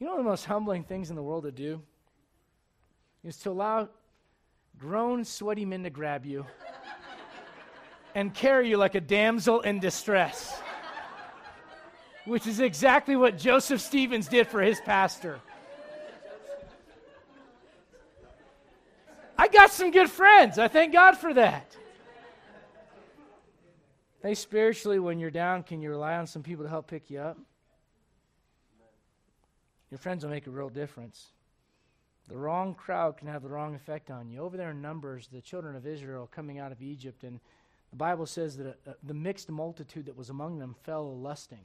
You 0.00 0.08
know 0.08 0.16
the 0.16 0.24
most 0.24 0.46
humbling 0.46 0.82
things 0.82 1.10
in 1.10 1.16
the 1.16 1.22
world 1.22 1.44
to 1.44 1.52
do? 1.52 1.80
Is 3.22 3.36
to 3.36 3.50
allow 3.50 3.88
grown, 4.80 5.24
sweaty 5.24 5.64
men 5.64 5.84
to 5.84 5.90
grab 5.90 6.26
you 6.26 6.44
and 8.14 8.34
carry 8.34 8.68
you 8.68 8.76
like 8.76 8.94
a 8.94 9.00
damsel 9.00 9.60
in 9.60 9.78
distress, 9.78 10.60
which 12.24 12.46
is 12.46 12.60
exactly 12.60 13.16
what 13.16 13.38
Joseph 13.38 13.80
Stevens 13.80 14.28
did 14.28 14.46
for 14.48 14.60
his 14.60 14.80
pastor. 14.80 15.40
I 19.38 19.48
got 19.48 19.70
some 19.70 19.90
good 19.90 20.10
friends. 20.10 20.58
I 20.58 20.68
thank 20.68 20.92
God 20.92 21.16
for 21.16 21.34
that. 21.34 21.76
Hey, 24.22 24.34
spiritually, 24.34 25.00
when 25.00 25.18
you're 25.18 25.32
down, 25.32 25.64
can 25.64 25.80
you 25.80 25.90
rely 25.90 26.14
on 26.14 26.28
some 26.28 26.44
people 26.44 26.64
to 26.64 26.70
help 26.70 26.86
pick 26.86 27.10
you 27.10 27.18
up? 27.18 27.38
Your 29.90 29.98
friends 29.98 30.22
will 30.22 30.30
make 30.30 30.46
a 30.46 30.50
real 30.50 30.68
difference. 30.68 31.32
The 32.28 32.36
wrong 32.36 32.74
crowd 32.74 33.16
can 33.16 33.26
have 33.26 33.42
the 33.42 33.48
wrong 33.48 33.74
effect 33.74 34.10
on 34.10 34.30
you. 34.30 34.38
Over 34.38 34.56
there 34.56 34.70
in 34.70 34.80
Numbers, 34.80 35.28
the 35.32 35.40
children 35.40 35.74
of 35.74 35.86
Israel 35.86 36.30
coming 36.32 36.60
out 36.60 36.70
of 36.70 36.80
Egypt, 36.80 37.24
and 37.24 37.40
the 37.92 37.96
Bible 37.96 38.26
says 38.26 38.56
that 38.56 38.78
uh, 38.88 38.92
the 39.02 39.14
mixed 39.14 39.50
multitude 39.50 40.06
that 40.06 40.16
was 40.16 40.30
among 40.30 40.58
them 40.58 40.74
fell 40.82 41.16
lusting. 41.16 41.60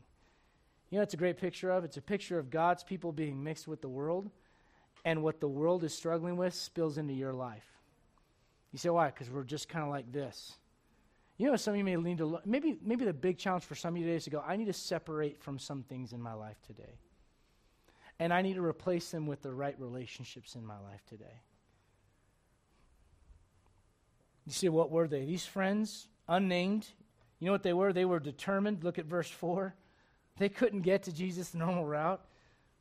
You 0.90 0.98
know, 0.98 1.02
it's 1.02 1.14
a 1.14 1.18
great 1.18 1.38
picture 1.38 1.72
of? 1.72 1.86
It's 1.86 1.98
a 1.98 2.02
picture 2.02 2.38
of 2.38 2.50
God's 2.50 2.84
people 2.84 3.12
being 3.12 3.42
mixed 3.44 3.68
with 3.68 3.82
the 3.82 3.90
world, 3.90 4.30
and 5.06 5.24
what 5.24 5.40
the 5.40 5.48
world 5.48 5.86
is 5.86 5.94
struggling 5.94 6.36
with 6.36 6.54
spills 6.54 6.98
into 6.98 7.14
your 7.14 7.34
life. 7.34 7.66
You 8.74 8.80
say, 8.80 8.90
why? 8.90 9.08
Because 9.08 9.30
we're 9.30 9.44
just 9.44 9.70
kind 9.70 9.84
of 9.84 9.90
like 9.90 10.12
this. 10.12 10.58
You 11.38 11.48
know, 11.48 11.56
some 11.56 11.74
of 11.74 11.78
you 11.78 11.84
may 11.84 11.96
need 11.96 12.18
to 12.18 12.40
maybe, 12.46 12.78
maybe 12.84 13.06
the 13.06 13.14
big 13.14 13.38
challenge 13.38 13.64
for 13.64 13.76
some 13.76 13.94
of 13.94 13.98
you 13.98 14.06
today 14.06 14.18
is 14.18 14.26
to 14.26 14.30
go, 14.30 14.44
I 14.46 14.58
need 14.58 14.66
to 14.66 14.74
separate 14.74 15.42
from 15.42 15.60
some 15.60 15.84
things 15.84 16.12
in 16.12 16.22
my 16.22 16.34
life 16.34 16.58
today. 16.66 17.00
And 18.20 18.34
I 18.34 18.42
need 18.42 18.56
to 18.56 18.66
replace 18.66 19.12
them 19.12 19.28
with 19.28 19.44
the 19.44 19.54
right 19.54 19.76
relationships 19.80 20.56
in 20.56 20.66
my 20.66 20.80
life 20.80 21.06
today. 21.08 21.42
You 24.46 24.52
see, 24.52 24.70
what 24.70 24.92
were 24.92 25.08
they? 25.08 25.26
These 25.26 25.46
friends 25.46 26.08
unnamed. 26.28 26.88
You 27.40 27.46
know 27.46 27.52
what 27.52 27.64
they 27.64 27.74
were? 27.74 27.94
They 27.94 28.06
were 28.06 28.20
determined. 28.20 28.84
Look 28.84 29.00
at 29.00 29.06
verse 29.06 29.30
4. 29.30 29.76
They 30.38 30.50
couldn't 30.50 30.82
get 30.82 31.04
to 31.04 31.12
Jesus 31.12 31.54
normal 31.54 31.86
route, 31.86 32.22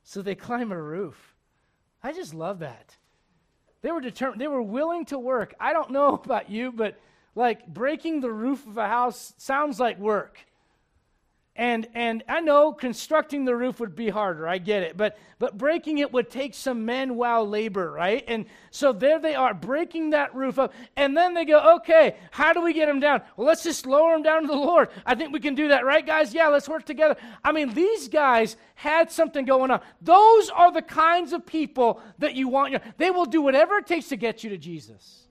so 0.03 0.23
they 0.23 0.35
climb 0.35 0.73
a 0.73 0.81
roof. 0.81 1.35
I 2.03 2.13
just 2.13 2.35
love 2.35 2.61
that. 2.61 2.97
They 3.83 3.91
were 3.91 4.01
determined, 4.01 4.41
they 4.41 4.49
were 4.49 4.63
willing 4.63 5.05
to 5.07 5.19
work. 5.19 5.55
I 5.61 5.73
don't 5.73 5.91
know 5.91 6.09
about 6.25 6.51
you, 6.51 6.73
but 6.73 6.99
like 7.35 7.67
breaking 7.67 8.21
the 8.21 8.33
roof 8.33 8.67
of 8.67 8.79
a 8.79 8.89
house 8.89 9.35
sounds 9.39 9.79
like 9.79 9.99
work. 9.99 10.39
And, 11.57 11.89
and 11.95 12.23
I 12.29 12.41
know 12.41 12.73
constructing 12.73 13.47
the 13.47 13.57
roof 13.57 13.81
would 13.81 13.97
be 13.97 14.11
harder. 14.11 14.47
I 14.47 14.59
get 14.59 14.83
it. 14.83 14.97
But, 14.97 15.17
but 15.39 15.57
breaking 15.57 15.99
it 15.99 16.13
would 16.13 16.31
take 16.31 16.55
some 16.55 16.85
man 16.85 17.17
wow 17.17 17.45
labor, 17.45 17.91
right? 17.91 18.23
And 18.29 18.45
so 18.71 18.93
there 18.93 19.19
they 19.19 19.35
are, 19.35 19.55
breaking 19.55 20.11
that 20.11 20.35
roof 20.35 20.59
up. 20.59 20.75
And 20.97 21.17
then 21.17 21.33
they 21.33 21.47
go, 21.47 21.77
okay, 21.77 22.17
how 22.31 22.53
do 22.53 22.61
we 22.61 22.75
get 22.75 22.87
them 22.87 23.01
down? 23.01 23.23
Well, 23.37 23.47
let's 23.47 23.63
just 23.63 23.87
lower 23.87 24.13
them 24.13 24.23
down 24.23 24.43
to 24.43 24.49
the 24.49 24.55
Lord. 24.55 24.91
I 25.07 25.15
think 25.15 25.33
we 25.33 25.41
can 25.41 25.55
do 25.55 25.69
that, 25.69 25.87
right, 25.87 26.07
guys? 26.07 26.35
Yeah, 26.35 26.49
let's 26.49 26.69
work 26.69 26.85
together. 26.85 27.17
I 27.43 27.53
mean, 27.53 27.73
these 27.73 28.09
guys 28.09 28.59
had 28.75 29.11
something 29.11 29.47
going 29.47 29.71
on. 29.71 29.81
Those 30.03 30.51
are 30.51 30.71
the 30.71 30.83
kinds 30.83 31.33
of 31.33 31.47
people 31.47 32.03
that 32.19 32.35
you 32.35 32.49
want. 32.49 32.77
They 32.99 33.11
will 33.11 33.25
do 33.25 33.41
whatever 33.41 33.79
it 33.79 33.87
takes 33.87 34.09
to 34.09 34.17
get 34.17 34.45
you 34.45 34.51
to 34.51 34.59
Jesus. 34.59 35.26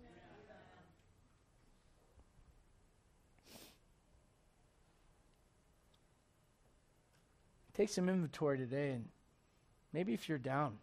Take 7.76 7.90
some 7.90 8.10
inventory 8.10 8.58
today 8.58 8.92
and 8.92 9.06
maybe 9.94 10.14
if 10.14 10.30
you're 10.30 10.38
down 10.38 10.78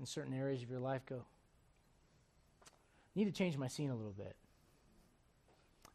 in 0.00 0.06
certain 0.06 0.34
areas 0.34 0.62
of 0.62 0.70
your 0.70 0.80
life, 0.80 1.04
go, 1.06 1.22
need 3.14 3.26
to 3.26 3.32
change 3.32 3.56
my 3.56 3.68
scene 3.68 3.90
a 3.90 3.94
little 3.94 4.12
bit. 4.12 4.34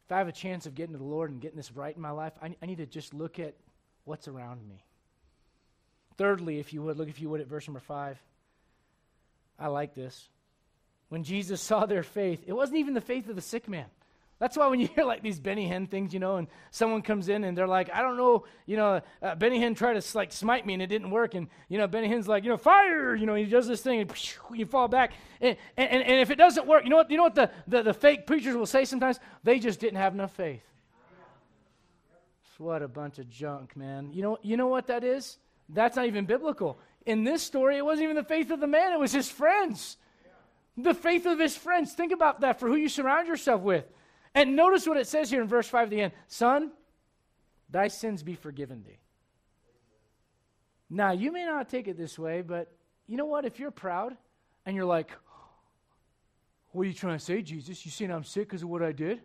If 0.06 0.12
I 0.12 0.18
have 0.18 0.28
a 0.28 0.32
chance 0.32 0.64
of 0.64 0.74
getting 0.74 0.94
to 0.94 0.98
the 0.98 1.04
Lord 1.04 1.30
and 1.30 1.40
getting 1.40 1.56
this 1.56 1.72
right 1.72 1.94
in 1.94 2.00
my 2.00 2.12
life, 2.12 2.32
I, 2.40 2.54
I 2.62 2.66
need 2.66 2.78
to 2.78 2.86
just 2.86 3.12
look 3.12 3.38
at 3.38 3.54
what's 4.04 4.28
around 4.28 4.66
me. 4.66 4.82
Thirdly, 6.16 6.58
if 6.58 6.72
you 6.72 6.82
would, 6.82 6.96
look 6.96 7.08
if 7.08 7.20
you 7.20 7.28
would 7.28 7.40
at 7.40 7.46
verse 7.46 7.68
number 7.68 7.80
five. 7.80 8.18
I 9.58 9.66
like 9.66 9.94
this. 9.94 10.28
When 11.10 11.24
Jesus 11.24 11.60
saw 11.60 11.84
their 11.84 12.02
faith, 12.02 12.44
it 12.46 12.52
wasn't 12.52 12.78
even 12.78 12.94
the 12.94 13.00
faith 13.00 13.28
of 13.28 13.36
the 13.36 13.42
sick 13.42 13.68
man. 13.68 13.86
That's 14.38 14.56
why 14.56 14.68
when 14.68 14.80
you 14.80 14.86
hear 14.94 15.04
like 15.04 15.22
these 15.22 15.40
Benny 15.40 15.68
Hinn 15.68 15.88
things, 15.88 16.14
you 16.14 16.20
know, 16.20 16.36
and 16.36 16.48
someone 16.70 17.02
comes 17.02 17.28
in 17.28 17.44
and 17.44 17.56
they're 17.56 17.66
like, 17.66 17.90
I 17.92 18.02
don't 18.02 18.16
know, 18.16 18.44
you 18.66 18.76
know, 18.76 19.00
uh, 19.22 19.34
Benny 19.34 19.58
Hinn 19.58 19.76
tried 19.76 20.00
to 20.00 20.16
like 20.16 20.32
smite 20.32 20.66
me 20.66 20.74
and 20.74 20.82
it 20.82 20.86
didn't 20.86 21.10
work. 21.10 21.34
And, 21.34 21.48
you 21.68 21.78
know, 21.78 21.86
Benny 21.86 22.08
Hinn's 22.08 22.28
like, 22.28 22.44
you 22.44 22.50
know, 22.50 22.56
fire, 22.56 23.14
you 23.14 23.26
know, 23.26 23.34
he 23.34 23.44
does 23.44 23.66
this 23.66 23.80
thing 23.80 24.00
and 24.00 24.12
you 24.54 24.66
fall 24.66 24.88
back. 24.88 25.12
And, 25.40 25.56
and, 25.76 26.02
and 26.02 26.20
if 26.20 26.30
it 26.30 26.36
doesn't 26.36 26.66
work, 26.66 26.84
you 26.84 26.90
know 26.90 26.96
what, 26.96 27.10
you 27.10 27.16
know 27.16 27.24
what 27.24 27.34
the, 27.34 27.50
the, 27.66 27.82
the 27.82 27.94
fake 27.94 28.26
preachers 28.26 28.56
will 28.56 28.66
say 28.66 28.84
sometimes? 28.84 29.18
They 29.44 29.58
just 29.58 29.80
didn't 29.80 29.98
have 29.98 30.14
enough 30.14 30.32
faith. 30.32 30.62
What 32.58 32.82
a 32.82 32.88
bunch 32.88 33.20
of 33.20 33.30
junk, 33.30 33.76
man. 33.76 34.10
You 34.12 34.22
know, 34.22 34.38
you 34.42 34.56
know 34.56 34.66
what 34.66 34.88
that 34.88 35.04
is? 35.04 35.38
That's 35.68 35.94
not 35.94 36.06
even 36.06 36.24
biblical. 36.24 36.78
In 37.06 37.22
this 37.22 37.42
story, 37.42 37.76
it 37.76 37.84
wasn't 37.84 38.04
even 38.04 38.16
the 38.16 38.24
faith 38.24 38.50
of 38.50 38.58
the 38.58 38.66
man, 38.66 38.92
it 38.92 38.98
was 38.98 39.12
his 39.12 39.30
friends. 39.30 39.96
The 40.76 40.94
faith 40.94 41.24
of 41.26 41.38
his 41.38 41.56
friends. 41.56 41.92
Think 41.92 42.12
about 42.12 42.40
that 42.40 42.60
for 42.60 42.68
who 42.68 42.76
you 42.76 42.88
surround 42.88 43.28
yourself 43.28 43.62
with. 43.62 43.84
And 44.34 44.56
notice 44.56 44.86
what 44.86 44.96
it 44.96 45.06
says 45.06 45.30
here 45.30 45.42
in 45.42 45.48
verse 45.48 45.68
5 45.68 45.84
at 45.84 45.90
the 45.90 46.00
end 46.02 46.12
Son, 46.26 46.72
thy 47.70 47.88
sins 47.88 48.22
be 48.22 48.34
forgiven 48.34 48.82
thee. 48.84 48.98
Now, 50.90 51.12
you 51.12 51.32
may 51.32 51.44
not 51.44 51.68
take 51.68 51.86
it 51.88 51.96
this 51.96 52.18
way, 52.18 52.42
but 52.42 52.72
you 53.06 53.16
know 53.16 53.26
what? 53.26 53.44
If 53.44 53.58
you're 53.58 53.70
proud 53.70 54.16
and 54.64 54.74
you're 54.74 54.86
like, 54.86 55.10
what 56.72 56.82
are 56.82 56.86
you 56.86 56.94
trying 56.94 57.18
to 57.18 57.24
say, 57.24 57.42
Jesus? 57.42 57.84
You 57.84 57.90
saying 57.90 58.10
I'm 58.10 58.24
sick 58.24 58.48
because 58.48 58.62
of 58.62 58.68
what 58.68 58.82
I 58.82 58.92
did? 58.92 59.20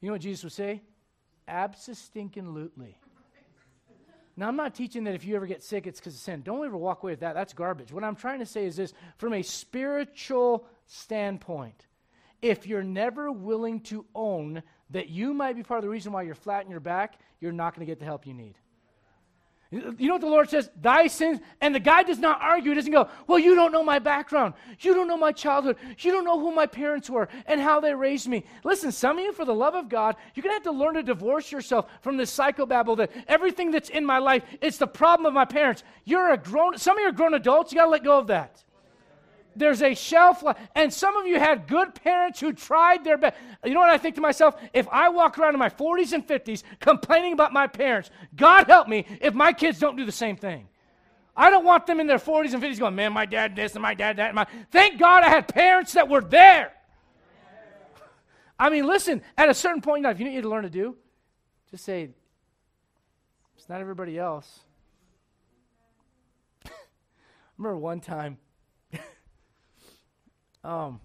You 0.00 0.08
know 0.08 0.12
what 0.12 0.20
Jesus 0.20 0.44
would 0.44 0.52
say? 0.52 0.82
Abstinently. 1.48 2.96
Now, 4.36 4.48
I'm 4.48 4.56
not 4.56 4.74
teaching 4.74 5.04
that 5.04 5.14
if 5.14 5.24
you 5.24 5.34
ever 5.34 5.46
get 5.46 5.62
sick, 5.62 5.86
it's 5.86 5.98
because 5.98 6.14
of 6.14 6.20
sin. 6.20 6.42
Don't 6.42 6.64
ever 6.64 6.76
walk 6.76 7.02
away 7.02 7.12
with 7.12 7.20
that. 7.20 7.34
That's 7.34 7.54
garbage. 7.54 7.90
What 7.90 8.04
I'm 8.04 8.16
trying 8.16 8.40
to 8.40 8.46
say 8.46 8.66
is 8.66 8.76
this 8.76 8.92
from 9.16 9.32
a 9.32 9.42
spiritual 9.42 10.66
standpoint, 10.86 11.86
if 12.42 12.66
you're 12.66 12.82
never 12.82 13.30
willing 13.30 13.80
to 13.80 14.04
own 14.14 14.62
that 14.90 15.08
you 15.08 15.34
might 15.34 15.56
be 15.56 15.62
part 15.62 15.78
of 15.78 15.82
the 15.82 15.88
reason 15.88 16.12
why 16.12 16.22
you're 16.22 16.34
flat 16.34 16.64
in 16.64 16.70
your 16.70 16.80
back, 16.80 17.18
you're 17.40 17.52
not 17.52 17.74
going 17.74 17.86
to 17.86 17.90
get 17.90 17.98
the 17.98 18.04
help 18.04 18.26
you 18.26 18.34
need. 18.34 18.56
You 19.72 20.06
know 20.06 20.14
what 20.14 20.20
the 20.20 20.28
Lord 20.28 20.48
says? 20.48 20.70
Thy 20.80 21.08
sins. 21.08 21.40
And 21.60 21.74
the 21.74 21.80
guy 21.80 22.04
does 22.04 22.20
not 22.20 22.40
argue. 22.40 22.70
He 22.70 22.76
doesn't 22.76 22.92
go, 22.92 23.08
Well, 23.26 23.40
you 23.40 23.56
don't 23.56 23.72
know 23.72 23.82
my 23.82 23.98
background. 23.98 24.54
You 24.78 24.94
don't 24.94 25.08
know 25.08 25.16
my 25.16 25.32
childhood. 25.32 25.76
You 25.98 26.12
don't 26.12 26.24
know 26.24 26.38
who 26.38 26.54
my 26.54 26.66
parents 26.66 27.10
were 27.10 27.28
and 27.46 27.60
how 27.60 27.80
they 27.80 27.92
raised 27.92 28.28
me. 28.28 28.44
Listen, 28.62 28.92
some 28.92 29.18
of 29.18 29.24
you, 29.24 29.32
for 29.32 29.44
the 29.44 29.54
love 29.54 29.74
of 29.74 29.88
God, 29.88 30.14
you're 30.34 30.44
going 30.44 30.52
to 30.52 30.56
have 30.56 30.72
to 30.72 30.78
learn 30.78 30.94
to 30.94 31.02
divorce 31.02 31.50
yourself 31.50 31.90
from 32.00 32.16
this 32.16 32.34
psychobabble 32.34 32.96
that 32.98 33.10
everything 33.26 33.72
that's 33.72 33.88
in 33.88 34.06
my 34.06 34.18
life, 34.18 34.44
it's 34.60 34.78
the 34.78 34.86
problem 34.86 35.26
of 35.26 35.34
my 35.34 35.44
parents. 35.44 35.82
You're 36.04 36.30
a 36.30 36.36
grown, 36.36 36.78
some 36.78 36.96
of 36.96 37.02
you 37.02 37.08
are 37.08 37.12
grown 37.12 37.34
adults. 37.34 37.72
You 37.72 37.78
got 37.78 37.86
to 37.86 37.90
let 37.90 38.04
go 38.04 38.18
of 38.18 38.28
that 38.28 38.62
there's 39.56 39.82
a 39.82 39.94
shelf 39.94 40.42
life. 40.42 40.56
And 40.74 40.92
some 40.92 41.16
of 41.16 41.26
you 41.26 41.38
had 41.38 41.66
good 41.66 41.94
parents 41.94 42.40
who 42.40 42.52
tried 42.52 43.04
their 43.04 43.18
best. 43.18 43.36
You 43.64 43.74
know 43.74 43.80
what 43.80 43.90
I 43.90 43.98
think 43.98 44.14
to 44.16 44.20
myself? 44.20 44.56
If 44.72 44.88
I 44.88 45.08
walk 45.08 45.38
around 45.38 45.54
in 45.54 45.58
my 45.58 45.68
40s 45.68 46.12
and 46.12 46.26
50s 46.26 46.62
complaining 46.80 47.32
about 47.32 47.52
my 47.52 47.66
parents, 47.66 48.10
God 48.34 48.66
help 48.66 48.88
me 48.88 49.06
if 49.20 49.34
my 49.34 49.52
kids 49.52 49.78
don't 49.78 49.96
do 49.96 50.04
the 50.04 50.12
same 50.12 50.36
thing. 50.36 50.68
I 51.36 51.50
don't 51.50 51.64
want 51.64 51.86
them 51.86 52.00
in 52.00 52.06
their 52.06 52.18
40s 52.18 52.54
and 52.54 52.62
50s 52.62 52.78
going, 52.78 52.94
man, 52.94 53.12
my 53.12 53.26
dad 53.26 53.54
this 53.54 53.74
and 53.74 53.82
my 53.82 53.94
dad 53.94 54.16
that. 54.16 54.28
And 54.28 54.36
my... 54.36 54.46
Thank 54.70 54.98
God 54.98 55.22
I 55.22 55.28
had 55.28 55.48
parents 55.48 55.92
that 55.92 56.08
were 56.08 56.22
there. 56.22 56.72
I 58.58 58.70
mean, 58.70 58.86
listen, 58.86 59.20
at 59.36 59.50
a 59.50 59.54
certain 59.54 59.82
point 59.82 59.98
in 59.98 60.04
life, 60.04 60.18
you 60.18 60.26
you 60.26 60.32
need 60.32 60.42
to 60.42 60.48
learn 60.48 60.62
to 60.62 60.70
do? 60.70 60.96
Just 61.70 61.84
say, 61.84 62.08
it's 63.56 63.68
not 63.68 63.80
everybody 63.82 64.18
else. 64.18 64.60
remember 67.58 67.76
one 67.76 68.00
time 68.00 68.38
um, 70.66 71.00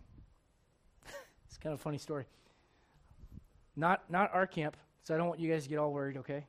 it's 1.47 1.57
kind 1.59 1.73
of 1.73 1.79
a 1.79 1.83
funny 1.83 1.99
story. 1.99 2.25
Not 3.75 4.09
not 4.09 4.33
our 4.33 4.47
camp, 4.47 4.75
so 5.03 5.13
I 5.13 5.17
don't 5.17 5.27
want 5.27 5.39
you 5.39 5.51
guys 5.51 5.63
to 5.63 5.69
get 5.69 5.77
all 5.77 5.93
worried, 5.93 6.17
okay? 6.17 6.47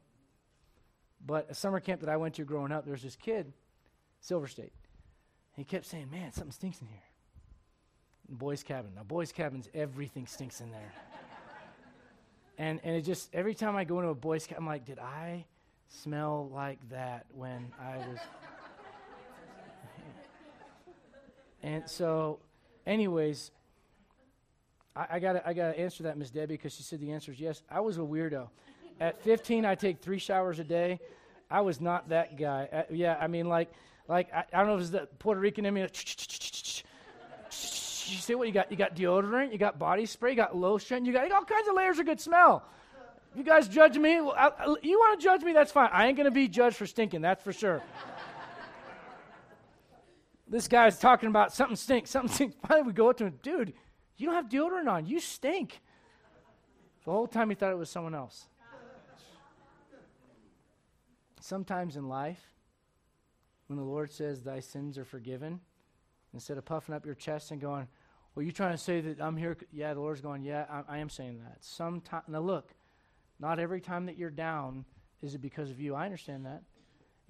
But 1.24 1.50
a 1.50 1.54
summer 1.54 1.78
camp 1.78 2.00
that 2.00 2.08
I 2.08 2.16
went 2.16 2.34
to 2.36 2.44
growing 2.44 2.72
up, 2.72 2.84
there 2.84 2.92
was 2.92 3.02
this 3.02 3.14
kid, 3.14 3.52
Silver 4.20 4.48
State. 4.48 4.72
He 5.54 5.64
kept 5.64 5.84
saying, 5.84 6.10
"Man, 6.10 6.32
something 6.32 6.52
stinks 6.52 6.80
in 6.80 6.88
here." 6.88 7.02
In 8.30 8.36
boys' 8.36 8.62
cabin. 8.62 8.92
Now, 8.96 9.02
boys' 9.02 9.30
cabins, 9.30 9.68
everything 9.74 10.26
stinks 10.26 10.62
in 10.62 10.70
there. 10.70 10.92
and 12.56 12.80
and 12.82 12.96
it 12.96 13.02
just 13.02 13.32
every 13.34 13.54
time 13.54 13.76
I 13.76 13.84
go 13.84 13.98
into 13.98 14.10
a 14.10 14.14
boys' 14.14 14.46
cabin, 14.46 14.62
I'm 14.62 14.66
like, 14.66 14.86
did 14.86 14.98
I 14.98 15.44
smell 15.86 16.48
like 16.50 16.78
that 16.88 17.26
when 17.34 17.72
I 17.78 17.98
was? 17.98 18.18
and 21.62 21.88
so 21.88 22.40
Anyways, 22.86 23.50
I, 24.96 25.06
I 25.12 25.18
got 25.18 25.46
I 25.46 25.52
got 25.52 25.72
to 25.72 25.78
answer 25.78 26.04
that, 26.04 26.18
Miss 26.18 26.30
Debbie, 26.30 26.54
because 26.54 26.74
she 26.74 26.82
said 26.82 27.00
the 27.00 27.12
answer 27.12 27.32
is 27.32 27.40
yes. 27.40 27.62
I 27.70 27.80
was 27.80 27.98
a 27.98 28.00
weirdo. 28.00 28.48
At 29.00 29.20
15, 29.22 29.64
I 29.64 29.74
take 29.74 30.00
three 30.00 30.18
showers 30.18 30.58
a 30.58 30.64
day. 30.64 31.00
I 31.50 31.60
was 31.62 31.80
not 31.80 32.10
that 32.10 32.36
guy. 32.38 32.68
Uh, 32.72 32.82
yeah, 32.90 33.16
I 33.20 33.26
mean, 33.26 33.48
like, 33.48 33.72
like 34.08 34.32
I, 34.32 34.44
I, 34.52 34.58
don't 34.58 34.68
know 34.68 34.76
if 34.76 34.82
it's 34.82 34.90
the 34.90 35.08
Puerto 35.18 35.40
Rican 35.40 35.66
in 35.66 35.74
me. 35.74 35.80
You 35.82 35.88
see 37.50 38.34
what 38.34 38.46
you 38.46 38.54
got? 38.54 38.70
You 38.70 38.76
got 38.76 38.94
deodorant, 38.94 39.52
you 39.52 39.58
got 39.58 39.78
body 39.78 40.06
spray, 40.06 40.30
you 40.30 40.36
got 40.36 40.56
lotion, 40.56 41.04
you 41.04 41.12
got, 41.12 41.24
you 41.24 41.30
got 41.30 41.40
all 41.40 41.44
kinds 41.44 41.68
of 41.68 41.74
layers 41.74 41.98
of 41.98 42.06
good 42.06 42.20
smell. 42.20 42.64
You 43.34 43.42
guys 43.44 43.66
judge 43.66 43.96
me? 43.96 44.20
Well, 44.20 44.34
I, 44.36 44.50
you 44.82 44.98
want 44.98 45.18
to 45.18 45.24
judge 45.24 45.42
me? 45.42 45.52
That's 45.52 45.72
fine. 45.72 45.88
I 45.92 46.06
ain't 46.06 46.18
to 46.18 46.30
be 46.30 46.48
judged 46.48 46.76
for 46.76 46.86
stinking, 46.86 47.22
that's 47.22 47.42
for 47.42 47.52
sure 47.52 47.82
this 50.53 50.68
guy's 50.68 50.98
talking 50.98 51.30
about 51.30 51.55
something 51.55 51.76
stinks, 51.76 52.11
something 52.11 52.32
stinks. 52.32 52.57
Finally, 52.68 52.88
we 52.88 52.92
go 52.92 53.09
up 53.09 53.16
to 53.16 53.24
him, 53.24 53.38
dude, 53.42 53.72
you 54.18 54.26
don't 54.26 54.34
have 54.34 54.50
deodorant 54.50 54.86
on. 54.86 55.07
You 55.07 55.18
stink. 55.18 55.80
The 57.07 57.11
whole 57.11 57.26
time 57.26 57.48
he 57.48 57.57
thought 57.57 57.72
it 57.72 57.78
was 57.78 57.88
someone 57.88 58.14
else. 58.14 58.46
Sometimes 61.40 61.96
in 61.96 62.07
life, 62.07 62.40
when 63.66 63.78
the 63.78 63.84
Lord 63.84 64.12
says, 64.12 64.42
Thy 64.42 64.61
sins 64.61 64.98
are 64.98 65.07
forgiven, 65.07 65.59
instead 66.34 66.59
of 66.59 66.66
puffing 66.66 66.94
up 66.94 67.07
your 67.07 67.14
chest 67.14 67.50
and 67.50 67.61
going, 67.61 67.88
Well, 68.34 68.44
you 68.44 68.53
trying 68.53 68.72
to 68.72 68.78
say 68.78 69.00
that 69.00 69.20
I'm 69.20 69.38
here? 69.38 69.57
Yeah, 69.72 69.94
the 69.94 70.00
Lord's 70.00 70.20
going, 70.20 70.42
Yeah, 70.42 70.66
I, 70.70 70.96
I 70.96 70.98
am 70.98 71.09
saying 71.09 71.40
that. 71.40 71.64
Sometime, 71.64 72.22
now 72.28 72.40
look, 72.40 72.74
not 73.40 73.59
every 73.59 73.80
time 73.80 74.05
that 74.07 74.18
you're 74.18 74.30
down 74.30 74.84
is 75.22 75.34
it 75.34 75.40
because 75.40 75.70
of 75.70 75.80
you. 75.80 75.94
I 75.94 76.05
understand 76.05 76.44
that. 76.44 76.62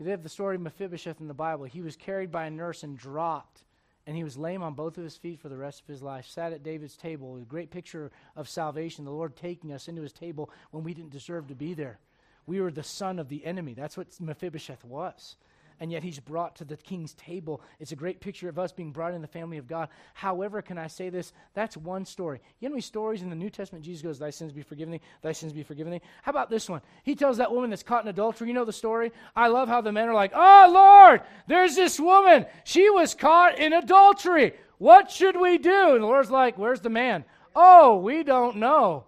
You 0.04 0.10
have 0.10 0.22
the 0.24 0.28
story 0.28 0.56
of 0.56 0.62
Mephibosheth 0.62 1.20
in 1.20 1.28
the 1.28 1.34
Bible. 1.34 1.64
He 1.64 1.80
was 1.80 1.94
carried 1.94 2.32
by 2.32 2.46
a 2.46 2.50
nurse 2.50 2.82
and 2.82 2.98
dropped, 2.98 3.64
and 4.04 4.16
he 4.16 4.24
was 4.24 4.36
lame 4.36 4.62
on 4.62 4.74
both 4.74 4.98
of 4.98 5.04
his 5.04 5.16
feet 5.16 5.38
for 5.38 5.48
the 5.48 5.56
rest 5.56 5.80
of 5.80 5.86
his 5.86 6.02
life. 6.02 6.26
Sat 6.26 6.52
at 6.52 6.64
David's 6.64 6.96
table, 6.96 7.36
a 7.36 7.40
great 7.40 7.70
picture 7.70 8.10
of 8.34 8.48
salvation, 8.48 9.04
the 9.04 9.12
Lord 9.12 9.36
taking 9.36 9.72
us 9.72 9.86
into 9.86 10.02
his 10.02 10.12
table 10.12 10.50
when 10.72 10.82
we 10.82 10.92
didn't 10.92 11.12
deserve 11.12 11.46
to 11.48 11.54
be 11.54 11.72
there. 11.72 12.00
We 12.46 12.60
were 12.60 12.72
the 12.72 12.82
son 12.82 13.20
of 13.20 13.28
the 13.28 13.46
enemy. 13.46 13.74
That's 13.74 13.96
what 13.96 14.08
Mephibosheth 14.20 14.84
was 14.84 15.36
and 15.82 15.90
yet 15.90 16.04
he's 16.04 16.20
brought 16.20 16.54
to 16.54 16.64
the 16.64 16.76
king's 16.76 17.12
table. 17.14 17.60
It's 17.80 17.90
a 17.90 17.96
great 17.96 18.20
picture 18.20 18.48
of 18.48 18.56
us 18.56 18.70
being 18.70 18.92
brought 18.92 19.14
in 19.14 19.20
the 19.20 19.26
family 19.26 19.58
of 19.58 19.66
God. 19.66 19.88
However, 20.14 20.62
can 20.62 20.78
I 20.78 20.86
say 20.86 21.08
this? 21.08 21.32
That's 21.54 21.76
one 21.76 22.04
story. 22.04 22.40
You 22.60 22.68
know 22.68 22.74
many 22.74 22.82
stories 22.82 23.20
in 23.20 23.30
the 23.30 23.34
New 23.34 23.50
Testament 23.50 23.84
Jesus 23.84 24.00
goes, 24.00 24.16
Thy 24.16 24.30
sins 24.30 24.52
be 24.52 24.62
forgiven 24.62 24.92
thee, 24.92 25.00
thy 25.22 25.32
sins 25.32 25.52
be 25.52 25.64
forgiven 25.64 25.92
thee? 25.92 26.00
How 26.22 26.30
about 26.30 26.50
this 26.50 26.68
one? 26.68 26.82
He 27.02 27.16
tells 27.16 27.38
that 27.38 27.50
woman 27.50 27.68
that's 27.68 27.82
caught 27.82 28.04
in 28.04 28.08
adultery, 28.08 28.46
you 28.46 28.54
know 28.54 28.64
the 28.64 28.72
story? 28.72 29.10
I 29.34 29.48
love 29.48 29.66
how 29.66 29.80
the 29.80 29.90
men 29.90 30.08
are 30.08 30.14
like, 30.14 30.30
Oh 30.36 30.70
Lord, 30.72 31.22
there's 31.48 31.74
this 31.74 31.98
woman. 31.98 32.46
She 32.62 32.88
was 32.88 33.16
caught 33.16 33.58
in 33.58 33.72
adultery. 33.72 34.54
What 34.78 35.10
should 35.10 35.36
we 35.36 35.58
do? 35.58 35.94
And 35.94 36.04
the 36.04 36.06
Lord's 36.06 36.30
like, 36.30 36.56
Where's 36.58 36.80
the 36.80 36.90
man? 36.90 37.24
Oh, 37.56 37.96
we 37.96 38.22
don't 38.22 38.58
know. 38.58 39.02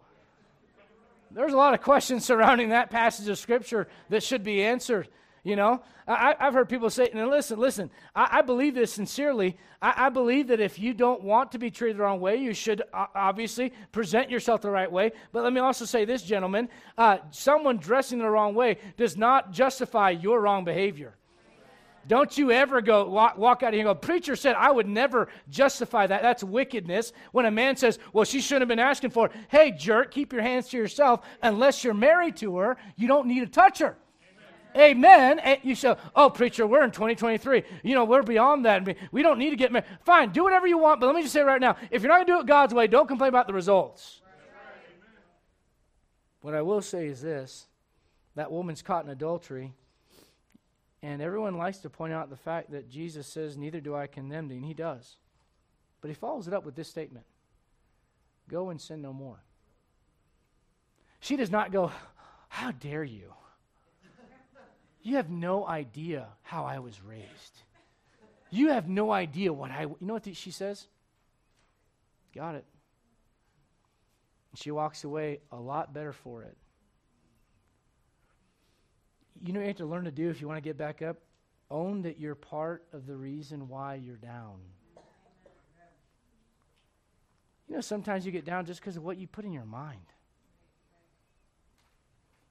There's 1.30 1.52
a 1.52 1.56
lot 1.56 1.74
of 1.74 1.82
questions 1.82 2.24
surrounding 2.24 2.70
that 2.70 2.90
passage 2.90 3.28
of 3.28 3.38
Scripture 3.38 3.86
that 4.08 4.24
should 4.24 4.42
be 4.42 4.60
answered. 4.64 5.06
You 5.44 5.56
know, 5.56 5.82
I, 6.08 6.34
have 6.38 6.54
heard 6.54 6.70
people 6.70 6.88
say, 6.88 7.10
and 7.12 7.28
listen, 7.28 7.58
listen, 7.58 7.90
I, 8.16 8.38
I 8.38 8.42
believe 8.42 8.74
this 8.74 8.90
sincerely. 8.90 9.58
I, 9.82 10.06
I, 10.06 10.08
believe 10.08 10.46
that 10.48 10.58
if 10.58 10.78
you 10.78 10.94
don't 10.94 11.22
want 11.22 11.52
to 11.52 11.58
be 11.58 11.70
treated 11.70 11.98
the 11.98 12.02
wrong 12.02 12.18
way, 12.18 12.36
you 12.36 12.54
should 12.54 12.82
obviously 12.94 13.74
present 13.92 14.30
yourself 14.30 14.62
the 14.62 14.70
right 14.70 14.90
way. 14.90 15.12
But 15.32 15.44
let 15.44 15.52
me 15.52 15.60
also 15.60 15.84
say 15.84 16.06
this, 16.06 16.22
gentlemen 16.22 16.70
uh, 16.96 17.18
someone 17.30 17.76
dressing 17.76 18.20
the 18.20 18.28
wrong 18.28 18.54
way 18.54 18.78
does 18.96 19.18
not 19.18 19.52
justify 19.52 20.10
your 20.10 20.40
wrong 20.40 20.64
behavior. 20.64 21.14
Don't 22.08 22.36
you 22.38 22.50
ever 22.50 22.80
go 22.80 23.06
walk, 23.06 23.36
walk, 23.36 23.62
out 23.62 23.74
here 23.74 23.80
and 23.80 23.88
go, 23.88 23.94
Preacher 23.94 24.36
said 24.36 24.56
I 24.56 24.70
would 24.70 24.88
never 24.88 25.28
justify 25.50 26.06
that. 26.06 26.22
That's 26.22 26.42
wickedness. 26.42 27.12
When 27.32 27.44
a 27.44 27.50
man 27.50 27.76
says, 27.76 27.98
Well, 28.14 28.24
she 28.24 28.40
shouldn't 28.40 28.62
have 28.62 28.68
been 28.68 28.78
asking 28.78 29.10
for 29.10 29.26
it. 29.26 29.32
Hey, 29.48 29.72
jerk, 29.72 30.10
keep 30.10 30.32
your 30.32 30.42
hands 30.42 30.68
to 30.70 30.78
yourself. 30.78 31.26
Unless 31.42 31.84
you're 31.84 31.94
married 31.94 32.36
to 32.38 32.56
her, 32.58 32.76
you 32.96 33.08
don't 33.08 33.26
need 33.26 33.40
to 33.40 33.46
touch 33.46 33.78
her. 33.80 33.96
Amen. 34.76 35.40
You 35.62 35.74
say, 35.74 35.94
oh, 36.16 36.30
preacher, 36.30 36.66
we're 36.66 36.84
in 36.84 36.90
2023. 36.90 37.62
You 37.82 37.94
know, 37.94 38.04
we're 38.04 38.22
beyond 38.22 38.64
that. 38.64 38.96
We 39.12 39.22
don't 39.22 39.38
need 39.38 39.50
to 39.50 39.56
get 39.56 39.70
married. 39.70 39.86
Fine, 40.04 40.30
do 40.30 40.42
whatever 40.42 40.66
you 40.66 40.78
want, 40.78 41.00
but 41.00 41.06
let 41.06 41.14
me 41.14 41.22
just 41.22 41.32
say 41.32 41.42
right 41.42 41.60
now 41.60 41.76
if 41.90 42.02
you're 42.02 42.08
not 42.08 42.16
going 42.16 42.26
to 42.26 42.32
do 42.32 42.40
it 42.40 42.46
God's 42.46 42.74
way, 42.74 42.86
don't 42.86 43.06
complain 43.06 43.28
about 43.28 43.46
the 43.46 43.52
results. 43.52 44.20
What 46.40 46.54
I 46.54 46.62
will 46.62 46.82
say 46.82 47.06
is 47.06 47.22
this 47.22 47.66
that 48.34 48.50
woman's 48.50 48.82
caught 48.82 49.04
in 49.04 49.10
adultery, 49.10 49.72
and 51.02 51.22
everyone 51.22 51.56
likes 51.56 51.78
to 51.78 51.90
point 51.90 52.12
out 52.12 52.30
the 52.30 52.36
fact 52.36 52.72
that 52.72 52.90
Jesus 52.90 53.26
says, 53.26 53.56
Neither 53.56 53.80
do 53.80 53.94
I 53.94 54.06
condemn 54.06 54.48
thee, 54.48 54.56
and 54.56 54.64
he 54.64 54.74
does. 54.74 55.16
But 56.00 56.08
he 56.08 56.14
follows 56.14 56.48
it 56.48 56.52
up 56.52 56.66
with 56.66 56.74
this 56.74 56.88
statement 56.88 57.24
Go 58.48 58.70
and 58.70 58.80
sin 58.80 59.00
no 59.00 59.12
more. 59.12 59.42
She 61.20 61.36
does 61.36 61.50
not 61.50 61.72
go, 61.72 61.92
How 62.48 62.72
dare 62.72 63.04
you? 63.04 63.32
You 65.04 65.16
have 65.16 65.30
no 65.30 65.66
idea 65.66 66.28
how 66.42 66.64
I 66.64 66.78
was 66.78 67.00
raised. 67.02 67.62
You 68.50 68.70
have 68.70 68.88
no 68.88 69.12
idea 69.12 69.52
what 69.52 69.70
I. 69.70 69.82
You 69.82 69.96
know 70.00 70.14
what 70.14 70.34
she 70.34 70.50
says? 70.50 70.86
Got 72.34 72.54
it. 72.54 72.64
She 74.54 74.70
walks 74.70 75.04
away 75.04 75.40
a 75.52 75.56
lot 75.56 75.92
better 75.92 76.12
for 76.12 76.42
it. 76.42 76.56
You 79.44 79.52
know 79.52 79.60
you 79.60 79.66
have 79.66 79.76
to 79.76 79.86
learn 79.86 80.04
to 80.04 80.10
do 80.10 80.30
if 80.30 80.40
you 80.40 80.48
want 80.48 80.56
to 80.56 80.66
get 80.66 80.78
back 80.78 81.02
up? 81.02 81.18
Own 81.70 82.02
that 82.02 82.18
you're 82.18 82.34
part 82.34 82.86
of 82.94 83.06
the 83.06 83.14
reason 83.14 83.68
why 83.68 83.96
you're 83.96 84.16
down. 84.16 84.56
You 87.68 87.74
know, 87.74 87.80
sometimes 87.82 88.24
you 88.24 88.32
get 88.32 88.46
down 88.46 88.64
just 88.64 88.80
because 88.80 88.96
of 88.96 89.02
what 89.02 89.18
you 89.18 89.26
put 89.26 89.44
in 89.44 89.52
your 89.52 89.66
mind. 89.66 90.13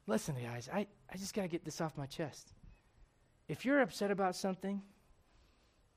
Listen, 0.06 0.36
guys, 0.36 0.70
I, 0.74 0.88
I 1.12 1.18
just 1.18 1.34
got 1.34 1.44
to 1.44 1.48
get 1.48 1.64
this 1.64 1.80
off 1.80 1.98
my 1.98 2.06
chest. 2.06 2.52
If 3.48 3.64
you're 3.66 3.82
upset 3.82 4.12
about 4.12 4.36
something 4.36 4.82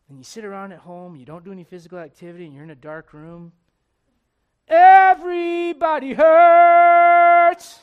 and 0.09 0.19
you 0.19 0.25
sit 0.25 0.45
around 0.45 0.73
at 0.73 0.79
home, 0.79 1.17
you 1.17 1.25
don't 1.25 1.45
do 1.45 1.51
any 1.51 1.65
physical 1.65 1.99
activity, 1.99 2.45
and 2.45 2.55
you're 2.55 2.63
in 2.63 2.71
a 2.71 2.77
dark 2.77 3.13
room, 3.13 3.53
everybody 4.69 6.15
hurts. 6.15 7.81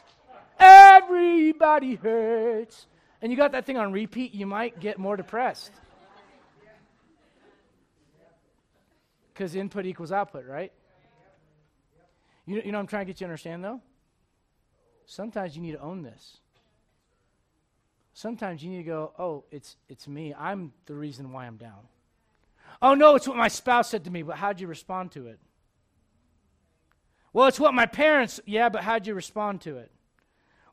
Everybody 0.59 1.95
hurts. 1.95 2.87
And 3.21 3.31
you 3.31 3.37
got 3.37 3.51
that 3.51 3.65
thing 3.65 3.77
on 3.77 3.91
repeat, 3.91 4.33
you 4.33 4.45
might 4.45 4.79
get 4.79 4.97
more 4.97 5.17
depressed. 5.17 5.71
Because 9.33 9.55
input 9.55 9.85
equals 9.85 10.11
output, 10.11 10.45
right? 10.45 10.71
You, 12.45 12.61
you 12.63 12.71
know 12.71 12.79
I'm 12.79 12.87
trying 12.87 13.05
to 13.05 13.11
get 13.11 13.19
you 13.19 13.25
to 13.25 13.29
understand, 13.29 13.63
though? 13.63 13.81
Sometimes 15.05 15.55
you 15.55 15.61
need 15.61 15.73
to 15.73 15.81
own 15.81 16.03
this. 16.03 16.37
Sometimes 18.13 18.63
you 18.63 18.69
need 18.69 18.77
to 18.77 18.83
go, 18.83 19.11
oh, 19.17 19.43
it's, 19.51 19.75
it's 19.89 20.07
me. 20.07 20.33
I'm 20.37 20.71
the 20.85 20.93
reason 20.93 21.31
why 21.31 21.47
I'm 21.47 21.57
down. 21.57 21.87
Oh, 22.81 22.93
no, 22.93 23.15
it's 23.15 23.27
what 23.27 23.37
my 23.37 23.47
spouse 23.47 23.89
said 23.89 24.03
to 24.05 24.11
me, 24.11 24.21
but 24.21 24.37
how'd 24.37 24.59
you 24.59 24.67
respond 24.67 25.11
to 25.13 25.27
it? 25.27 25.39
Well, 27.31 27.47
it's 27.47 27.59
what 27.59 27.73
my 27.73 27.87
parents, 27.87 28.39
yeah, 28.45 28.69
but 28.69 28.83
how'd 28.83 29.07
you 29.07 29.15
respond 29.15 29.61
to 29.61 29.77
it? 29.77 29.91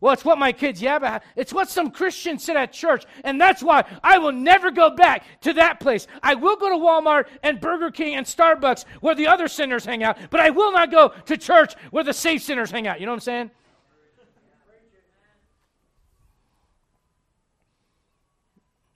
Well, 0.00 0.14
it's 0.14 0.24
what 0.24 0.38
my 0.38 0.52
kids, 0.52 0.80
yeah, 0.80 0.98
but 0.98 1.22
it's 1.36 1.52
what 1.52 1.68
some 1.68 1.90
Christians 1.90 2.42
said 2.42 2.56
at 2.56 2.72
church, 2.72 3.04
and 3.22 3.38
that's 3.38 3.62
why 3.62 3.84
I 4.02 4.16
will 4.16 4.32
never 4.32 4.70
go 4.70 4.90
back 4.90 5.24
to 5.42 5.52
that 5.54 5.78
place. 5.78 6.06
I 6.22 6.34
will 6.34 6.56
go 6.56 6.70
to 6.70 6.76
Walmart 6.76 7.26
and 7.42 7.60
Burger 7.60 7.90
King 7.90 8.14
and 8.14 8.26
Starbucks 8.26 8.86
where 9.00 9.14
the 9.14 9.26
other 9.26 9.46
sinners 9.46 9.84
hang 9.84 10.02
out, 10.02 10.16
but 10.30 10.40
I 10.40 10.50
will 10.50 10.72
not 10.72 10.90
go 10.90 11.12
to 11.26 11.36
church 11.36 11.74
where 11.90 12.04
the 12.04 12.14
safe 12.14 12.42
sinners 12.42 12.70
hang 12.70 12.86
out. 12.86 12.98
You 12.98 13.06
know 13.06 13.12
what 13.12 13.16
I'm 13.16 13.20
saying? 13.20 13.50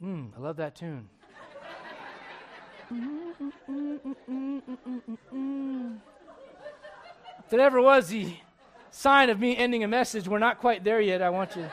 Hmm, 0.05 0.27
I 0.37 0.41
love 0.41 0.57
that 0.57 0.75
tune. 0.75 1.09
if 7.39 7.53
it 7.53 7.59
ever 7.59 7.81
was 7.81 8.09
the 8.09 8.37
sign 8.91 9.31
of 9.31 9.41
me 9.41 9.57
ending 9.57 9.83
a 9.83 9.89
message, 9.89 10.29
we're 10.29 10.39
not 10.39 10.59
quite 10.59 10.85
there 10.85 11.01
yet. 11.01 11.23
I 11.23 11.31
want 11.31 11.57
you. 11.57 11.67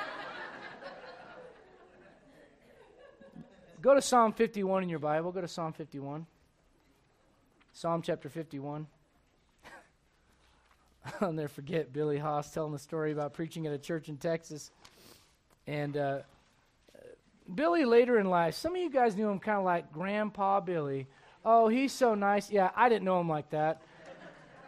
Go 3.81 3.95
to 3.95 4.01
Psalm 4.01 4.31
51 4.31 4.83
in 4.83 4.87
your 4.87 4.99
Bible. 4.99 5.33
Go 5.33 5.41
to 5.41 5.47
Psalm 5.49 5.73
51. 5.73 6.25
Psalm 7.73 8.01
chapter 8.01 8.29
51. 8.29 8.87
I'll 11.19 11.33
never 11.33 11.49
forget 11.49 11.91
Billy 11.91 12.17
Haas 12.17 12.49
telling 12.49 12.71
the 12.71 12.79
story 12.79 13.11
about 13.11 13.33
preaching 13.33 13.67
at 13.67 13.73
a 13.73 13.77
church 13.77 14.07
in 14.07 14.15
Texas. 14.15 14.71
And 15.67 15.97
uh, 15.97 16.19
Billy 17.53 17.85
later 17.85 18.19
in 18.19 18.29
life, 18.29 18.55
some 18.55 18.75
of 18.75 18.81
you 18.81 18.89
guys 18.89 19.15
knew 19.15 19.29
him 19.29 19.39
kind 19.39 19.57
of 19.57 19.65
like 19.65 19.91
Grandpa 19.91 20.59
Billy. 20.59 21.07
Oh, 21.43 21.67
he's 21.67 21.91
so 21.91 22.15
nice. 22.15 22.51
Yeah, 22.51 22.69
I 22.75 22.89
didn't 22.89 23.03
know 23.03 23.19
him 23.19 23.29
like 23.29 23.49
that. 23.49 23.81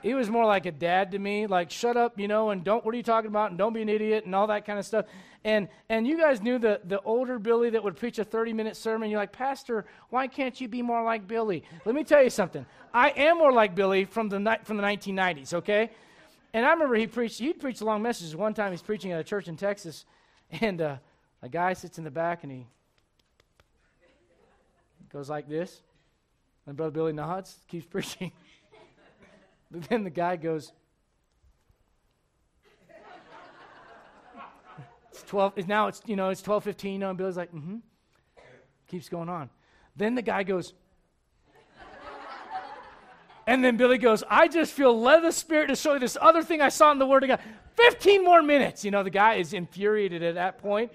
He 0.02 0.14
was 0.14 0.30
more 0.30 0.46
like 0.46 0.66
a 0.66 0.72
dad 0.72 1.12
to 1.12 1.20
me, 1.20 1.48
like 1.48 1.72
shut 1.72 1.96
up, 1.96 2.20
you 2.20 2.28
know, 2.28 2.50
and 2.50 2.62
don't 2.62 2.84
what 2.84 2.94
are 2.94 2.98
you 2.98 3.04
talking 3.04 3.30
about, 3.30 3.52
and 3.52 3.58
don't 3.58 3.72
be 3.72 3.82
an 3.82 3.88
idiot, 3.88 4.26
and 4.26 4.36
all 4.36 4.48
that 4.48 4.66
kind 4.66 4.78
of 4.78 4.86
stuff. 4.86 5.06
And 5.46 5.70
and 5.88 6.06
you 6.06 6.18
guys 6.18 6.42
knew 6.42 6.60
the 6.60 6.82
the 6.84 7.00
older 7.02 7.40
Billy 7.40 7.70
that 7.70 7.82
would 7.82 7.96
preach 7.96 8.20
a 8.20 8.26
30 8.26 8.52
minute 8.52 8.76
sermon. 8.76 9.10
You're 9.10 9.20
like, 9.20 9.32
Pastor, 9.32 9.86
why 10.10 10.28
can't 10.28 10.60
you 10.60 10.68
be 10.68 10.82
more 10.82 11.04
like 11.04 11.26
Billy? 11.26 11.64
Let 11.86 11.96
me 11.96 12.04
tell 12.04 12.22
you 12.22 12.30
something. 12.30 12.66
I 12.94 13.12
am 13.12 13.38
more 13.38 13.54
like 13.54 13.76
Billy 13.76 14.04
from 14.04 14.28
the 14.28 14.40
night 14.40 14.66
from 14.66 14.76
the 14.76 14.84
1990s. 14.84 15.54
Okay. 15.54 15.90
And 16.54 16.66
I 16.66 16.72
remember 16.72 16.96
he 16.96 17.08
preached. 17.08 17.40
He 17.40 17.54
preached 17.54 17.82
long 17.82 18.02
messages. 18.02 18.36
One 18.36 18.54
time 18.54 18.72
he's 18.72 18.82
preaching 18.82 19.14
at 19.14 19.22
a 19.22 19.24
church 19.24 19.48
in 19.48 19.56
Texas, 19.56 20.06
and 20.52 20.82
uh, 20.82 20.98
a 21.44 21.50
guy 21.50 21.74
sits 21.74 21.98
in 21.98 22.06
the 22.06 22.12
back 22.12 22.44
and 22.44 22.52
he 22.52 22.66
goes 25.12 25.30
like 25.30 25.48
this. 25.48 25.82
And 26.66 26.78
Brother 26.78 26.92
Billy 26.92 27.12
nods, 27.12 27.60
keeps 27.68 27.86
preaching. 27.90 28.32
but 29.70 29.84
then 29.84 30.06
the 30.06 30.10
guy 30.10 30.38
goes, 30.38 30.72
It's 35.12 35.22
12, 35.24 35.68
now 35.68 35.88
it's, 35.90 36.02
you 36.08 36.16
know, 36.16 36.30
it's 36.30 36.42
12.15, 36.42 36.94
you 36.94 36.98
know, 36.98 37.10
and 37.10 37.18
Billy's 37.18 37.38
like, 37.38 37.54
mm-hmm. 37.54 37.78
Keeps 38.88 39.10
going 39.10 39.30
on. 39.30 39.50
Then 39.96 40.16
the 40.16 40.24
guy 40.24 40.42
goes, 40.42 40.74
and 43.46 43.64
then 43.64 43.78
Billy 43.78 44.00
goes, 44.00 44.24
I 44.28 44.48
just 44.48 44.74
feel 44.74 45.00
led 45.00 45.18
of 45.18 45.24
the 45.24 45.32
Spirit 45.32 45.68
to 45.68 45.76
show 45.76 45.94
you 45.94 46.00
this 46.00 46.18
other 46.20 46.42
thing 46.42 46.62
I 46.62 46.70
saw 46.70 46.92
in 46.92 46.98
the 46.98 47.06
Word 47.06 47.24
of 47.24 47.28
God. 47.28 47.42
15 47.76 48.24
more 48.24 48.42
minutes. 48.42 48.84
You 48.86 48.92
know, 48.92 49.04
the 49.04 49.12
guy 49.12 49.36
is 49.36 49.54
infuriated 49.54 50.24
at 50.24 50.36
that 50.36 50.58
point. 50.58 50.92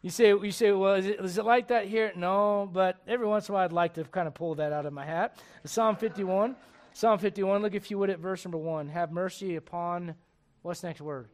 You 0.00 0.10
say, 0.10 0.28
you 0.28 0.52
say, 0.52 0.70
well, 0.72 0.94
is 0.94 1.06
it, 1.06 1.20
is 1.20 1.38
it 1.38 1.44
like 1.44 1.68
that 1.68 1.86
here? 1.86 2.12
No, 2.14 2.70
but 2.72 2.98
every 3.08 3.26
once 3.26 3.48
in 3.48 3.52
a 3.52 3.56
while 3.56 3.64
I'd 3.64 3.72
like 3.72 3.94
to 3.94 4.04
kind 4.04 4.28
of 4.28 4.34
pull 4.34 4.54
that 4.56 4.72
out 4.72 4.86
of 4.86 4.92
my 4.92 5.04
hat. 5.04 5.38
Psalm 5.64 5.96
51. 5.96 6.54
Psalm 6.92 7.18
51, 7.18 7.62
look 7.62 7.74
if 7.74 7.90
you 7.90 7.98
would 7.98 8.10
at 8.10 8.18
verse 8.18 8.44
number 8.44 8.58
1. 8.58 8.88
Have 8.88 9.12
mercy 9.12 9.56
upon, 9.56 10.14
what's 10.62 10.82
next 10.82 11.00
word? 11.00 11.28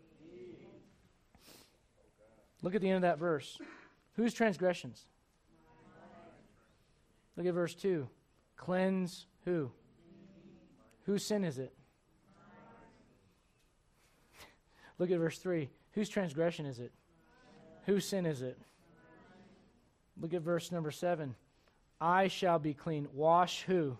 Look 2.62 2.74
at 2.74 2.80
the 2.80 2.88
end 2.88 2.96
of 2.96 3.02
that 3.02 3.18
verse. 3.18 3.58
Whose 4.14 4.34
transgressions? 4.34 5.06
Look 7.36 7.46
at 7.46 7.54
verse 7.54 7.74
2. 7.74 8.08
Cleanse 8.56 9.26
who? 9.44 9.70
Whose 11.04 11.24
sin 11.24 11.44
is 11.44 11.58
it? 11.58 11.72
Look 14.98 15.10
at 15.10 15.18
verse 15.18 15.38
3. 15.38 15.68
Whose 15.92 16.08
transgression 16.08 16.66
is 16.66 16.78
it? 16.78 16.92
Whose 17.87 18.07
sin 18.07 18.26
is 18.26 18.43
it? 18.43 18.59
Look 20.20 20.35
at 20.35 20.43
verse 20.43 20.70
number 20.72 20.91
7. 20.91 21.35
I 22.01 22.28
shall 22.28 22.59
be 22.59 22.74
clean. 22.74 23.09
Wash 23.12 23.62
who? 23.62 23.97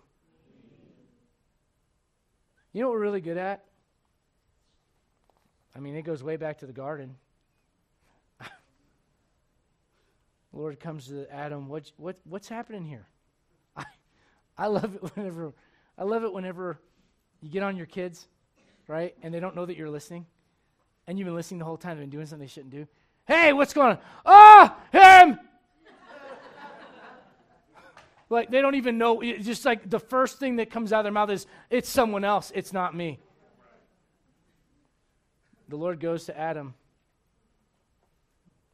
You 2.73 2.83
know 2.83 2.89
what 2.89 2.95
we're 2.95 3.03
really 3.03 3.21
good 3.21 3.37
at? 3.37 3.65
I 5.77 5.81
mean, 5.81 5.97
it 5.97 6.03
goes 6.03 6.23
way 6.23 6.37
back 6.37 6.59
to 6.59 6.67
the 6.67 6.73
garden. 6.73 7.17
Lord 10.53 10.79
comes 10.81 11.09
to 11.09 11.33
Adam, 11.33 11.69
what, 11.69 11.91
what, 11.97 12.17
what's 12.25 12.49
happening 12.49 12.85
here? 12.85 13.07
I, 13.77 13.85
I 14.57 14.67
love 14.67 14.95
it 14.95 15.17
whenever 15.17 15.53
I 15.97 16.05
love 16.05 16.25
it 16.25 16.33
whenever 16.33 16.79
you 17.41 17.49
get 17.51 17.63
on 17.63 17.77
your 17.77 17.87
kids, 17.87 18.27
right? 18.89 19.15
And 19.23 19.33
they 19.33 19.39
don't 19.39 19.55
know 19.55 19.65
that 19.65 19.77
you're 19.77 19.91
listening. 19.91 20.27
And 21.07 21.19
you've 21.19 21.27
been 21.27 21.37
listening 21.37 21.59
the 21.59 21.65
whole 21.65 21.77
time, 21.77 21.97
they've 21.97 22.03
been 22.03 22.11
doing 22.11 22.27
something 22.27 22.45
they 22.45 22.51
shouldn't 22.51 22.73
do. 22.73 22.89
Hey, 23.27 23.53
what's 23.53 23.73
going 23.73 23.93
on? 23.93 23.99
Ah, 24.27 24.77
oh, 24.93 24.99
him! 24.99 25.39
like 28.31 28.51
they 28.51 28.61
don't 28.61 28.75
even 28.75 28.99
know. 28.99 29.21
It's 29.21 29.47
just 29.47 29.65
like 29.65 29.89
the 29.89 30.01
first 30.01 30.39
thing 30.39 30.57
that 30.57 30.71
comes 30.71 30.93
out 30.93 31.01
of 31.01 31.05
their 31.05 31.13
mouth 31.13 31.31
is, 31.31 31.47
it's 31.71 31.89
someone 31.89 32.25
else, 32.25 32.53
it's 32.55 32.73
not 32.73 32.95
me. 32.95 33.19
The 35.69 35.77
Lord 35.77 36.01
goes 36.01 36.27
to 36.27 36.39
Adam. 36.39 36.75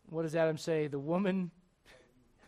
What 0.08 0.22
does 0.22 0.34
Adam 0.34 0.58
say? 0.58 0.88
The 0.88 0.98
woman. 0.98 1.52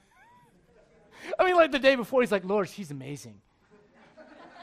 I 1.39 1.45
mean, 1.45 1.55
like 1.55 1.71
the 1.71 1.79
day 1.79 1.95
before, 1.95 2.23
he's 2.23 2.33
like, 2.33 2.45
Lord, 2.45 2.69
she's 2.69 2.91
amazing. 2.91 3.41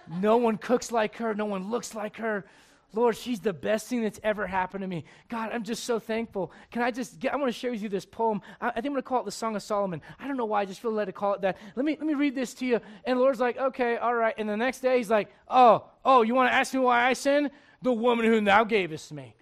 No 0.09 0.37
one 0.37 0.57
cooks 0.57 0.91
like 0.91 1.15
her, 1.17 1.33
no 1.33 1.45
one 1.45 1.69
looks 1.69 1.95
like 1.95 2.17
her. 2.17 2.45
Lord, 2.93 3.15
she's 3.15 3.39
the 3.39 3.53
best 3.53 3.87
thing 3.87 4.01
that's 4.01 4.19
ever 4.23 4.47
happened 4.47 4.81
to 4.81 4.87
me. 4.87 5.05
God, 5.27 5.51
I'm 5.53 5.63
just 5.63 5.83
so 5.83 5.99
thankful. 5.99 6.51
Can 6.71 6.81
I 6.81 6.89
just 6.89 7.19
get, 7.19 7.33
I 7.33 7.35
want 7.35 7.53
to 7.53 7.57
share 7.57 7.69
with 7.69 7.81
you 7.83 7.89
this 7.89 8.05
poem. 8.05 8.41
I, 8.59 8.69
I 8.69 8.71
think 8.73 8.87
I'm 8.87 8.93
going 8.93 9.03
to 9.03 9.07
call 9.07 9.21
it 9.21 9.25
the 9.25 9.31
Song 9.31 9.55
of 9.55 9.61
Solomon. 9.61 10.01
I 10.19 10.27
don't 10.27 10.37
know 10.37 10.45
why, 10.45 10.61
I 10.61 10.65
just 10.65 10.81
feel 10.81 10.91
led 10.91 11.05
to 11.05 11.11
call 11.11 11.35
it 11.35 11.41
that. 11.41 11.57
Let 11.75 11.85
me, 11.85 11.97
let 11.99 12.07
me 12.07 12.15
read 12.15 12.33
this 12.33 12.53
to 12.55 12.65
you. 12.65 12.79
And 13.05 13.19
Lord's 13.19 13.39
like, 13.39 13.57
okay, 13.57 13.97
all 13.97 14.15
right. 14.15 14.33
And 14.37 14.49
the 14.49 14.57
next 14.57 14.79
day, 14.79 14.97
he's 14.97 15.09
like, 15.09 15.29
oh, 15.47 15.85
oh, 16.03 16.23
you 16.23 16.33
want 16.33 16.49
to 16.49 16.55
ask 16.55 16.73
me 16.73 16.79
why 16.79 17.05
I 17.05 17.13
sin? 17.13 17.51
The 17.83 17.93
woman 17.93 18.25
whom 18.25 18.43
thou 18.43 18.63
gavest 18.63 19.11
me. 19.11 19.35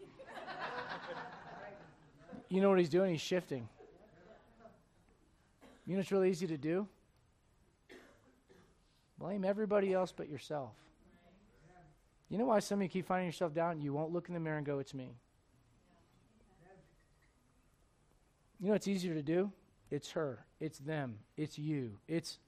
you 2.50 2.60
know 2.60 2.70
what 2.70 2.80
he's 2.80 2.90
doing? 2.90 3.12
He's 3.12 3.22
shifting. 3.22 3.70
You 5.86 5.94
know 5.94 6.00
what's 6.00 6.12
really 6.12 6.30
easy 6.30 6.48
to 6.48 6.58
do? 6.58 6.86
Blame 9.18 9.46
everybody 9.46 9.94
else 9.94 10.14
but 10.16 10.30
yourself. 10.30 10.72
You 12.30 12.38
know 12.38 12.46
why 12.46 12.60
some 12.60 12.80
of 12.80 12.84
you 12.84 12.90
keep 12.90 13.08
finding 13.08 13.28
yourself 13.28 13.54
down? 13.54 13.82
You 13.82 13.94
won't 13.94 14.12
look 14.12 14.28
in 14.28 14.34
the 14.34 14.40
mirror 14.40 14.58
and 14.58 14.66
go, 14.66 14.80
It's 14.80 14.94
me. 14.94 15.16
You 18.60 18.68
know 18.68 18.74
what's 18.74 18.88
easier 18.88 19.14
to 19.14 19.22
do? 19.22 19.52
It's 19.92 20.12
her. 20.12 20.46
It's 20.60 20.80
them. 20.80 21.20
It's 21.38 21.60
you. 21.60 21.92
It's. 22.08 22.40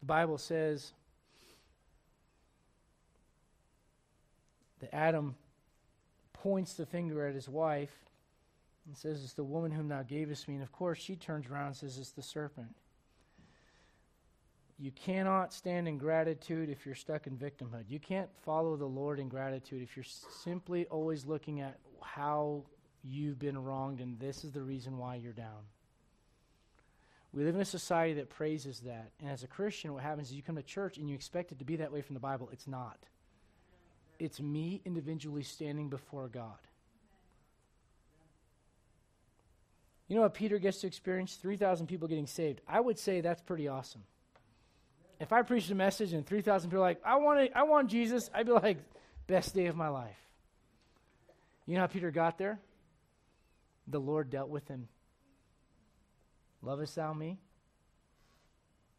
The 0.00 0.06
Bible 0.06 0.38
says 0.38 0.92
that 4.80 4.94
Adam 4.94 5.34
points 6.34 6.74
the 6.74 6.86
finger 6.86 7.26
at 7.26 7.34
his 7.34 7.48
wife 7.48 8.05
and 8.86 8.96
says, 8.96 9.22
It's 9.22 9.34
the 9.34 9.44
woman 9.44 9.70
whom 9.70 9.88
thou 9.88 10.02
gavest 10.02 10.48
me. 10.48 10.54
And 10.54 10.62
of 10.62 10.72
course, 10.72 10.98
she 10.98 11.16
turns 11.16 11.46
around 11.48 11.68
and 11.68 11.76
says, 11.76 11.98
It's 11.98 12.12
the 12.12 12.22
serpent. 12.22 12.74
You 14.78 14.90
cannot 14.90 15.54
stand 15.54 15.88
in 15.88 15.96
gratitude 15.96 16.68
if 16.68 16.84
you're 16.84 16.94
stuck 16.94 17.26
in 17.26 17.36
victimhood. 17.36 17.84
You 17.88 17.98
can't 17.98 18.28
follow 18.42 18.76
the 18.76 18.86
Lord 18.86 19.18
in 19.18 19.28
gratitude 19.28 19.82
if 19.82 19.96
you're 19.96 20.04
simply 20.04 20.84
always 20.86 21.24
looking 21.24 21.60
at 21.60 21.78
how 22.02 22.64
you've 23.02 23.38
been 23.38 23.56
wronged 23.56 24.00
and 24.00 24.18
this 24.18 24.44
is 24.44 24.52
the 24.52 24.62
reason 24.62 24.98
why 24.98 25.14
you're 25.14 25.32
down. 25.32 25.64
We 27.32 27.44
live 27.44 27.54
in 27.54 27.60
a 27.60 27.66
society 27.66 28.14
that 28.14 28.30
praises 28.30 28.80
that. 28.80 29.12
And 29.20 29.30
as 29.30 29.42
a 29.42 29.46
Christian, 29.46 29.92
what 29.92 30.02
happens 30.02 30.28
is 30.28 30.34
you 30.34 30.42
come 30.42 30.56
to 30.56 30.62
church 30.62 30.98
and 30.98 31.08
you 31.08 31.14
expect 31.14 31.52
it 31.52 31.58
to 31.58 31.64
be 31.64 31.76
that 31.76 31.92
way 31.92 32.00
from 32.00 32.14
the 32.14 32.20
Bible. 32.20 32.48
It's 32.52 32.66
not. 32.66 32.98
It's 34.18 34.40
me 34.40 34.80
individually 34.84 35.42
standing 35.42 35.88
before 35.88 36.28
God. 36.28 36.58
You 40.08 40.16
know 40.16 40.22
what 40.22 40.34
Peter 40.34 40.58
gets 40.58 40.80
to 40.82 40.86
experience? 40.86 41.34
3,000 41.34 41.86
people 41.86 42.06
getting 42.06 42.26
saved. 42.26 42.60
I 42.68 42.80
would 42.80 42.98
say 42.98 43.20
that's 43.20 43.42
pretty 43.42 43.68
awesome. 43.68 44.02
if 45.18 45.32
I 45.32 45.42
preached 45.42 45.70
a 45.70 45.74
message 45.74 46.12
and 46.12 46.26
3,000 46.26 46.70
people 46.70 46.82
are 46.82 46.88
like, 46.88 47.00
I 47.04 47.16
want, 47.16 47.50
I 47.54 47.62
want 47.64 47.88
Jesus, 47.88 48.30
I'd 48.34 48.46
be 48.46 48.52
like, 48.52 48.78
best 49.26 49.54
day 49.54 49.66
of 49.66 49.76
my 49.76 49.88
life. 49.88 50.16
You 51.66 51.74
know 51.74 51.80
how 51.80 51.86
Peter 51.86 52.10
got 52.10 52.38
there? 52.38 52.60
The 53.88 53.98
Lord 53.98 54.30
dealt 54.30 54.48
with 54.48 54.68
him. 54.68 54.88
Lovest 56.62 56.94
thou 56.96 57.12
me? 57.12 57.38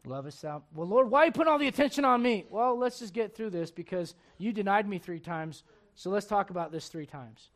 Lovest 0.05 0.41
thou? 0.41 0.63
Well, 0.73 0.87
Lord, 0.87 1.11
why 1.11 1.23
are 1.23 1.25
you 1.27 1.31
putting 1.31 1.51
all 1.51 1.59
the 1.59 1.67
attention 1.67 2.05
on 2.05 2.21
me? 2.21 2.45
Well, 2.49 2.77
let's 2.77 2.99
just 2.99 3.13
get 3.13 3.35
through 3.35 3.51
this 3.51 3.71
because 3.71 4.15
you 4.37 4.51
denied 4.51 4.87
me 4.87 4.99
three 4.99 5.19
times. 5.19 5.63
So 5.95 6.09
let's 6.09 6.25
talk 6.25 6.49
about 6.49 6.71
this 6.71 6.87
three 6.87 7.05
times. 7.05 7.49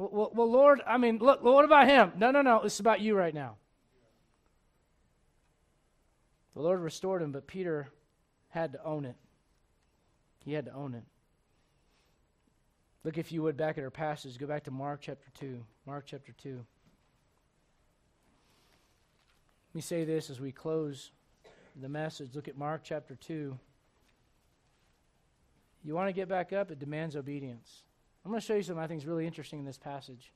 Well, 0.00 0.30
well, 0.32 0.50
Lord, 0.50 0.80
I 0.86 0.96
mean, 0.96 1.18
look, 1.18 1.42
what 1.42 1.66
about 1.66 1.86
him? 1.86 2.12
No, 2.16 2.30
no, 2.30 2.40
no. 2.40 2.62
It's 2.62 2.80
about 2.80 3.02
you 3.02 3.14
right 3.14 3.34
now. 3.34 3.56
The 6.54 6.62
Lord 6.62 6.80
restored 6.80 7.20
him, 7.20 7.32
but 7.32 7.46
Peter 7.46 7.90
had 8.48 8.72
to 8.72 8.82
own 8.82 9.04
it. 9.04 9.16
He 10.42 10.54
had 10.54 10.64
to 10.64 10.72
own 10.72 10.94
it. 10.94 11.02
Look, 13.04 13.18
if 13.18 13.30
you 13.30 13.42
would, 13.42 13.58
back 13.58 13.76
at 13.76 13.84
our 13.84 13.90
passage. 13.90 14.38
Go 14.38 14.46
back 14.46 14.64
to 14.64 14.70
Mark 14.70 15.00
chapter 15.02 15.28
2. 15.38 15.62
Mark 15.84 16.04
chapter 16.06 16.32
2. 16.32 16.48
Let 16.48 16.64
me 19.74 19.82
say 19.82 20.04
this 20.04 20.30
as 20.30 20.40
we 20.40 20.50
close 20.50 21.10
the 21.78 21.90
message. 21.90 22.34
Look 22.34 22.48
at 22.48 22.56
Mark 22.56 22.80
chapter 22.84 23.16
2. 23.16 23.58
You 25.84 25.94
want 25.94 26.08
to 26.08 26.14
get 26.14 26.28
back 26.28 26.54
up, 26.54 26.70
it 26.70 26.78
demands 26.78 27.16
obedience. 27.16 27.82
I'm 28.24 28.30
going 28.30 28.40
to 28.40 28.46
show 28.46 28.54
you 28.54 28.62
something 28.62 28.82
I 28.82 28.86
think 28.86 29.00
is 29.00 29.06
really 29.06 29.26
interesting 29.26 29.60
in 29.60 29.64
this 29.64 29.78
passage. 29.78 30.32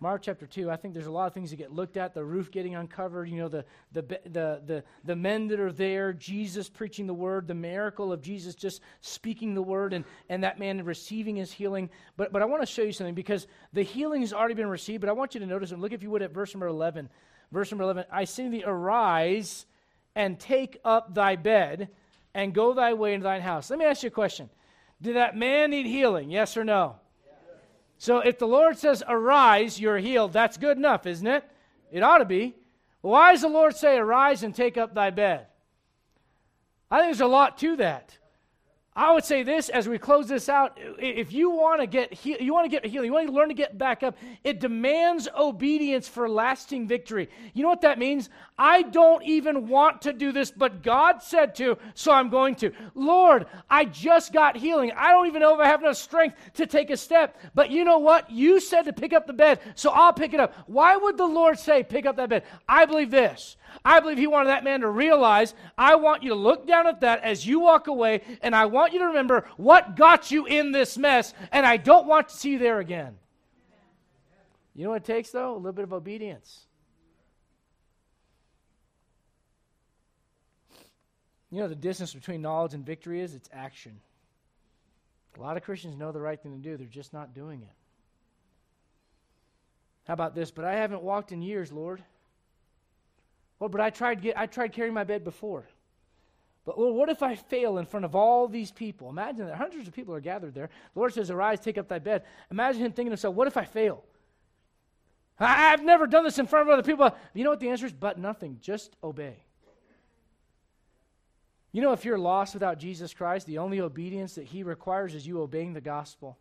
Mark 0.00 0.22
chapter 0.22 0.46
2, 0.46 0.70
I 0.70 0.76
think 0.76 0.94
there's 0.94 1.06
a 1.06 1.10
lot 1.10 1.26
of 1.26 1.34
things 1.34 1.50
that 1.50 1.56
get 1.56 1.72
looked 1.72 1.96
at. 1.96 2.14
The 2.14 2.24
roof 2.24 2.52
getting 2.52 2.76
uncovered, 2.76 3.28
you 3.28 3.38
know, 3.38 3.48
the, 3.48 3.64
the, 3.90 4.02
the, 4.02 4.62
the, 4.64 4.84
the 5.04 5.16
men 5.16 5.48
that 5.48 5.58
are 5.58 5.72
there, 5.72 6.12
Jesus 6.12 6.68
preaching 6.68 7.08
the 7.08 7.14
word, 7.14 7.48
the 7.48 7.54
miracle 7.54 8.12
of 8.12 8.22
Jesus 8.22 8.54
just 8.54 8.80
speaking 9.00 9.54
the 9.54 9.62
word, 9.62 9.92
and, 9.92 10.04
and 10.28 10.44
that 10.44 10.60
man 10.60 10.84
receiving 10.84 11.34
his 11.34 11.50
healing. 11.50 11.90
But, 12.16 12.32
but 12.32 12.42
I 12.42 12.44
want 12.44 12.62
to 12.62 12.66
show 12.66 12.82
you 12.82 12.92
something 12.92 13.16
because 13.16 13.48
the 13.72 13.82
healing 13.82 14.20
has 14.20 14.32
already 14.32 14.54
been 14.54 14.68
received, 14.68 15.00
but 15.00 15.10
I 15.10 15.14
want 15.14 15.34
you 15.34 15.40
to 15.40 15.46
notice, 15.46 15.72
and 15.72 15.82
look 15.82 15.92
if 15.92 16.02
you 16.02 16.10
would 16.10 16.22
at 16.22 16.32
verse 16.32 16.54
number 16.54 16.68
11. 16.68 17.08
Verse 17.50 17.72
number 17.72 17.82
11 17.82 18.04
I 18.12 18.24
to 18.24 18.50
thee, 18.50 18.62
arise 18.64 19.66
and 20.14 20.38
take 20.38 20.78
up 20.84 21.12
thy 21.12 21.34
bed 21.34 21.88
and 22.34 22.54
go 22.54 22.72
thy 22.72 22.94
way 22.94 23.14
into 23.14 23.24
thine 23.24 23.40
house. 23.40 23.68
Let 23.68 23.80
me 23.80 23.84
ask 23.84 24.04
you 24.04 24.08
a 24.08 24.10
question 24.10 24.48
Did 25.00 25.16
that 25.16 25.36
man 25.36 25.70
need 25.70 25.86
healing? 25.86 26.30
Yes 26.30 26.56
or 26.56 26.64
no? 26.64 26.96
So 27.98 28.18
if 28.18 28.38
the 28.38 28.46
Lord 28.46 28.78
says, 28.78 29.02
Arise, 29.08 29.80
you're 29.80 29.98
healed, 29.98 30.32
that's 30.32 30.56
good 30.56 30.76
enough, 30.76 31.06
isn't 31.06 31.26
it? 31.26 31.44
It 31.90 32.02
ought 32.02 32.18
to 32.18 32.24
be. 32.24 32.54
Why 33.00 33.32
does 33.32 33.42
the 33.42 33.48
Lord 33.48 33.76
say, 33.76 33.96
Arise 33.96 34.42
and 34.42 34.54
take 34.54 34.76
up 34.76 34.94
thy 34.94 35.10
bed? 35.10 35.46
I 36.90 36.98
think 36.98 37.08
there's 37.08 37.20
a 37.20 37.26
lot 37.26 37.58
to 37.58 37.76
that. 37.76 38.16
I 38.98 39.12
would 39.12 39.24
say 39.24 39.44
this 39.44 39.68
as 39.68 39.88
we 39.88 39.96
close 39.96 40.26
this 40.26 40.48
out: 40.48 40.76
if 40.98 41.32
you 41.32 41.50
want 41.50 41.80
to 41.80 41.86
get 41.86 42.12
he- 42.12 42.42
you 42.42 42.52
want 42.52 42.64
to 42.64 42.68
get 42.68 42.84
healing, 42.84 43.06
you 43.06 43.12
want 43.12 43.28
to 43.28 43.32
learn 43.32 43.46
to 43.46 43.54
get 43.54 43.78
back 43.78 44.02
up. 44.02 44.16
It 44.42 44.58
demands 44.58 45.28
obedience 45.38 46.08
for 46.08 46.28
lasting 46.28 46.88
victory. 46.88 47.30
You 47.54 47.62
know 47.62 47.68
what 47.68 47.82
that 47.82 48.00
means? 48.00 48.28
I 48.58 48.82
don't 48.82 49.22
even 49.22 49.68
want 49.68 50.02
to 50.02 50.12
do 50.12 50.32
this, 50.32 50.50
but 50.50 50.82
God 50.82 51.22
said 51.22 51.54
to, 51.56 51.78
so 51.94 52.10
I'm 52.10 52.28
going 52.28 52.56
to. 52.56 52.72
Lord, 52.96 53.46
I 53.70 53.84
just 53.84 54.32
got 54.32 54.56
healing. 54.56 54.90
I 54.96 55.12
don't 55.12 55.28
even 55.28 55.42
know 55.42 55.54
if 55.54 55.60
I 55.60 55.68
have 55.68 55.80
enough 55.80 55.96
strength 55.96 56.36
to 56.54 56.66
take 56.66 56.90
a 56.90 56.96
step. 56.96 57.40
But 57.54 57.70
you 57.70 57.84
know 57.84 57.98
what? 57.98 58.28
You 58.32 58.58
said 58.58 58.82
to 58.82 58.92
pick 58.92 59.12
up 59.12 59.28
the 59.28 59.32
bed, 59.32 59.60
so 59.76 59.90
I'll 59.90 60.12
pick 60.12 60.34
it 60.34 60.40
up. 60.40 60.54
Why 60.66 60.96
would 60.96 61.16
the 61.16 61.24
Lord 61.24 61.56
say, 61.60 61.84
pick 61.84 62.04
up 62.04 62.16
that 62.16 62.30
bed? 62.30 62.42
I 62.68 62.84
believe 62.84 63.12
this. 63.12 63.56
I 63.84 64.00
believe 64.00 64.18
he 64.18 64.26
wanted 64.26 64.48
that 64.48 64.64
man 64.64 64.80
to 64.80 64.88
realize, 64.88 65.54
I 65.76 65.96
want 65.96 66.22
you 66.22 66.30
to 66.30 66.34
look 66.34 66.66
down 66.66 66.86
at 66.86 67.00
that 67.00 67.22
as 67.22 67.46
you 67.46 67.60
walk 67.60 67.86
away, 67.86 68.22
and 68.42 68.54
I 68.54 68.66
want 68.66 68.92
you 68.92 68.98
to 69.00 69.06
remember 69.06 69.46
what 69.56 69.96
got 69.96 70.30
you 70.30 70.46
in 70.46 70.72
this 70.72 70.98
mess, 70.98 71.34
and 71.52 71.64
I 71.64 71.76
don't 71.76 72.06
want 72.06 72.28
to 72.28 72.36
see 72.36 72.52
you 72.52 72.58
there 72.58 72.80
again. 72.80 73.16
You 74.74 74.84
know 74.84 74.90
what 74.90 75.02
it 75.02 75.04
takes, 75.04 75.30
though? 75.30 75.54
A 75.54 75.56
little 75.56 75.72
bit 75.72 75.84
of 75.84 75.92
obedience. 75.92 76.66
You 81.50 81.60
know 81.60 81.68
the 81.68 81.74
distance 81.74 82.12
between 82.12 82.42
knowledge 82.42 82.74
and 82.74 82.84
victory 82.84 83.20
is? 83.20 83.34
It's 83.34 83.48
action. 83.52 84.00
A 85.36 85.40
lot 85.40 85.56
of 85.56 85.62
Christians 85.62 85.96
know 85.96 86.12
the 86.12 86.20
right 86.20 86.40
thing 86.40 86.52
to 86.52 86.58
do, 86.58 86.76
they're 86.76 86.86
just 86.86 87.12
not 87.12 87.34
doing 87.34 87.62
it. 87.62 87.68
How 90.06 90.14
about 90.14 90.34
this? 90.34 90.50
But 90.50 90.64
I 90.64 90.74
haven't 90.74 91.02
walked 91.02 91.32
in 91.32 91.42
years, 91.42 91.70
Lord. 91.70 92.02
Well, 93.58 93.68
but 93.68 93.80
I 93.80 93.90
tried 93.90 94.22
get 94.22 94.38
I 94.38 94.46
tried 94.46 94.72
carrying 94.72 94.94
my 94.94 95.04
bed 95.04 95.24
before. 95.24 95.66
But 96.68 96.78
Lord, 96.78 96.94
what 96.94 97.08
if 97.08 97.22
I 97.22 97.34
fail 97.34 97.78
in 97.78 97.86
front 97.86 98.04
of 98.04 98.14
all 98.14 98.46
these 98.46 98.70
people? 98.70 99.08
Imagine 99.08 99.46
that 99.46 99.56
hundreds 99.56 99.88
of 99.88 99.94
people 99.94 100.14
are 100.14 100.20
gathered 100.20 100.54
there. 100.54 100.68
The 100.92 100.98
Lord 101.00 101.14
says, 101.14 101.30
Arise, 101.30 101.60
take 101.60 101.78
up 101.78 101.88
thy 101.88 101.98
bed. 101.98 102.24
Imagine 102.50 102.82
him 102.82 102.92
thinking 102.92 103.06
to 103.06 103.12
himself, 103.12 103.34
What 103.34 103.46
if 103.48 103.56
I 103.56 103.64
fail? 103.64 104.04
I, 105.40 105.72
I've 105.72 105.82
never 105.82 106.06
done 106.06 106.24
this 106.24 106.38
in 106.38 106.46
front 106.46 106.68
of 106.68 106.72
other 106.72 106.82
people. 106.82 107.10
You 107.32 107.44
know 107.44 107.50
what 107.50 107.60
the 107.60 107.70
answer 107.70 107.86
is? 107.86 107.92
But 107.94 108.18
nothing. 108.18 108.58
Just 108.60 108.96
obey. 109.02 109.36
You 111.72 111.80
know, 111.80 111.92
if 111.92 112.04
you're 112.04 112.18
lost 112.18 112.52
without 112.52 112.78
Jesus 112.78 113.14
Christ, 113.14 113.46
the 113.46 113.58
only 113.58 113.80
obedience 113.80 114.34
that 114.34 114.44
he 114.44 114.62
requires 114.62 115.14
is 115.14 115.26
you 115.26 115.40
obeying 115.40 115.72
the 115.72 115.80
gospel. 115.80 116.36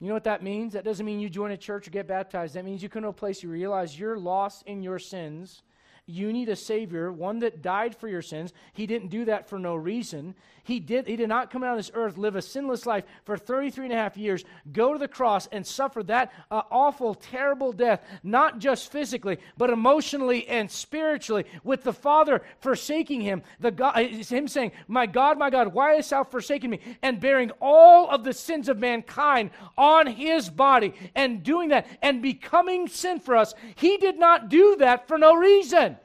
You 0.00 0.08
know 0.08 0.14
what 0.14 0.24
that 0.24 0.42
means? 0.42 0.72
That 0.72 0.84
doesn't 0.84 1.04
mean 1.04 1.20
you 1.20 1.28
join 1.28 1.50
a 1.50 1.56
church 1.58 1.86
or 1.86 1.90
get 1.90 2.06
baptized. 2.06 2.54
That 2.54 2.64
means 2.64 2.82
you 2.82 2.88
come 2.88 3.02
to 3.02 3.08
a 3.08 3.12
place 3.12 3.42
you 3.42 3.50
realize 3.50 3.98
you're 3.98 4.18
lost 4.18 4.62
in 4.66 4.82
your 4.82 4.98
sins 4.98 5.62
you 6.06 6.32
need 6.32 6.48
a 6.48 6.56
Savior, 6.56 7.10
one 7.10 7.40
that 7.40 7.62
died 7.62 7.96
for 7.96 8.06
your 8.06 8.22
sins. 8.22 8.52
He 8.72 8.86
didn't 8.86 9.08
do 9.08 9.24
that 9.24 9.48
for 9.48 9.58
no 9.58 9.74
reason. 9.74 10.36
He 10.62 10.80
did, 10.80 11.06
he 11.06 11.14
did 11.14 11.28
not 11.28 11.50
come 11.50 11.62
out 11.62 11.72
of 11.72 11.76
this 11.78 11.90
earth, 11.94 12.16
live 12.16 12.34
a 12.34 12.42
sinless 12.42 12.86
life 12.86 13.04
for 13.24 13.36
33 13.36 13.86
and 13.86 13.92
a 13.92 13.96
half 13.96 14.16
years, 14.16 14.44
go 14.72 14.92
to 14.92 14.98
the 14.98 15.06
cross 15.06 15.46
and 15.52 15.64
suffer 15.64 16.02
that 16.04 16.32
uh, 16.50 16.62
awful, 16.72 17.14
terrible 17.14 17.72
death, 17.72 18.04
not 18.24 18.58
just 18.58 18.90
physically, 18.90 19.38
but 19.56 19.70
emotionally 19.70 20.46
and 20.48 20.68
spiritually, 20.68 21.44
with 21.62 21.84
the 21.84 21.92
Father 21.92 22.42
forsaking 22.58 23.20
him. 23.20 23.42
The 23.60 23.70
God, 23.70 23.96
him 23.96 24.48
saying, 24.48 24.72
My 24.88 25.06
God, 25.06 25.38
my 25.38 25.50
God, 25.50 25.72
why 25.72 25.94
hast 25.94 26.10
thou 26.10 26.24
forsaken 26.24 26.70
me? 26.70 26.80
And 27.02 27.20
bearing 27.20 27.52
all 27.60 28.08
of 28.10 28.24
the 28.24 28.32
sins 28.32 28.68
of 28.68 28.78
mankind 28.78 29.50
on 29.76 30.06
his 30.06 30.50
body 30.50 30.94
and 31.14 31.42
doing 31.44 31.68
that 31.70 31.86
and 32.02 32.22
becoming 32.22 32.88
sin 32.88 33.20
for 33.20 33.36
us. 33.36 33.54
He 33.76 33.96
did 33.98 34.18
not 34.18 34.48
do 34.48 34.76
that 34.76 35.06
for 35.08 35.18
no 35.18 35.34
reason. 35.34 35.95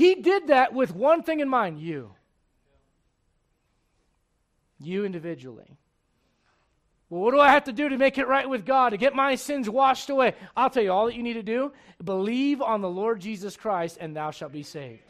He 0.00 0.14
did 0.14 0.46
that 0.46 0.72
with 0.72 0.94
one 0.94 1.22
thing 1.22 1.40
in 1.40 1.48
mind 1.50 1.78
you. 1.78 2.14
You 4.78 5.04
individually. 5.04 5.76
Well, 7.10 7.20
what 7.20 7.32
do 7.32 7.38
I 7.40 7.50
have 7.50 7.64
to 7.64 7.72
do 7.72 7.90
to 7.90 7.98
make 7.98 8.16
it 8.16 8.26
right 8.26 8.48
with 8.48 8.64
God, 8.64 8.90
to 8.90 8.96
get 8.96 9.14
my 9.14 9.34
sins 9.34 9.68
washed 9.68 10.08
away? 10.08 10.36
I'll 10.56 10.70
tell 10.70 10.82
you 10.82 10.90
all 10.90 11.04
that 11.04 11.16
you 11.16 11.22
need 11.22 11.34
to 11.34 11.42
do 11.42 11.72
believe 12.02 12.62
on 12.62 12.80
the 12.80 12.88
Lord 12.88 13.20
Jesus 13.20 13.58
Christ, 13.58 13.98
and 14.00 14.16
thou 14.16 14.30
shalt 14.30 14.52
be 14.52 14.62
saved. 14.62 15.02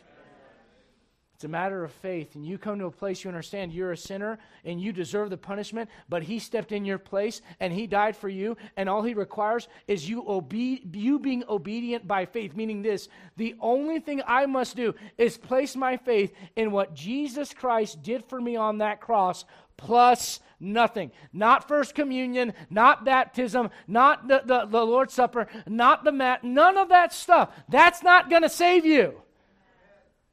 It's 1.41 1.47
a 1.47 1.49
matter 1.49 1.83
of 1.83 1.91
faith. 1.91 2.35
And 2.35 2.45
you 2.45 2.59
come 2.59 2.79
to 2.81 2.85
a 2.85 2.91
place 2.91 3.25
you 3.25 3.29
understand 3.29 3.73
you're 3.73 3.93
a 3.93 3.97
sinner 3.97 4.39
and 4.63 4.79
you 4.79 4.93
deserve 4.93 5.31
the 5.31 5.39
punishment, 5.39 5.89
but 6.07 6.23
He 6.23 6.39
stepped 6.39 6.71
in 6.71 6.85
your 6.85 6.99
place 6.99 7.41
and 7.61 7.73
He 7.73 7.87
died 7.87 8.15
for 8.15 8.29
you. 8.29 8.59
And 8.77 8.91
all 8.91 9.01
He 9.01 9.15
requires 9.15 9.67
is 9.89 10.07
you, 10.07 10.23
obe- 10.27 10.53
you 10.53 11.19
being 11.19 11.43
obedient 11.49 12.07
by 12.07 12.27
faith, 12.27 12.55
meaning 12.55 12.83
this 12.83 13.09
the 13.39 13.55
only 13.59 14.01
thing 14.01 14.21
I 14.27 14.45
must 14.45 14.77
do 14.77 14.95
is 15.17 15.39
place 15.39 15.75
my 15.75 15.97
faith 15.97 16.35
in 16.57 16.73
what 16.73 16.93
Jesus 16.95 17.55
Christ 17.55 18.03
did 18.03 18.23
for 18.27 18.39
me 18.39 18.57
on 18.57 18.77
that 18.79 19.01
cross, 19.01 19.47
plus 19.79 20.41
nothing. 20.61 21.11
Not 21.33 21.67
First 21.67 21.95
Communion, 21.95 22.53
not 22.69 23.07
baptism, 23.07 23.71
not 23.89 24.29
the, 24.29 24.43
the, 24.45 24.67
the 24.67 24.85
Lord's 24.85 25.15
Supper, 25.15 25.47
not 25.67 26.05
the 26.05 26.13
mat, 26.13 26.45
none 26.45 26.77
of 26.77 26.91
that 26.91 27.15
stuff. 27.15 27.49
That's 27.71 28.03
not 28.03 28.29
going 28.29 28.43
to 28.43 28.51
save 28.51 28.85
you. 28.85 29.23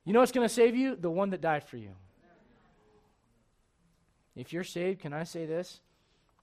You 0.07 0.13
know 0.13 0.21
what's 0.21 0.31
going 0.31 0.47
to 0.47 0.53
save 0.53 0.73
you? 0.73 0.95
The 0.95 1.11
one 1.11 1.31
that 1.31 1.41
died 1.41 1.65
for 1.65 1.75
you. 1.75 1.89
If 4.37 4.53
you're 4.53 4.63
saved, 4.63 5.01
can 5.01 5.11
I 5.11 5.25
say 5.25 5.45
this? 5.45 5.81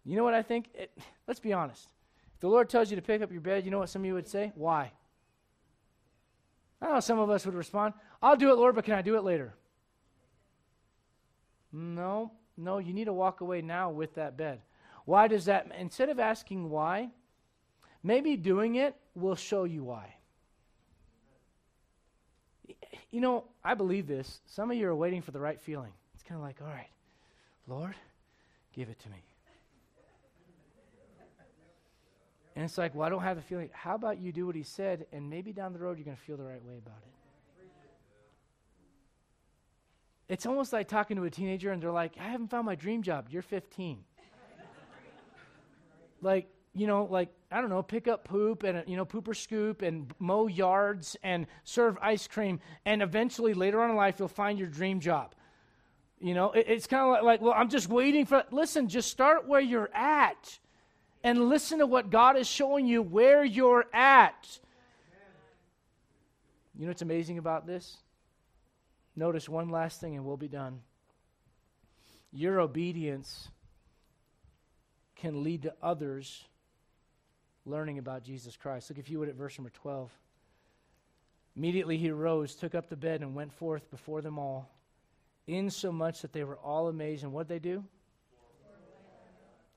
You 0.05 0.17
know 0.17 0.23
what 0.23 0.35
I 0.35 0.43
think? 0.43 0.69
It, 0.75 0.91
let's 1.27 1.41
be 1.41 1.55
honest. 1.55 1.89
If 2.35 2.41
the 2.41 2.49
Lord 2.49 2.69
tells 2.69 2.91
you 2.91 2.97
to 2.97 3.01
pick 3.01 3.23
up 3.23 3.33
your 3.33 3.41
bed, 3.41 3.65
you 3.65 3.71
know 3.71 3.79
what 3.79 3.89
some 3.89 4.03
of 4.03 4.07
you 4.07 4.13
would 4.13 4.29
say? 4.29 4.53
Why? 4.55 4.93
I 6.83 6.93
know 6.93 7.01
some 7.01 7.19
of 7.19 7.31
us 7.31 7.47
would 7.47 7.55
respond, 7.55 7.95
I'll 8.23 8.37
do 8.37 8.51
it, 8.51 8.57
Lord, 8.57 8.75
but 8.75 8.85
can 8.85 8.93
I 8.93 9.01
do 9.01 9.17
it 9.17 9.25
later? 9.25 9.55
No, 11.73 12.33
no, 12.59 12.77
you 12.77 12.93
need 12.93 13.07
to 13.07 13.15
walk 13.15 13.41
away 13.41 13.63
now 13.63 13.89
with 13.89 14.15
that 14.17 14.37
bed. 14.37 14.61
Why 15.07 15.27
does 15.27 15.47
that? 15.47 15.73
Instead 15.79 16.11
of 16.11 16.21
asking 16.21 16.69
why, 16.69 17.09
maybe 18.03 18.37
doing 18.37 18.75
it 18.75 18.95
will 19.15 19.37
show 19.37 19.65
you 19.65 19.85
why. 19.85 20.14
You 23.15 23.21
know, 23.21 23.45
I 23.63 23.75
believe 23.75 24.09
this. 24.09 24.41
Some 24.45 24.73
of 24.73 24.77
you 24.77 24.89
are 24.89 24.97
waiting 24.97 25.23
for 25.23 25.31
the 25.31 25.39
right 25.39 25.61
feeling. 25.61 25.93
It's 26.15 26.25
kind 26.25 26.37
of 26.37 26.45
like, 26.45 26.57
all 26.61 26.67
right, 26.67 26.91
Lord, 27.69 27.95
give 28.75 28.89
it 28.89 28.99
to 28.99 29.09
me. 29.09 29.23
And 32.57 32.65
it's 32.65 32.77
like, 32.77 32.93
well, 32.93 33.07
I 33.07 33.11
don't 33.11 33.23
have 33.23 33.39
a 33.39 33.41
feeling. 33.41 33.71
How 33.73 33.95
about 33.95 34.19
you 34.19 34.33
do 34.33 34.47
what 34.47 34.57
he 34.57 34.65
said, 34.65 35.07
and 35.13 35.31
maybe 35.31 35.53
down 35.53 35.73
the 35.73 35.79
road 35.79 35.97
you're 35.97 36.05
going 36.05 36.17
to 36.17 36.23
feel 36.25 36.37
the 36.37 36.43
right 36.43 36.61
way 36.65 36.77
about 36.77 36.99
it? 37.07 37.13
it's 40.29 40.45
almost 40.45 40.73
like 40.73 40.89
talking 40.89 41.17
to 41.17 41.23
a 41.23 41.31
teenager 41.31 41.71
and 41.71 41.81
they're 41.81 41.93
like, 41.93 42.15
I 42.19 42.25
haven't 42.25 42.49
found 42.49 42.67
my 42.67 42.75
dream 42.75 43.03
job. 43.03 43.29
You're 43.31 43.43
15. 43.43 43.99
like, 46.21 46.49
you 46.75 46.87
know, 46.87 47.05
like, 47.05 47.29
I 47.51 47.61
don't 47.61 47.71
know, 47.71 47.83
pick 47.83 48.09
up 48.09 48.25
poop 48.25 48.65
and, 48.65 48.83
you 48.89 48.97
know, 48.97 49.05
poop 49.05 49.29
or 49.29 49.35
scoop 49.35 49.83
and 49.83 50.13
mow 50.19 50.49
yards 50.49 51.17
and 51.23 51.47
serve 51.63 51.97
ice 52.03 52.27
cream. 52.27 52.61
And 52.85 53.01
eventually, 53.01 53.55
later 53.55 53.81
on 53.83 53.91
in 53.91 53.97
life, 53.97 54.17
you'll 54.19 54.29
find 54.29 54.59
your 54.59 54.69
dream 54.69 55.01
job. 55.01 55.35
You 56.21 56.35
know, 56.35 56.53
it, 56.53 56.67
it's 56.69 56.87
kind 56.87 57.03
of 57.03 57.11
like, 57.11 57.23
like, 57.23 57.41
well, 57.41 57.55
I'm 57.57 57.69
just 57.69 57.89
waiting 57.89 58.27
for, 58.27 58.45
listen, 58.51 58.89
just 58.89 59.11
start 59.11 59.47
where 59.47 59.61
you're 59.61 59.91
at 59.95 60.59
and 61.23 61.49
listen 61.49 61.79
to 61.79 61.87
what 61.87 62.11
God 62.11 62.37
is 62.37 62.49
showing 62.49 62.87
you 62.87 63.03
where 63.03 63.45
you're 63.45 63.87
at. 63.93 64.59
You 66.77 66.87
know 66.87 66.89
what's 66.89 67.03
amazing 67.03 67.39
about 67.39 67.67
this? 67.67 67.99
Notice 69.15 69.49
one 69.49 69.69
last 69.69 70.01
thing 70.01 70.17
and 70.17 70.25
we'll 70.25 70.37
be 70.37 70.49
done. 70.49 70.81
Your 72.33 72.59
obedience 72.59 73.49
can 75.15 75.45
lead 75.45 75.63
to 75.63 75.75
others 75.81 76.47
learning 77.67 77.99
about 77.99 78.23
Jesus 78.23 78.57
Christ. 78.57 78.91
Look, 78.91 78.99
if 78.99 79.11
you 79.11 79.19
would, 79.19 79.29
at 79.29 79.35
verse 79.35 79.59
number 79.59 79.71
12. 79.71 80.11
Immediately 81.57 81.99
he 81.99 82.11
arose, 82.11 82.55
took 82.55 82.75
up 82.75 82.89
the 82.89 82.97
bed, 82.97 83.21
and 83.21 83.35
went 83.35 83.53
forth 83.53 83.91
before 83.91 84.21
them 84.21 84.39
all, 84.39 84.71
insomuch 85.47 86.23
that 86.23 86.33
they 86.33 86.45
were 86.45 86.57
all 86.57 86.89
amazed. 86.89 87.23
And 87.23 87.33
what'd 87.33 87.49
they 87.49 87.59
do? 87.59 87.85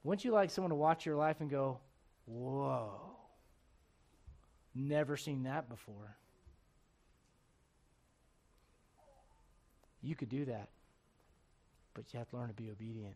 Wouldn't 0.04 0.26
you 0.26 0.32
like 0.32 0.50
someone 0.50 0.70
to 0.70 0.76
watch 0.76 1.06
your 1.06 1.16
life 1.16 1.42
and 1.42 1.50
go, 1.50 1.80
Whoa, 2.26 2.92
never 4.74 5.18
seen 5.18 5.44
that 5.44 5.70
before? 5.70 6.16
You 10.02 10.16
could 10.16 10.30
do 10.30 10.46
that, 10.46 10.70
but 11.94 12.06
you 12.14 12.20
have 12.20 12.30
to 12.30 12.38
learn 12.38 12.48
to 12.48 12.54
be 12.54 12.70
obedient. 12.70 13.16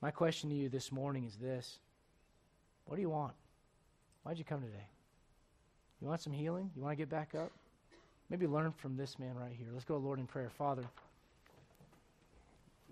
My 0.00 0.10
question 0.10 0.48
to 0.50 0.56
you 0.56 0.68
this 0.68 0.92
morning 0.92 1.24
is 1.24 1.36
this 1.36 1.78
What 2.88 2.96
do 2.96 3.02
you 3.02 3.10
want? 3.10 3.34
Why'd 4.22 4.38
you 4.38 4.44
come 4.44 4.62
today? 4.62 4.86
You 6.00 6.08
want 6.08 6.22
some 6.22 6.32
healing? 6.32 6.70
You 6.74 6.82
want 6.82 6.92
to 6.92 6.96
get 6.96 7.10
back 7.10 7.34
up? 7.34 7.52
Maybe 8.30 8.46
learn 8.46 8.72
from 8.72 8.96
this 8.96 9.18
man 9.18 9.34
right 9.34 9.52
here. 9.56 9.68
Let's 9.72 9.84
go, 9.84 9.98
Lord, 9.98 10.18
in 10.18 10.26
prayer. 10.26 10.48
Father, 10.48 10.84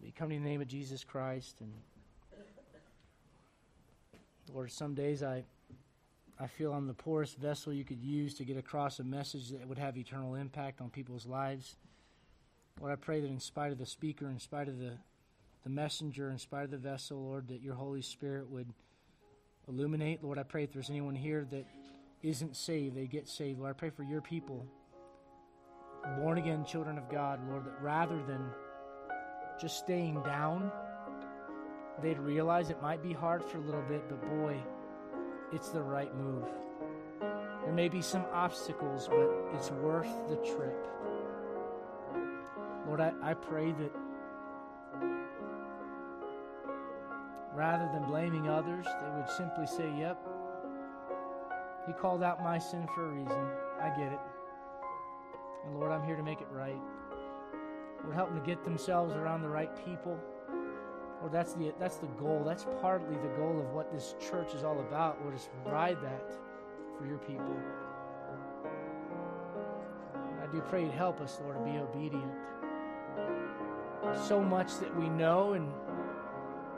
we 0.03 0.11
come 0.11 0.33
in 0.33 0.43
the 0.43 0.49
name 0.51 0.61
of 0.61 0.69
Jesus 0.69 1.03
Christ. 1.03 1.57
And 1.61 1.73
Lord, 4.53 4.71
some 4.71 4.95
days 4.95 5.23
I, 5.23 5.45
I 6.39 6.47
feel 6.47 6.75
I'm 6.75 6.87
the 6.87 6.95
poorest 6.95 7.39
vessel 7.39 7.73
you 7.73 7.85
could 7.85 8.03
use 8.03 8.35
to 8.35 8.45
get 8.45 8.59
across 8.59 8.99
a 8.99 9.05
message 9.05 9.49
that 9.49 9.67
would 9.67 9.79
have 9.79 9.97
eternal 9.97 10.35
impact 10.35 10.83
on 10.83 10.91
people's 10.91 11.25
lives. 11.25 11.77
Lord, 12.81 12.93
I 12.93 12.97
pray 12.97 13.21
that 13.21 13.29
in 13.29 13.41
spite 13.41 13.73
of 13.73 13.79
the 13.79 13.87
speaker, 13.87 14.29
in 14.29 14.41
spite 14.41 14.69
of 14.69 14.79
the, 14.79 14.93
the 15.65 15.71
messenger, 15.71 16.31
in 16.31 16.39
spite 16.39 16.65
of 16.65 16.71
the 16.71 16.77
vessel, 16.77 17.19
Lord, 17.19 17.49
that 17.49 17.63
your 17.63 17.77
Holy 17.77 18.03
Spirit 18.03 18.51
would 18.51 18.75
illuminate. 19.69 20.23
Lord, 20.23 20.39
I 20.39 20.43
pray 20.43 20.65
if 20.65 20.73
there's 20.73 20.91
anyone 20.91 21.15
here 21.15 21.47
that 21.51 21.67
isn't 22.23 22.57
saved, 22.57 22.97
they 22.97 23.07
get 23.07 23.29
saved. 23.29 23.59
Lord, 23.59 23.71
I 23.71 23.79
pray 23.79 23.91
for 23.91 24.03
your 24.03 24.21
people, 24.21 24.67
born 26.19 26.39
again 26.39 26.65
children 26.65 26.99
of 26.99 27.09
God, 27.11 27.41
Lord, 27.49 27.65
that 27.65 27.81
rather 27.81 28.23
than 28.27 28.51
just 29.61 29.79
staying 29.79 30.23
down, 30.23 30.71
they'd 32.03 32.19
realize 32.19 32.71
it 32.71 32.81
might 32.83 33.03
be 33.03 33.13
hard 33.13 33.45
for 33.45 33.59
a 33.59 33.61
little 33.61 33.83
bit, 33.83 34.09
but 34.09 34.21
boy, 34.23 34.57
it's 35.53 35.71
the 35.71 35.83
right 35.83 36.15
move. 36.17 36.45
There 37.21 37.73
may 37.73 37.89
be 37.89 38.03
some 38.03 38.25
obstacles, 38.33 39.09
but 39.09 39.31
it's 39.55 39.71
worth 39.71 40.09
the 40.29 40.37
trip. 40.37 40.87
Lord, 42.87 43.01
I, 43.01 43.13
I 43.23 43.35
pray 43.35 43.73
that 43.73 43.93
rather 47.57 47.89
than 47.93 48.05
blaming 48.05 48.49
others, 48.49 48.85
they 48.85 49.17
would 49.17 49.31
simply 49.31 49.67
say, 49.67 49.91
Yep, 49.99 50.19
He 51.87 51.93
called 51.95 52.23
out 52.23 52.45
my 52.45 52.59
sin 52.59 52.87
for 52.95 53.07
a 53.07 53.09
reason. 53.09 53.49
I 53.81 53.89
get 53.97 54.13
it. 54.13 54.21
And 55.65 55.81
Lord, 55.81 55.91
I'm 55.91 56.05
here 56.05 56.17
to 56.17 56.23
make 56.23 56.43
it 56.43 56.49
right. 56.51 56.79
Lord, 58.03 58.15
help 58.15 58.29
them 58.29 58.39
to 58.39 58.47
get 58.47 58.63
themselves 58.63 59.15
around 59.15 59.41
the 59.41 59.49
right 59.49 59.71
people. 59.85 60.19
Lord, 61.21 61.33
that's 61.33 61.55
the, 61.55 61.73
that's 61.81 61.97
the 61.97 62.07
goal. 62.19 62.45
That's 62.45 62.67
partly 62.83 63.17
the 63.17 63.35
goal 63.39 63.59
of 63.59 63.73
what 63.73 63.91
this 63.91 64.15
church 64.31 64.53
is 64.55 64.63
all 64.63 64.79
about, 64.81 65.21
Lord, 65.23 65.35
is 65.35 65.49
provide 65.65 65.97
that 66.03 66.35
for 66.99 67.07
your 67.07 67.19
people. 67.19 67.57
I 70.43 70.53
do 70.53 70.61
pray 70.61 70.85
you'd 70.85 70.93
help 70.93 71.21
us, 71.23 71.41
Lord, 71.43 71.57
to 71.57 71.65
be 71.65 71.79
obedient 71.79 72.31
so 74.27 74.41
much 74.41 74.79
that 74.79 74.95
we 74.97 75.09
know 75.09 75.55
and 75.55 75.73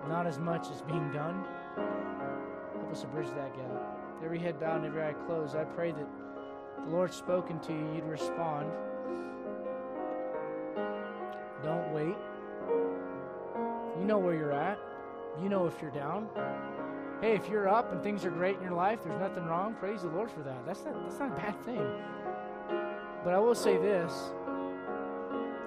not 0.07 0.27
as 0.27 0.39
much 0.39 0.71
as 0.71 0.83
being 0.83 1.11
done. 1.13 1.45
Help 2.75 2.93
us 2.93 3.01
to 3.01 3.07
bridge 3.09 3.29
that 3.29 3.57
gap. 3.57 3.99
Every 4.25 4.39
head 4.39 4.61
bowed 4.61 4.77
and 4.77 4.87
every 4.87 5.03
eye 5.03 5.15
closed, 5.27 5.57
I 5.57 5.65
pray 5.65 5.93
that 5.93 6.07
the 6.85 6.91
Lord's 6.91 7.17
spoken 7.17 7.59
to 7.61 7.73
you, 7.73 7.95
you'd 7.95 8.05
respond. 8.05 8.71
Don't 11.63 11.93
wait. 11.93 12.17
You 13.99 14.05
know 14.05 14.19
where 14.19 14.35
you're 14.35 14.53
at. 14.53 14.79
You 15.43 15.49
know 15.49 15.67
if 15.67 15.81
you're 15.83 15.91
down. 15.91 16.29
Hey, 17.21 17.35
if 17.35 17.49
you're 17.49 17.69
up 17.69 17.93
and 17.93 18.03
things 18.03 18.25
are 18.25 18.31
great 18.31 18.57
in 18.57 18.63
your 18.63 18.73
life, 18.73 19.01
there's 19.05 19.19
nothing 19.19 19.45
wrong. 19.47 19.75
Praise 19.75 20.03
the 20.03 20.09
Lord 20.09 20.31
for 20.31 20.41
that. 20.41 20.65
That's 20.65 20.85
not 20.85 21.03
that's 21.03 21.19
not 21.19 21.33
a 21.33 21.35
bad 21.35 21.65
thing. 21.65 21.85
But 23.25 23.35
I 23.35 23.39
will 23.39 23.57
say 23.57 23.77
this. 23.77 24.13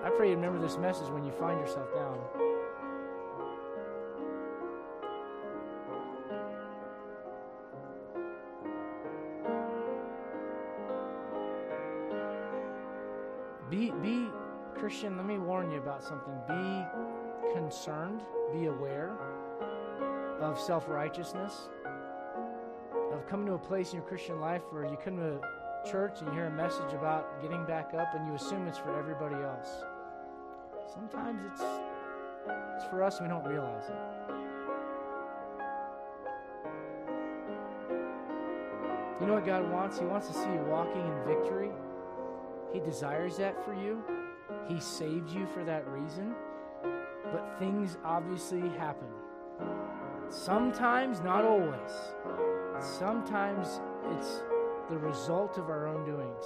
I 0.03 0.09
pray 0.15 0.29
you 0.29 0.35
remember 0.35 0.59
this 0.59 0.77
message 0.77 1.09
when 1.09 1.25
you 1.25 1.31
find 1.33 1.59
yourself 1.59 1.93
down. 1.93 2.40
About 16.01 16.07
something. 16.07 16.33
Be 16.47 17.53
concerned, 17.53 18.21
be 18.53 18.65
aware 18.65 19.11
of 20.39 20.59
self 20.59 20.87
righteousness, 20.87 21.69
of 23.11 23.27
coming 23.27 23.47
to 23.47 23.53
a 23.53 23.59
place 23.59 23.89
in 23.89 23.95
your 23.97 24.07
Christian 24.07 24.39
life 24.39 24.61
where 24.71 24.85
you 24.85 24.97
come 25.03 25.17
to 25.17 25.39
church 25.89 26.19
and 26.19 26.27
you 26.27 26.33
hear 26.33 26.45
a 26.45 26.51
message 26.51 26.93
about 26.93 27.41
getting 27.41 27.65
back 27.65 27.93
up 27.93 28.13
and 28.15 28.27
you 28.27 28.35
assume 28.35 28.67
it's 28.67 28.77
for 28.77 28.97
everybody 28.97 29.35
else. 29.35 29.83
Sometimes 30.93 31.43
it's 31.51 31.61
it's 32.75 32.89
for 32.89 33.03
us 33.03 33.21
we 33.21 33.27
don't 33.27 33.45
realize 33.45 33.83
it. 33.87 34.33
You 39.19 39.27
know 39.27 39.33
what 39.33 39.45
God 39.45 39.69
wants? 39.71 39.99
He 39.99 40.05
wants 40.05 40.27
to 40.27 40.33
see 40.33 40.49
you 40.49 40.65
walking 40.67 41.05
in 41.05 41.23
victory. 41.27 41.69
He 42.73 42.79
desires 42.79 43.37
that 43.37 43.63
for 43.63 43.75
you. 43.75 44.03
He 44.67 44.79
saved 44.79 45.29
you 45.29 45.45
for 45.47 45.63
that 45.63 45.87
reason. 45.87 46.33
But 47.31 47.57
things 47.59 47.97
obviously 48.03 48.61
happen. 48.77 49.07
Sometimes, 50.29 51.21
not 51.21 51.45
always. 51.45 51.91
Sometimes 52.79 53.79
it's 54.11 54.43
the 54.89 54.97
result 54.97 55.57
of 55.57 55.69
our 55.69 55.87
own 55.87 56.05
doings 56.05 56.45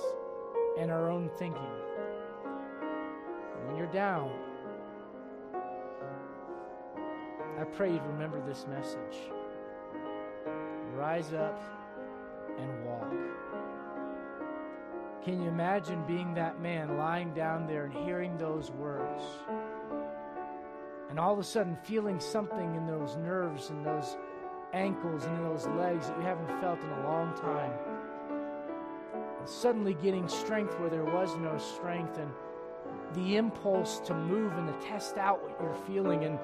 and 0.80 0.92
our 0.92 1.10
own 1.10 1.30
thinking. 1.38 1.62
When 3.66 3.76
you're 3.78 3.88
down, 3.88 4.32
I 7.60 7.64
pray 7.64 7.94
you'd 7.94 8.04
remember 8.04 8.42
this 8.46 8.68
message. 8.68 9.32
Rise 10.94 11.34
up 11.34 11.60
and 12.58 12.86
walk. 12.86 13.35
Can 15.26 15.42
you 15.42 15.50
imagine 15.50 16.04
being 16.06 16.36
that 16.36 16.62
man 16.62 17.00
lying 17.00 17.34
down 17.34 17.66
there 17.66 17.86
and 17.86 17.94
hearing 18.06 18.38
those 18.38 18.70
words? 18.70 19.24
And 21.10 21.20
all 21.20 21.34
of 21.34 21.40
a 21.40 21.44
sudden 21.44 21.76
feeling 21.82 22.20
something 22.20 22.76
in 22.76 22.86
those 22.86 23.18
nerves 23.18 23.72
and 23.72 23.84
those 23.84 24.18
ankles 24.74 25.24
and 25.24 25.36
in 25.36 25.44
those 25.44 25.66
legs 25.66 26.10
that 26.10 26.18
you 26.20 26.24
haven't 26.24 26.62
felt 26.62 26.80
in 26.80 26.90
a 26.92 27.08
long 27.08 27.36
time. 27.38 27.72
And 29.40 29.50
suddenly 29.50 29.96
getting 29.96 30.28
strength 30.28 30.80
where 30.80 30.92
there 30.92 31.06
was 31.06 31.36
no 31.38 31.58
strength 31.58 32.20
and 32.20 32.30
the 33.16 33.38
impulse 33.38 33.98
to 34.02 34.14
move 34.14 34.54
and 34.54 34.68
to 34.68 34.88
test 34.88 35.18
out 35.18 35.42
what 35.42 35.60
you're 35.60 35.74
feeling. 35.88 36.26
And, 36.26 36.38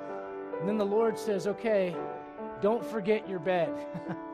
and 0.59 0.67
then 0.67 0.79
the 0.79 0.86
Lord 0.86 1.19
says, 1.19 1.45
okay, 1.45 1.95
don't 2.61 2.84
forget 2.84 3.29
your 3.29 3.39
bed. 3.39 3.69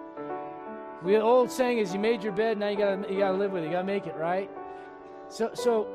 the 1.05 1.21
old 1.21 1.51
saying 1.51 1.77
is 1.77 1.93
you 1.93 1.99
made 1.99 2.23
your 2.23 2.33
bed, 2.33 2.57
now 2.57 2.69
you 2.69 2.77
gotta 2.77 3.11
you 3.11 3.19
gotta 3.19 3.37
live 3.37 3.51
with 3.51 3.63
it, 3.63 3.67
you 3.67 3.71
gotta 3.71 3.85
make 3.85 4.07
it, 4.07 4.15
right? 4.15 4.49
So 5.29 5.51
so 5.53 5.87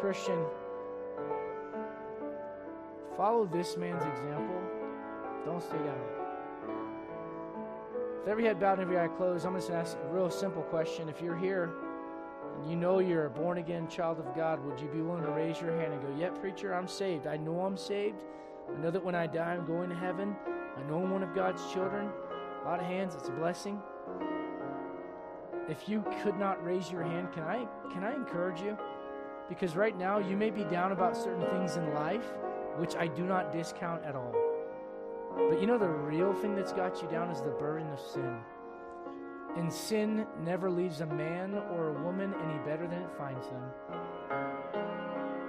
Christian, 0.00 0.42
follow 3.16 3.46
this 3.46 3.76
man's 3.76 4.04
example. 4.04 4.60
Don't 5.44 5.62
stay 5.62 5.76
down. 5.76 5.98
With 8.20 8.28
every 8.28 8.44
head 8.44 8.60
bowed 8.60 8.74
and 8.74 8.82
every 8.82 8.98
eye 8.98 9.08
closed, 9.08 9.44
I'm 9.44 9.54
just 9.54 9.68
gonna 9.68 9.80
ask 9.80 9.98
a 10.02 10.14
real 10.14 10.30
simple 10.30 10.62
question. 10.62 11.08
If 11.08 11.20
you're 11.20 11.36
here 11.36 11.72
and 12.56 12.70
you 12.70 12.76
know 12.76 13.00
you're 13.00 13.26
a 13.26 13.30
born 13.30 13.58
again 13.58 13.88
child 13.88 14.18
of 14.18 14.34
God, 14.34 14.64
would 14.64 14.80
you 14.80 14.88
be 14.88 15.02
willing 15.02 15.24
to 15.24 15.30
raise 15.30 15.60
your 15.60 15.76
hand 15.78 15.92
and 15.92 16.02
go, 16.02 16.08
Yeah, 16.18 16.30
preacher, 16.30 16.74
I'm 16.74 16.88
saved. 16.88 17.26
I 17.26 17.36
know 17.36 17.60
I'm 17.60 17.76
saved. 17.76 18.22
I 18.68 18.80
know 18.80 18.90
that 18.90 19.04
when 19.04 19.14
I 19.14 19.26
die, 19.26 19.54
I'm 19.54 19.66
going 19.66 19.88
to 19.88 19.96
heaven. 19.96 20.36
I 20.78 20.88
know 20.88 20.98
one 20.98 21.22
of 21.22 21.34
God's 21.34 21.62
children. 21.72 22.08
A 22.62 22.64
lot 22.64 22.80
of 22.80 22.86
hands, 22.86 23.14
it's 23.14 23.28
a 23.28 23.32
blessing. 23.32 23.80
If 25.68 25.88
you 25.88 26.04
could 26.22 26.38
not 26.38 26.64
raise 26.64 26.90
your 26.90 27.02
hand, 27.02 27.32
can 27.32 27.42
I 27.42 27.66
can 27.92 28.04
I 28.04 28.14
encourage 28.14 28.60
you? 28.60 28.76
Because 29.48 29.76
right 29.76 29.96
now 29.96 30.18
you 30.18 30.36
may 30.36 30.50
be 30.50 30.64
down 30.64 30.92
about 30.92 31.16
certain 31.16 31.46
things 31.50 31.76
in 31.76 31.94
life, 31.94 32.24
which 32.76 32.94
I 32.96 33.06
do 33.06 33.24
not 33.24 33.52
discount 33.52 34.04
at 34.04 34.14
all. 34.14 34.34
But 35.50 35.60
you 35.60 35.66
know 35.66 35.78
the 35.78 35.88
real 35.88 36.32
thing 36.32 36.54
that's 36.54 36.72
got 36.72 37.02
you 37.02 37.08
down 37.08 37.30
is 37.30 37.40
the 37.40 37.50
burden 37.50 37.90
of 37.90 38.00
sin. 38.00 38.38
And 39.56 39.72
sin 39.72 40.26
never 40.42 40.70
leaves 40.70 41.00
a 41.00 41.06
man 41.06 41.54
or 41.72 41.88
a 41.88 42.02
woman 42.02 42.34
any 42.44 42.58
better 42.64 42.86
than 42.86 43.02
it 43.02 43.10
finds 43.16 43.46
them. 43.48 43.62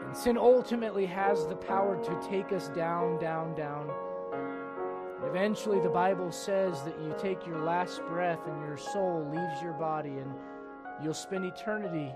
And 0.05 0.15
sin 0.17 0.37
ultimately 0.37 1.05
has 1.05 1.45
the 1.47 1.55
power 1.55 2.01
to 2.03 2.27
take 2.29 2.51
us 2.51 2.69
down, 2.69 3.19
down, 3.19 3.55
down. 3.55 3.89
Eventually, 5.23 5.79
the 5.81 5.89
Bible 5.89 6.31
says 6.31 6.81
that 6.83 6.97
you 6.99 7.13
take 7.19 7.45
your 7.45 7.59
last 7.59 8.01
breath 8.07 8.39
and 8.47 8.61
your 8.61 8.77
soul 8.77 9.27
leaves 9.29 9.61
your 9.61 9.73
body 9.73 10.17
and 10.17 10.33
you'll 11.03 11.13
spend 11.13 11.45
eternity 11.45 12.11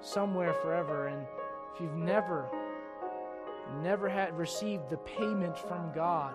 somewhere 0.00 0.52
forever. 0.54 1.08
And 1.08 1.24
if 1.72 1.80
you've 1.80 1.94
never, 1.94 2.48
never 3.82 4.08
had 4.08 4.36
received 4.36 4.90
the 4.90 4.96
payment 4.98 5.56
from 5.56 5.92
God 5.94 6.34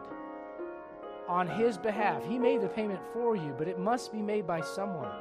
on 1.28 1.48
His 1.48 1.78
behalf, 1.78 2.24
He 2.26 2.40
made 2.40 2.62
the 2.62 2.70
payment 2.70 3.02
for 3.12 3.36
you, 3.36 3.54
but 3.58 3.68
it 3.68 3.78
must 3.78 4.14
be 4.14 4.22
made 4.22 4.48
by 4.48 4.62
someone. 4.62 5.12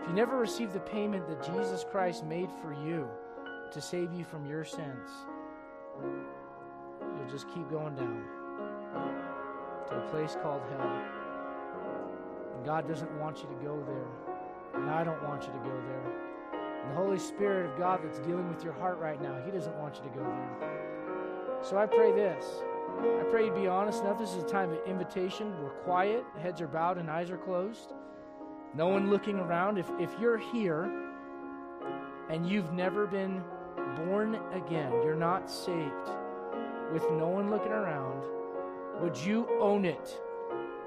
If 0.00 0.08
you 0.08 0.14
never 0.14 0.38
received 0.38 0.72
the 0.72 0.80
payment 0.80 1.28
that 1.28 1.44
Jesus 1.44 1.84
Christ 1.90 2.24
made 2.24 2.48
for 2.62 2.72
you 2.72 3.06
to 3.70 3.80
save 3.80 4.12
you 4.14 4.24
from 4.24 4.46
your 4.46 4.64
sins, 4.64 5.10
you'll 6.02 7.30
just 7.30 7.46
keep 7.54 7.68
going 7.68 7.94
down 7.94 8.24
to 9.88 9.96
a 9.96 10.10
place 10.10 10.36
called 10.42 10.62
hell. 10.70 11.02
And 12.56 12.64
God 12.64 12.88
doesn't 12.88 13.10
want 13.18 13.38
you 13.38 13.48
to 13.48 13.64
go 13.64 13.82
there. 13.86 14.80
And 14.80 14.90
I 14.90 15.04
don't 15.04 15.22
want 15.24 15.42
you 15.42 15.52
to 15.52 15.58
go 15.58 15.82
there. 15.86 16.12
And 16.82 16.90
the 16.90 16.96
Holy 16.96 17.18
Spirit 17.18 17.70
of 17.70 17.78
God 17.78 18.00
that's 18.02 18.18
dealing 18.20 18.48
with 18.48 18.64
your 18.64 18.72
heart 18.72 18.98
right 18.98 19.20
now, 19.20 19.40
He 19.44 19.50
doesn't 19.50 19.76
want 19.76 19.96
you 19.96 20.02
to 20.02 20.16
go 20.16 20.22
there. 20.22 21.60
So 21.62 21.78
I 21.78 21.86
pray 21.86 22.12
this. 22.12 22.44
I 22.98 23.24
pray 23.30 23.46
you'd 23.46 23.54
be 23.54 23.68
honest 23.68 24.02
enough. 24.02 24.18
This 24.18 24.30
is 24.34 24.42
a 24.42 24.46
time 24.46 24.70
of 24.70 24.78
invitation. 24.86 25.54
We're 25.62 25.70
quiet, 25.70 26.24
heads 26.40 26.60
are 26.60 26.66
bowed, 26.66 26.98
and 26.98 27.10
eyes 27.10 27.30
are 27.30 27.38
closed. 27.38 27.94
No 28.74 28.88
one 28.88 29.10
looking 29.10 29.38
around. 29.38 29.78
If, 29.78 29.88
if 29.98 30.10
you're 30.20 30.38
here 30.38 30.90
and 32.30 32.48
you've 32.48 32.72
never 32.72 33.06
been 33.06 33.42
born 34.06 34.38
again, 34.52 34.92
you're 35.04 35.14
not 35.14 35.50
saved, 35.50 36.10
with 36.92 37.02
no 37.12 37.28
one 37.28 37.50
looking 37.50 37.72
around, 37.72 38.24
would 39.02 39.16
you 39.16 39.48
own 39.60 39.84
it 39.84 40.16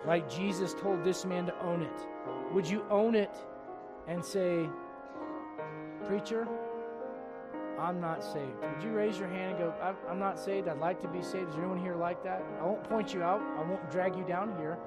like 0.05 0.29
Jesus 0.29 0.73
told 0.73 1.03
this 1.03 1.25
man 1.25 1.45
to 1.47 1.59
own 1.61 1.81
it? 1.81 2.07
Would 2.53 2.67
you 2.67 2.85
own 2.89 3.13
it 3.13 3.35
and 4.07 4.23
say, 4.23 4.69
Preacher, 6.07 6.47
I'm 7.77 7.99
not 7.99 8.23
saved? 8.23 8.61
Would 8.61 8.83
you 8.83 8.91
raise 8.91 9.19
your 9.19 9.27
hand 9.27 9.57
and 9.57 9.59
go, 9.59 9.95
I'm 10.09 10.19
not 10.19 10.39
saved. 10.39 10.69
I'd 10.69 10.79
like 10.79 11.01
to 11.01 11.07
be 11.09 11.21
saved. 11.21 11.49
Is 11.49 11.55
there 11.55 11.65
anyone 11.65 11.81
here 11.81 11.95
like 11.95 12.23
that? 12.23 12.43
I 12.61 12.63
won't 12.63 12.83
point 12.85 13.13
you 13.13 13.21
out, 13.21 13.41
I 13.57 13.63
won't 13.63 13.91
drag 13.91 14.15
you 14.15 14.23
down 14.23 14.55
here. 14.57 14.77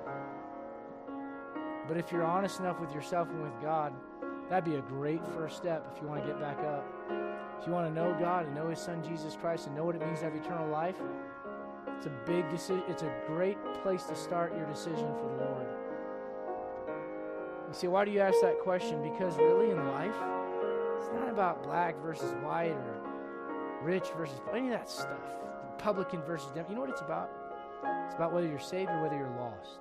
But 1.87 1.97
if 1.97 2.11
you're 2.11 2.25
honest 2.25 2.61
enough 2.61 2.81
with 2.81 2.93
yourself 2.95 3.29
and 3.29 3.43
with 3.43 3.61
God, 3.61 3.93
that'd 4.49 4.65
be 4.65 4.77
a 4.77 4.83
great 4.83 5.21
first 5.35 5.57
step 5.57 5.91
if 5.95 6.01
you 6.01 6.09
want 6.09 6.23
to 6.23 6.27
get 6.27 6.41
back 6.41 6.59
up. 6.61 6.87
If 7.61 7.67
you 7.67 7.73
want 7.73 7.89
to 7.89 7.95
know 7.95 8.17
God 8.19 8.47
and 8.47 8.55
know 8.55 8.69
His 8.69 8.79
Son 8.79 9.03
Jesus 9.03 9.37
Christ 9.37 9.67
and 9.67 9.77
know 9.77 9.85
what 9.85 9.97
it 9.97 10.03
means 10.03 10.21
to 10.21 10.27
have 10.27 10.35
eternal 10.35 10.69
life, 10.69 10.97
it's 11.99 12.07
a 12.07 12.31
big 12.31 12.49
decision. 12.49 12.85
It's 12.89 13.03
a 13.03 13.13
great 13.27 13.59
place 13.83 14.05
to 14.05 14.15
start 14.15 14.57
your 14.57 14.67
decision 14.67 15.09
for 15.19 15.35
the 15.37 15.45
Lord. 15.45 15.67
You 17.67 17.75
see, 17.75 17.89
why 17.89 18.05
do 18.05 18.13
you 18.13 18.21
ask 18.21 18.37
that 18.41 18.61
question? 18.61 19.03
Because 19.03 19.37
really 19.37 19.73
in 19.73 19.89
life, 19.89 20.15
it's 21.01 21.09
not 21.13 21.29
about 21.29 21.65
black 21.65 22.01
versus 22.01 22.31
white 22.45 22.71
or 22.71 23.01
rich 23.83 24.07
versus 24.17 24.39
any 24.55 24.69
of 24.69 24.75
that 24.75 24.89
stuff. 24.89 25.19
Republican 25.73 26.23
versus 26.23 26.47
Democrat. 26.51 26.71
You 26.71 26.75
know 26.77 26.81
what 26.83 26.91
it's 26.91 27.01
about? 27.01 27.31
It's 28.07 28.15
about 28.15 28.33
whether 28.33 28.47
you're 28.47 28.61
saved 28.61 28.91
or 28.91 29.03
whether 29.03 29.17
you're 29.17 29.37
lost. 29.37 29.81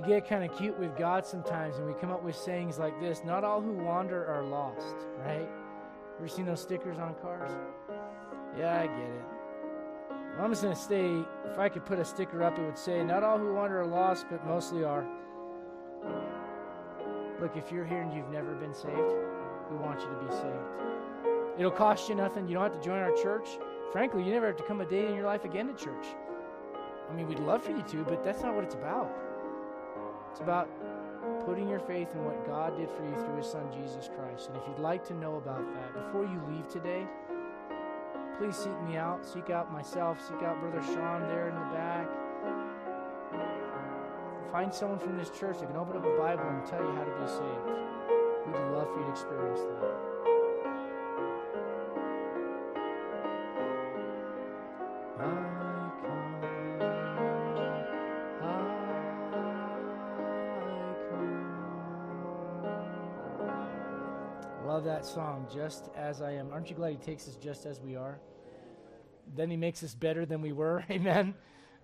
We 0.00 0.08
get 0.08 0.28
kind 0.28 0.48
of 0.48 0.56
cute 0.56 0.78
with 0.78 0.96
God 0.96 1.26
sometimes 1.26 1.76
and 1.76 1.86
we 1.86 1.92
come 1.94 2.10
up 2.10 2.22
with 2.22 2.36
sayings 2.36 2.78
like 2.78 2.98
this 3.00 3.22
Not 3.24 3.44
all 3.44 3.60
who 3.60 3.72
wander 3.72 4.26
are 4.26 4.42
lost, 4.42 4.96
right? 5.18 5.48
Ever 6.18 6.28
seen 6.28 6.46
those 6.46 6.60
stickers 6.60 6.98
on 6.98 7.14
cars? 7.22 7.50
Yeah, 8.56 8.80
I 8.80 8.86
get 8.86 9.10
it. 9.10 9.24
Well, 10.36 10.44
I'm 10.44 10.50
just 10.50 10.62
going 10.62 10.74
to 10.74 10.80
say 10.80 11.24
if 11.50 11.58
I 11.58 11.68
could 11.68 11.84
put 11.84 11.98
a 11.98 12.04
sticker 12.04 12.42
up, 12.42 12.58
it 12.58 12.62
would 12.62 12.78
say, 12.78 13.02
Not 13.02 13.22
all 13.22 13.38
who 13.38 13.54
wander 13.54 13.80
are 13.80 13.86
lost, 13.86 14.26
but 14.30 14.44
mostly 14.46 14.84
are. 14.84 15.06
Look, 17.40 17.56
if 17.56 17.72
you're 17.72 17.86
here 17.86 18.02
and 18.02 18.12
you've 18.12 18.30
never 18.30 18.54
been 18.54 18.74
saved, 18.74 19.14
we 19.70 19.76
want 19.76 20.00
you 20.00 20.06
to 20.06 20.26
be 20.26 20.30
saved. 20.30 21.58
It'll 21.58 21.70
cost 21.70 22.08
you 22.08 22.14
nothing. 22.14 22.48
You 22.48 22.54
don't 22.54 22.64
have 22.64 22.78
to 22.78 22.84
join 22.84 22.98
our 22.98 23.14
church. 23.16 23.48
Frankly, 23.92 24.22
you 24.22 24.30
never 24.30 24.46
have 24.46 24.56
to 24.56 24.64
come 24.64 24.80
a 24.80 24.86
day 24.86 25.06
in 25.06 25.14
your 25.14 25.26
life 25.26 25.44
again 25.44 25.66
to 25.66 25.74
church. 25.74 26.06
I 27.08 27.14
mean, 27.14 27.26
we'd 27.26 27.40
love 27.40 27.62
for 27.62 27.72
you 27.72 27.82
to, 27.82 28.04
but 28.04 28.22
that's 28.22 28.42
not 28.42 28.54
what 28.54 28.64
it's 28.64 28.74
about. 28.74 29.10
It's 30.30 30.40
about 30.40 30.68
putting 31.44 31.68
your 31.68 31.80
faith 31.80 32.14
in 32.14 32.24
what 32.24 32.46
God 32.46 32.76
did 32.76 32.88
for 32.90 33.04
you 33.04 33.14
through 33.14 33.36
His 33.38 33.50
Son, 33.50 33.66
Jesus 33.72 34.08
Christ. 34.16 34.48
And 34.48 34.56
if 34.56 34.62
you'd 34.66 34.78
like 34.78 35.04
to 35.08 35.14
know 35.14 35.36
about 35.36 35.62
that, 35.74 35.94
before 35.94 36.24
you 36.24 36.40
leave 36.48 36.68
today, 36.68 37.06
please 38.38 38.56
seek 38.56 38.80
me 38.82 38.96
out. 38.96 39.24
Seek 39.24 39.50
out 39.50 39.72
myself. 39.72 40.20
Seek 40.20 40.42
out 40.42 40.60
Brother 40.60 40.82
Sean 40.94 41.28
there 41.28 41.48
in 41.48 41.54
the 41.54 41.68
back. 41.74 42.08
Find 44.52 44.72
someone 44.72 44.98
from 44.98 45.16
this 45.16 45.30
church 45.30 45.60
that 45.60 45.66
can 45.66 45.76
open 45.76 45.96
up 45.96 46.04
a 46.04 46.18
Bible 46.18 46.48
and 46.48 46.66
tell 46.66 46.82
you 46.82 46.92
how 46.92 47.04
to 47.04 47.10
be 47.10 47.26
saved. 47.26 47.66
We'd 48.46 48.76
love 48.76 48.88
for 48.92 48.98
you 48.98 49.06
to 49.06 49.10
experience 49.12 49.60
that. 49.60 50.09
That 65.00 65.06
song, 65.06 65.46
Just 65.50 65.88
As 65.96 66.20
I 66.20 66.32
Am. 66.32 66.50
Aren't 66.52 66.68
you 66.68 66.76
glad 66.76 66.90
He 66.90 66.98
takes 66.98 67.26
us 67.26 67.34
just 67.36 67.64
as 67.64 67.80
we 67.80 67.96
are? 67.96 68.20
Then 69.34 69.50
He 69.50 69.56
makes 69.56 69.82
us 69.82 69.94
better 69.94 70.26
than 70.26 70.42
we 70.42 70.52
were. 70.52 70.84
Amen. 70.90 71.32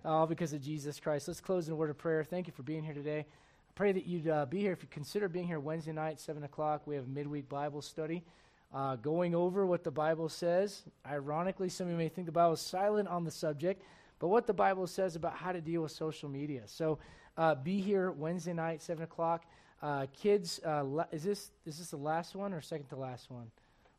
All 0.05 0.27
because 0.27 0.53
of 0.53 0.61
Jesus 0.61 0.99
Christ. 0.99 1.27
Let's 1.27 1.41
close 1.41 1.67
in 1.67 1.73
a 1.73 1.75
word 1.75 1.89
of 1.89 1.97
prayer. 1.97 2.23
Thank 2.23 2.45
you 2.45 2.53
for 2.53 2.61
being 2.61 2.83
here 2.83 2.93
today. 2.93 3.21
I 3.21 3.71
pray 3.73 3.91
that 3.91 4.05
you'd 4.05 4.27
uh, 4.27 4.45
be 4.45 4.59
here. 4.59 4.71
If 4.71 4.83
you 4.83 4.87
consider 4.91 5.27
being 5.27 5.47
here 5.47 5.59
Wednesday 5.59 5.93
night, 5.93 6.19
7 6.19 6.43
o'clock, 6.43 6.85
we 6.85 6.93
have 6.93 7.07
midweek 7.07 7.49
Bible 7.49 7.81
study. 7.81 8.23
Uh, 8.71 8.97
going 8.97 9.33
over 9.33 9.65
what 9.65 9.83
the 9.83 9.89
Bible 9.89 10.29
says. 10.29 10.83
Ironically, 11.03 11.69
some 11.69 11.87
of 11.87 11.93
you 11.93 11.97
may 11.97 12.09
think 12.09 12.27
the 12.27 12.31
Bible 12.31 12.53
is 12.53 12.61
silent 12.61 13.07
on 13.07 13.23
the 13.23 13.31
subject, 13.31 13.81
but 14.19 14.27
what 14.27 14.45
the 14.45 14.53
Bible 14.53 14.85
says 14.85 15.15
about 15.15 15.35
how 15.35 15.51
to 15.51 15.61
deal 15.61 15.81
with 15.81 15.91
social 15.91 16.29
media. 16.29 16.61
So 16.67 16.99
uh, 17.35 17.55
be 17.55 17.81
here 17.81 18.11
Wednesday 18.11 18.53
night, 18.53 18.83
7 18.83 19.03
o'clock. 19.03 19.45
Uh, 19.81 20.07
kids, 20.11 20.59
uh, 20.65 20.83
la- 20.83 21.05
is 21.11 21.23
this 21.23 21.51
is 21.65 21.77
this 21.77 21.91
the 21.91 21.97
last 21.97 22.35
one 22.35 22.53
or 22.53 22.61
second 22.61 22.87
to 22.87 22.95
last 22.95 23.29
one? 23.29 23.51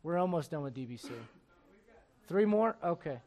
We're 0.02 0.18
almost 0.18 0.50
done 0.50 0.62
with 0.62 0.74
DBC. 0.74 1.10
Three 2.26 2.44
more? 2.44 2.76
Okay. 2.82 3.18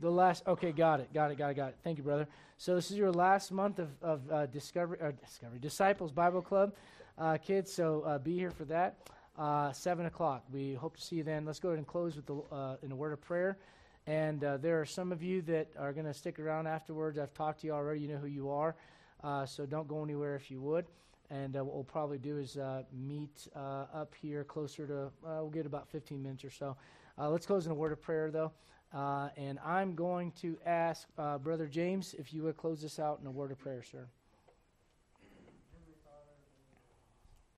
The 0.00 0.10
last. 0.10 0.46
Okay, 0.46 0.70
got 0.70 1.00
it. 1.00 1.12
Got 1.12 1.32
it. 1.32 1.38
Got 1.38 1.50
it. 1.50 1.54
Got 1.54 1.68
it. 1.70 1.76
Thank 1.82 1.96
you, 1.98 2.04
brother. 2.04 2.28
So 2.58 2.74
this 2.74 2.90
is 2.90 2.98
your 2.98 3.10
last 3.10 3.50
month 3.50 3.78
of 3.78 3.88
of 4.02 4.20
uh, 4.30 4.46
discovery 4.46 4.98
discovery 5.24 5.58
disciples 5.58 6.12
Bible 6.12 6.42
Club, 6.42 6.74
uh, 7.16 7.38
kids. 7.38 7.72
So 7.72 8.02
uh, 8.02 8.18
be 8.18 8.34
here 8.34 8.50
for 8.50 8.64
that. 8.66 8.96
Uh, 9.38 9.72
seven 9.72 10.06
o'clock. 10.06 10.44
We 10.52 10.74
hope 10.74 10.96
to 10.96 11.02
see 11.02 11.16
you 11.16 11.24
then. 11.24 11.46
Let's 11.46 11.58
go 11.58 11.70
ahead 11.70 11.78
and 11.78 11.86
close 11.86 12.16
with 12.16 12.26
the 12.26 12.78
in 12.82 12.92
a 12.92 12.96
word 12.96 13.12
of 13.12 13.20
prayer. 13.22 13.56
And 14.06 14.40
there 14.40 14.80
are 14.80 14.86
some 14.86 15.10
of 15.12 15.22
you 15.22 15.42
that 15.42 15.68
are 15.78 15.92
going 15.92 16.06
to 16.06 16.14
stick 16.14 16.38
around 16.38 16.66
afterwards. 16.66 17.18
I've 17.18 17.34
talked 17.34 17.60
to 17.60 17.66
you 17.66 17.72
already. 17.72 18.00
You 18.00 18.08
know 18.08 18.18
who 18.18 18.26
you 18.26 18.50
are. 18.50 18.74
so 19.46 19.66
don't 19.66 19.88
go 19.88 20.02
anywhere 20.02 20.36
if 20.36 20.50
you 20.50 20.60
would. 20.60 20.86
And 21.30 21.56
uh, 21.56 21.64
what 21.64 21.74
we'll 21.74 21.84
probably 21.84 22.18
do 22.18 22.38
is 22.38 22.56
uh, 22.56 22.84
meet 22.92 23.48
uh, 23.54 23.86
up 23.92 24.14
here 24.20 24.44
closer 24.44 24.86
to, 24.86 25.06
uh, 25.06 25.10
we'll 25.40 25.50
get 25.50 25.66
about 25.66 25.88
15 25.88 26.22
minutes 26.22 26.44
or 26.44 26.50
so. 26.50 26.76
Uh, 27.18 27.28
let's 27.28 27.46
close 27.46 27.66
in 27.66 27.72
a 27.72 27.74
word 27.74 27.92
of 27.92 28.00
prayer, 28.00 28.30
though. 28.30 28.52
And 29.36 29.58
I'm 29.64 29.94
going 29.94 30.32
to 30.40 30.56
ask 30.64 31.06
Brother 31.16 31.66
James 31.66 32.14
if 32.18 32.32
you 32.32 32.42
would 32.44 32.56
close 32.56 32.80
this 32.80 32.98
out 32.98 33.18
in 33.20 33.26
a 33.26 33.30
word 33.30 33.52
of 33.52 33.58
prayer, 33.58 33.82
sir. 33.82 34.08